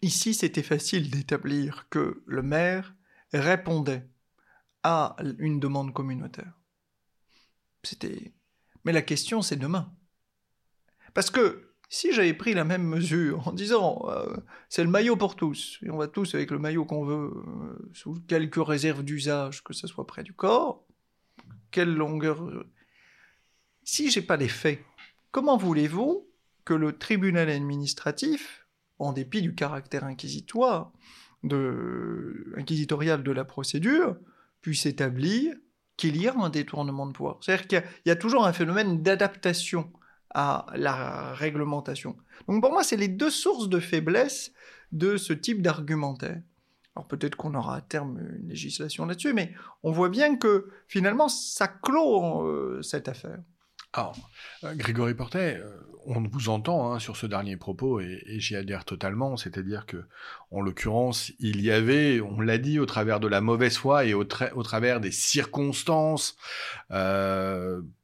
Ici, 0.02 0.32
c'était 0.32 0.62
facile 0.62 1.10
d'établir 1.10 1.88
que 1.90 2.22
le 2.24 2.42
maire 2.42 2.94
répondait 3.32 4.08
à 4.82 5.16
une 5.38 5.60
demande 5.60 5.92
communautaire. 5.92 6.58
C'était. 7.82 8.32
Mais 8.84 8.92
la 8.92 9.02
question, 9.02 9.42
c'est 9.42 9.56
demain. 9.56 9.92
Parce 11.14 11.30
que 11.30 11.70
si 11.92 12.12
j'avais 12.12 12.34
pris 12.34 12.54
la 12.54 12.64
même 12.64 12.84
mesure 12.84 13.48
en 13.48 13.52
disant 13.52 14.06
euh, 14.08 14.36
c'est 14.68 14.84
le 14.84 14.88
maillot 14.88 15.16
pour 15.16 15.34
tous, 15.34 15.78
et 15.82 15.90
on 15.90 15.96
va 15.96 16.06
tous 16.06 16.34
avec 16.36 16.52
le 16.52 16.58
maillot 16.58 16.84
qu'on 16.84 17.04
veut, 17.04 17.32
euh, 17.34 17.90
sous 17.92 18.14
quelques 18.28 18.64
réserves 18.64 19.02
d'usage, 19.02 19.64
que 19.64 19.74
ce 19.74 19.88
soit 19.88 20.06
près 20.06 20.22
du 20.22 20.32
corps, 20.32 20.86
quelle 21.72 21.92
longueur. 21.92 22.44
Euh, 22.44 22.64
si 23.82 24.08
j'ai 24.10 24.22
pas 24.22 24.36
les 24.36 24.48
faits, 24.48 24.78
comment 25.32 25.56
voulez-vous 25.56 26.28
que 26.64 26.74
le 26.74 26.96
tribunal 26.96 27.50
administratif, 27.50 28.68
en 29.00 29.12
dépit 29.12 29.42
du 29.42 29.56
caractère 29.56 30.04
inquisitoire, 30.04 30.92
inquisitorial 32.56 33.24
de 33.24 33.32
la 33.32 33.44
procédure, 33.44 34.16
puisse 34.60 34.86
établir 34.86 35.56
qu'il 35.96 36.20
y 36.20 36.28
a 36.28 36.36
un 36.36 36.50
détournement 36.50 37.06
de 37.06 37.12
pouvoir? 37.12 37.38
C'est-à-dire 37.40 37.66
qu'il 37.66 37.82
y, 38.06 38.10
a 38.10 38.16
toujours 38.16 38.46
un 38.46 38.52
phénomène 38.52 39.02
d'adaptation 39.02 39.90
à 40.30 40.66
la 40.74 41.34
réglementation. 41.34 42.16
Donc 42.48 42.62
pour 42.62 42.72
moi, 42.72 42.82
c'est 42.82 42.96
les 42.96 43.08
deux 43.08 43.30
sources 43.30 43.68
de 43.68 43.80
faiblesse 43.80 44.52
de 44.92 45.16
ce 45.16 45.32
type 45.32 45.62
d'argumentaire. 45.62 46.40
Alors 46.96 47.06
peut-être 47.06 47.36
qu'on 47.36 47.54
aura 47.54 47.76
à 47.76 47.80
terme 47.80 48.18
une 48.18 48.48
législation 48.48 49.06
là-dessus, 49.06 49.32
mais 49.32 49.54
on 49.82 49.92
voit 49.92 50.08
bien 50.08 50.36
que 50.36 50.68
finalement, 50.88 51.28
ça 51.28 51.68
clôt 51.68 52.46
euh, 52.46 52.82
cette 52.82 53.08
affaire. 53.08 53.38
Alors, 53.92 54.16
euh, 54.64 54.74
Grégory 54.74 55.14
Portet, 55.14 55.56
euh, 55.56 55.76
on 56.06 56.22
vous 56.22 56.48
entend 56.48 56.92
hein, 56.92 57.00
sur 57.00 57.16
ce 57.16 57.26
dernier 57.26 57.56
propos 57.56 58.00
et, 58.00 58.22
j'y 58.38 58.54
adhère 58.54 58.84
totalement, 58.84 59.36
c'est-à-dire 59.36 59.84
que, 59.84 60.04
en 60.52 60.60
l'occurrence, 60.60 61.32
il 61.40 61.60
y 61.60 61.72
avait, 61.72 62.20
on 62.20 62.40
l'a 62.40 62.58
dit, 62.58 62.78
au 62.78 62.86
travers 62.86 63.18
de 63.18 63.26
la 63.26 63.40
mauvaise 63.40 63.76
foi 63.76 64.04
et 64.04 64.14
au, 64.14 64.24
travers 64.24 65.00
des 65.00 65.10
circonstances 65.10 66.36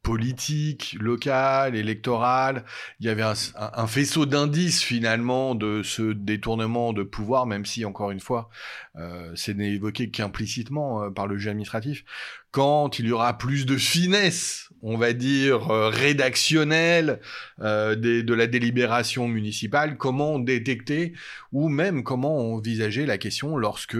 politiques, 0.07 0.97
locales, 1.01 1.75
électorales, 1.75 2.65
il 3.01 3.07
y 3.07 3.09
avait 3.09 3.25
un, 3.25 3.87
faisceau 3.89 4.25
d'indices 4.25 4.81
finalement 4.81 5.57
de 5.57 5.83
ce 5.83 6.13
détournement 6.13 6.93
de 6.93 7.03
pouvoir, 7.03 7.45
même 7.45 7.67
si, 7.67 7.85
encore 7.85 8.13
une 8.13 8.21
fois, 8.21 8.49
euh, 8.95 9.33
c'est 9.35 9.59
évoqué 9.59 10.09
qu'implicitement 10.11 11.11
par 11.11 11.27
le 11.27 11.37
juge 11.37 11.49
administratif, 11.49 12.05
quand 12.53 13.01
il 13.01 13.07
y 13.07 13.13
aura 13.13 13.37
plus 13.37 13.67
de 13.67 13.77
finesse, 13.77 14.71
on 14.81 14.97
va 14.97 15.13
dire, 15.13 15.71
euh, 15.71 15.89
rédactionnelle 15.89 17.21
euh, 17.61 17.97
de 17.97 18.33
la 18.33 18.47
délibération 18.47 19.27
municipale, 19.27 19.97
comment 19.97 20.39
détecter 20.39 21.15
ou 21.51 21.69
même 21.69 22.05
comment 22.05 22.55
envisager 22.55 23.07
la 23.07 23.19
question 23.19 23.57
lorsque 23.57 23.99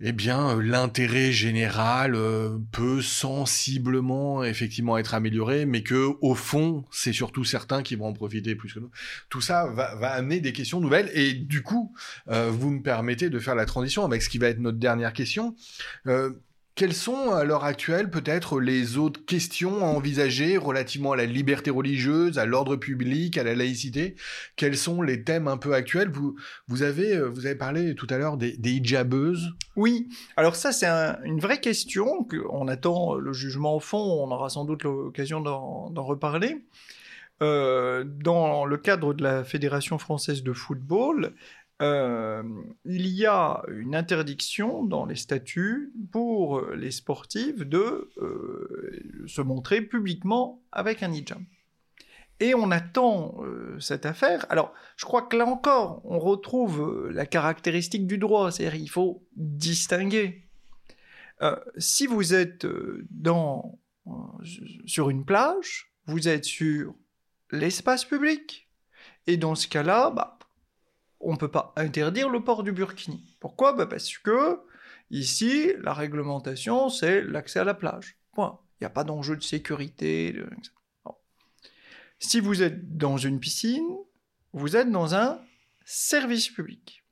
eh 0.00 0.12
bien, 0.12 0.60
l'intérêt 0.60 1.32
général 1.32 2.14
euh, 2.14 2.58
peut 2.72 3.00
sensiblement 3.02 4.44
effectivement 4.44 4.98
être 4.98 5.14
amélioré, 5.14 5.66
mais 5.66 5.82
que 5.82 6.12
au 6.20 6.34
fond, 6.34 6.84
c'est 6.90 7.12
surtout 7.12 7.44
certains 7.44 7.82
qui 7.82 7.96
vont 7.96 8.06
en 8.06 8.12
profiter 8.12 8.54
plus 8.54 8.72
que 8.72 8.80
nous. 8.80 8.90
Tout 9.28 9.40
ça 9.40 9.66
va, 9.66 9.94
va 9.94 10.12
amener 10.12 10.40
des 10.40 10.52
questions 10.52 10.80
nouvelles, 10.80 11.10
et 11.14 11.32
du 11.32 11.62
coup, 11.62 11.94
vous 12.26 12.70
me 12.70 12.82
permettez 12.82 13.30
de 13.30 13.38
faire 13.38 13.54
la 13.54 13.66
transition 13.66 14.04
avec 14.04 14.22
ce 14.22 14.28
qui 14.28 14.38
va 14.38 14.48
être 14.48 14.58
notre 14.58 14.78
dernière 14.78 15.12
question. 15.12 15.54
Quelles 16.76 16.92
sont 16.92 17.32
à 17.32 17.44
l'heure 17.44 17.64
actuelle 17.64 18.10
peut-être 18.10 18.60
les 18.60 18.98
autres 18.98 19.24
questions 19.24 19.82
à 19.82 19.88
envisager 19.88 20.58
relativement 20.58 21.12
à 21.12 21.16
la 21.16 21.24
liberté 21.24 21.70
religieuse, 21.70 22.38
à 22.38 22.44
l'ordre 22.44 22.76
public, 22.76 23.38
à 23.38 23.44
la 23.44 23.54
laïcité? 23.54 24.14
Quels 24.56 24.76
sont 24.76 25.00
les 25.00 25.24
thèmes 25.24 25.48
un 25.48 25.56
peu 25.56 25.72
actuels? 25.72 26.10
Vous, 26.10 26.36
vous, 26.68 26.82
avez, 26.82 27.16
euh, 27.16 27.30
vous 27.30 27.46
avez 27.46 27.54
parlé 27.54 27.94
tout 27.94 28.06
à 28.10 28.18
l'heure 28.18 28.36
des, 28.36 28.58
des 28.58 28.72
hijabeuses. 28.72 29.54
Oui, 29.74 30.10
alors 30.36 30.54
ça 30.54 30.70
c'est 30.70 30.86
une 31.24 31.40
vraie 31.40 31.60
question. 31.60 32.28
On 32.50 32.68
attend 32.68 33.14
le 33.14 33.32
jugement 33.32 33.74
au 33.74 33.80
fond, 33.80 33.96
on 33.96 34.30
aura 34.30 34.50
sans 34.50 34.66
doute 34.66 34.84
l'occasion 34.84 35.40
d'en 35.40 36.04
reparler. 36.04 36.62
Euh, 37.42 38.04
dans 38.04 38.64
le 38.64 38.76
cadre 38.76 39.12
de 39.12 39.22
la 39.22 39.44
Fédération 39.44 39.98
française 39.98 40.42
de 40.42 40.52
football, 40.54 41.34
euh, 41.82 42.42
il 42.86 43.06
y 43.08 43.26
a 43.26 43.62
une 43.68 43.94
interdiction 43.94 44.82
dans 44.84 45.04
les 45.04 45.16
statuts 45.16 45.92
pour 46.10 46.62
les 46.70 46.90
sportifs 46.90 47.58
de 47.58 48.10
euh, 48.16 49.24
se 49.26 49.42
montrer 49.42 49.82
publiquement 49.82 50.62
avec 50.72 51.02
un 51.02 51.12
hijab. 51.12 51.42
Et 52.40 52.54
on 52.54 52.70
attend 52.70 53.36
euh, 53.42 53.78
cette 53.78 54.06
affaire. 54.06 54.46
Alors, 54.50 54.72
je 54.96 55.04
crois 55.04 55.22
que 55.22 55.36
là 55.36 55.46
encore, 55.46 56.00
on 56.04 56.18
retrouve 56.18 57.08
la 57.10 57.26
caractéristique 57.26 58.06
du 58.06 58.18
droit, 58.18 58.50
c'est-à-dire 58.50 58.80
il 58.80 58.90
faut 58.90 59.26
distinguer. 59.36 60.42
si 61.76 62.06
vous 62.06 62.32
êtes 62.32 62.66
dans, 63.10 63.78
sur 64.86 65.10
une 65.10 65.24
plage, 65.26 65.92
vous 66.06 66.28
êtes 66.28 66.44
sur 66.44 66.94
l'espace 67.50 68.04
public. 68.04 68.68
Et 69.26 69.36
dans 69.36 69.54
ce 69.54 69.68
cas-là, 69.68 70.10
bah, 70.10 70.35
on 71.20 71.32
ne 71.32 71.36
peut 71.36 71.50
pas 71.50 71.72
interdire 71.76 72.28
le 72.28 72.42
port 72.42 72.62
du 72.62 72.72
burkini. 72.72 73.36
Pourquoi? 73.40 73.72
Bah, 73.72 73.86
Parce 73.86 74.16
que 74.18 74.60
ici, 75.10 75.72
la 75.80 75.92
réglementation, 75.92 76.88
c'est 76.88 77.22
l'accès 77.22 77.60
à 77.60 77.64
la 77.64 77.74
plage. 77.74 78.16
Point. 78.32 78.58
Il 78.80 78.84
n'y 78.84 78.86
a 78.86 78.90
pas 78.90 79.04
d'enjeu 79.04 79.36
de 79.36 79.42
sécurité. 79.42 80.34
Si 82.18 82.40
vous 82.40 82.62
êtes 82.62 82.96
dans 82.96 83.16
une 83.16 83.40
piscine, 83.40 83.96
vous 84.52 84.76
êtes 84.76 84.90
dans 84.90 85.14
un 85.14 85.40
service 85.84 86.50
public. 86.50 87.04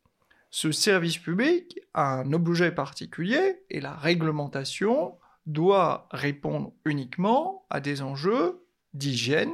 Ce 0.51 0.73
service 0.73 1.19
public 1.19 1.81
a 1.95 2.21
un 2.21 2.33
objet 2.33 2.71
particulier 2.71 3.63
et 3.71 3.81
la 3.81 3.95
réglementation 3.95 5.19
doit 5.47 6.09
répondre 6.11 6.73
uniquement 6.85 7.67
à 7.71 7.81
des 7.81 8.03
enjeux 8.03 8.65
d'hygiène 8.93 9.53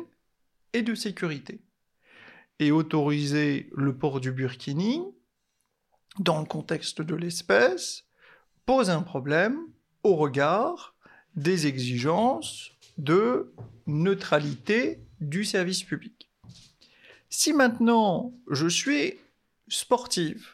et 0.73 0.83
de 0.83 0.95
sécurité 0.95 1.63
et 2.61 2.71
autoriser 2.71 3.69
le 3.75 3.97
port 3.97 4.21
du 4.21 4.31
burkini 4.31 5.03
dans 6.19 6.39
le 6.39 6.47
contexte 6.47 7.03
de 7.03 7.15
l'espèce, 7.15 8.05
pose 8.67 8.91
un 8.91 9.03
problème 9.03 9.59
au 10.03 10.15
regard 10.15 10.95
des 11.35 11.67
exigences 11.67 12.73
de 12.99 13.53
neutralité 13.87 15.01
du 15.21 15.45
service 15.45 15.83
public. 15.83 16.31
Si 17.31 17.53
maintenant 17.53 18.35
je 18.51 18.69
suis 18.69 19.15
sportive, 19.69 20.49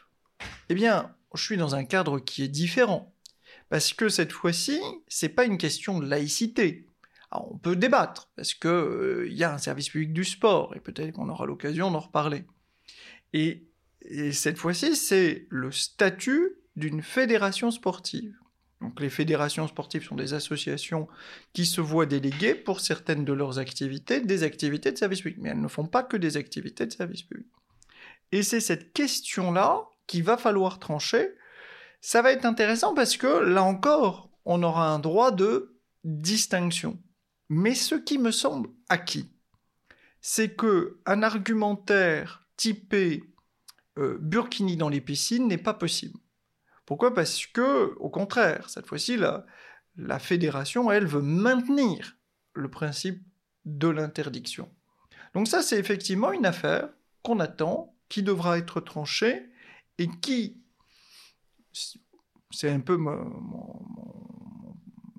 eh 0.69 0.75
bien, 0.75 1.13
je 1.33 1.43
suis 1.43 1.57
dans 1.57 1.75
un 1.75 1.83
cadre 1.83 2.19
qui 2.19 2.43
est 2.43 2.47
différent. 2.47 3.13
Parce 3.69 3.91
que 3.91 4.07
cette 4.07 4.31
fois-ci, 4.31 4.79
c'est 5.07 5.29
pas 5.29 5.43
une 5.43 5.57
question 5.57 5.99
de 5.99 6.07
laïcité. 6.07 6.86
On 7.31 7.57
peut 7.57 7.75
débattre, 7.75 8.31
parce 8.35 8.53
qu'il 8.53 8.69
euh, 8.69 9.27
y 9.29 9.43
a 9.43 9.53
un 9.53 9.57
service 9.57 9.89
public 9.89 10.13
du 10.13 10.23
sport, 10.23 10.75
et 10.75 10.79
peut-être 10.79 11.13
qu'on 11.13 11.29
aura 11.29 11.45
l'occasion 11.45 11.91
d'en 11.91 11.99
reparler. 11.99 12.45
Et, 13.33 13.67
et 14.01 14.31
cette 14.31 14.57
fois-ci, 14.57 14.95
c'est 14.95 15.47
le 15.49 15.71
statut 15.71 16.55
d'une 16.75 17.01
fédération 17.01 17.71
sportive. 17.71 18.35
Donc 18.81 18.99
les 18.99 19.09
fédérations 19.09 19.67
sportives 19.67 20.03
sont 20.03 20.15
des 20.15 20.33
associations 20.33 21.07
qui 21.53 21.65
se 21.65 21.81
voient 21.81 22.05
déléguer 22.05 22.53
pour 22.53 22.79
certaines 22.79 23.25
de 23.25 23.33
leurs 23.33 23.57
activités 23.57 24.21
des 24.21 24.43
activités 24.43 24.91
de 24.91 24.97
service 24.97 25.21
public, 25.21 25.39
mais 25.41 25.49
elles 25.49 25.61
ne 25.61 25.67
font 25.67 25.87
pas 25.87 26.03
que 26.03 26.15
des 26.15 26.37
activités 26.37 26.85
de 26.85 26.91
service 26.91 27.23
public. 27.23 27.47
Et 28.31 28.43
c'est 28.43 28.59
cette 28.59 28.93
question-là 28.93 29.85
qu'il 30.05 30.23
va 30.23 30.37
falloir 30.37 30.79
trancher. 30.79 31.31
Ça 32.01 32.21
va 32.21 32.31
être 32.31 32.45
intéressant 32.45 32.93
parce 32.93 33.17
que 33.17 33.27
là 33.27 33.63
encore, 33.63 34.29
on 34.45 34.61
aura 34.61 34.89
un 34.89 34.99
droit 34.99 35.31
de 35.31 35.79
distinction. 36.03 36.99
Mais 37.49 37.75
ce 37.75 37.95
qui 37.95 38.17
me 38.17 38.31
semble 38.31 38.69
acquis, 38.89 39.29
c'est 40.21 40.55
que 40.55 40.99
un 41.05 41.23
argumentaire 41.23 42.45
typé 42.57 43.23
euh, 43.97 44.17
Burkini 44.19 44.77
dans 44.77 44.89
les 44.89 45.01
piscines 45.01 45.47
n'est 45.47 45.57
pas 45.57 45.73
possible. 45.73 46.19
Pourquoi? 46.85 47.13
Parce 47.13 47.45
que, 47.47 47.95
au 47.99 48.09
contraire, 48.09 48.69
cette 48.69 48.87
fois-ci, 48.87 49.17
la, 49.17 49.45
la 49.97 50.19
fédération, 50.19 50.91
elle, 50.91 51.05
veut 51.05 51.21
maintenir 51.21 52.17
le 52.53 52.69
principe 52.69 53.21
de 53.65 53.87
l'interdiction. 53.87 54.71
Donc 55.33 55.47
ça, 55.47 55.61
c'est 55.61 55.77
effectivement 55.77 56.31
une 56.31 56.45
affaire 56.45 56.89
qu'on 57.23 57.39
attend, 57.39 57.93
qui 58.09 58.23
devra 58.23 58.57
être 58.57 58.79
tranchée, 58.79 59.49
et 59.97 60.07
qui, 60.21 60.61
c'est 62.51 62.69
un 62.69 62.79
peu 62.79 62.97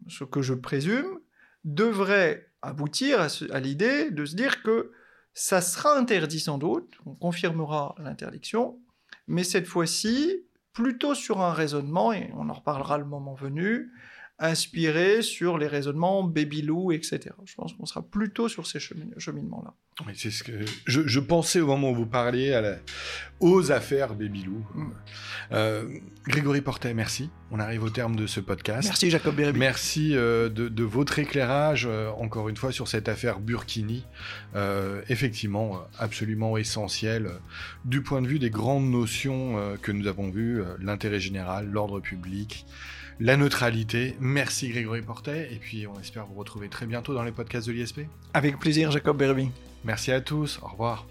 ce 0.09 0.24
que 0.24 0.41
je 0.41 0.55
présume, 0.55 1.20
devrait 1.65 2.51
aboutir 2.63 3.21
à, 3.21 3.61
l'idée 3.61 4.11
de 4.11 4.25
se 4.25 4.35
dire 4.35 4.63
que 4.63 4.93
ça 5.35 5.61
sera 5.61 5.97
interdit 5.97 6.41
sans 6.41 6.59
doute, 6.59 6.99
on 7.07 7.15
confirmera 7.15 7.95
l'interdiction, 7.99 8.81
mais 9.27 9.45
cette 9.45 9.67
fois-ci, 9.67 10.45
plutôt 10.73 11.15
sur 11.15 11.41
un 11.41 11.53
raisonnement, 11.53 12.13
et 12.13 12.31
on 12.35 12.49
en 12.49 12.55
reparlera 12.55 12.99
le 12.99 13.05
moment 13.05 13.35
venu, 13.35 13.93
inspiré 14.39 15.22
sur 15.22 15.59
les 15.59 15.66
raisonnements 15.66 16.22
Babylou, 16.22 16.93
etc. 16.93 17.30
Je 17.45 17.55
pense 17.55 17.72
qu'on 17.72 17.86
sera 17.86 18.03
plutôt 18.03 18.49
sur 18.49 18.66
ces 18.66 18.78
cheminements-là. 18.78 19.74
c'est 20.14 20.30
ce 20.30 20.45
que 20.45 20.53
je, 20.86 21.20
pensais 21.20 21.61
au 21.61 21.66
moment 21.66 21.91
où 21.91 21.95
vous 21.95 22.07
parliez 22.07 22.55
à 22.55 22.78
aux 23.41 23.72
affaires 23.72 24.14
Babylou. 24.14 24.64
Mm. 24.74 24.91
Euh, 25.53 25.89
Grégory 26.26 26.61
Portet, 26.61 26.95
merci. 26.95 27.30
On 27.51 27.59
arrive 27.59 27.82
au 27.82 27.91
terme 27.91 28.14
de 28.14 28.26
ce 28.26 28.39
podcast. 28.41 28.86
Merci 28.86 29.11
Jacob 29.11 29.34
Bérébi. 29.34 29.59
Merci 29.59 30.14
euh, 30.14 30.49
de, 30.49 30.84
votre 30.84 31.18
éclairage, 31.18 31.86
euh, 31.89 32.11
encore 32.11 32.49
une 32.49 32.57
fois, 32.57 32.70
sur 32.70 32.86
cette 32.86 33.09
affaire 33.09 33.41
Burkini. 33.41 34.05
effectivement, 35.09 35.82
absolument 35.99 36.57
essentielle 36.57 37.30
du 37.84 38.03
point 38.03 38.22
de 38.22 38.28
vue 38.28 38.39
des 38.39 38.51
grandes 38.51 38.89
notions 38.89 39.76
que 39.82 39.91
nous 39.91 40.07
avons 40.07 40.30
vues, 40.30 40.62
l'intérêt 40.80 41.20
général, 41.20 41.66
l'ordre 41.66 42.01
public, 42.01 42.66
la 43.21 43.37
neutralité. 43.37 44.16
Merci 44.21 44.69
Grégory 44.69 45.03
Portet, 45.03 45.49
et 45.53 45.57
puis 45.57 45.87
on 45.87 45.99
espère 46.01 46.27
vous 46.27 46.35
retrouver 46.35 46.69
très 46.69 46.87
bientôt 46.87 47.14
dans 47.14 47.23
les 47.23 47.33
podcasts 47.33 47.66
de 47.66 47.73
l'ISP. 47.73 48.01
Avec 48.35 48.59
plaisir, 48.59 48.91
Jacob 48.91 49.16
Berby. 49.16 49.51
Merci 49.85 50.12
à 50.12 50.21
tous, 50.21 50.61
au 50.62 50.69
revoir. 50.69 51.07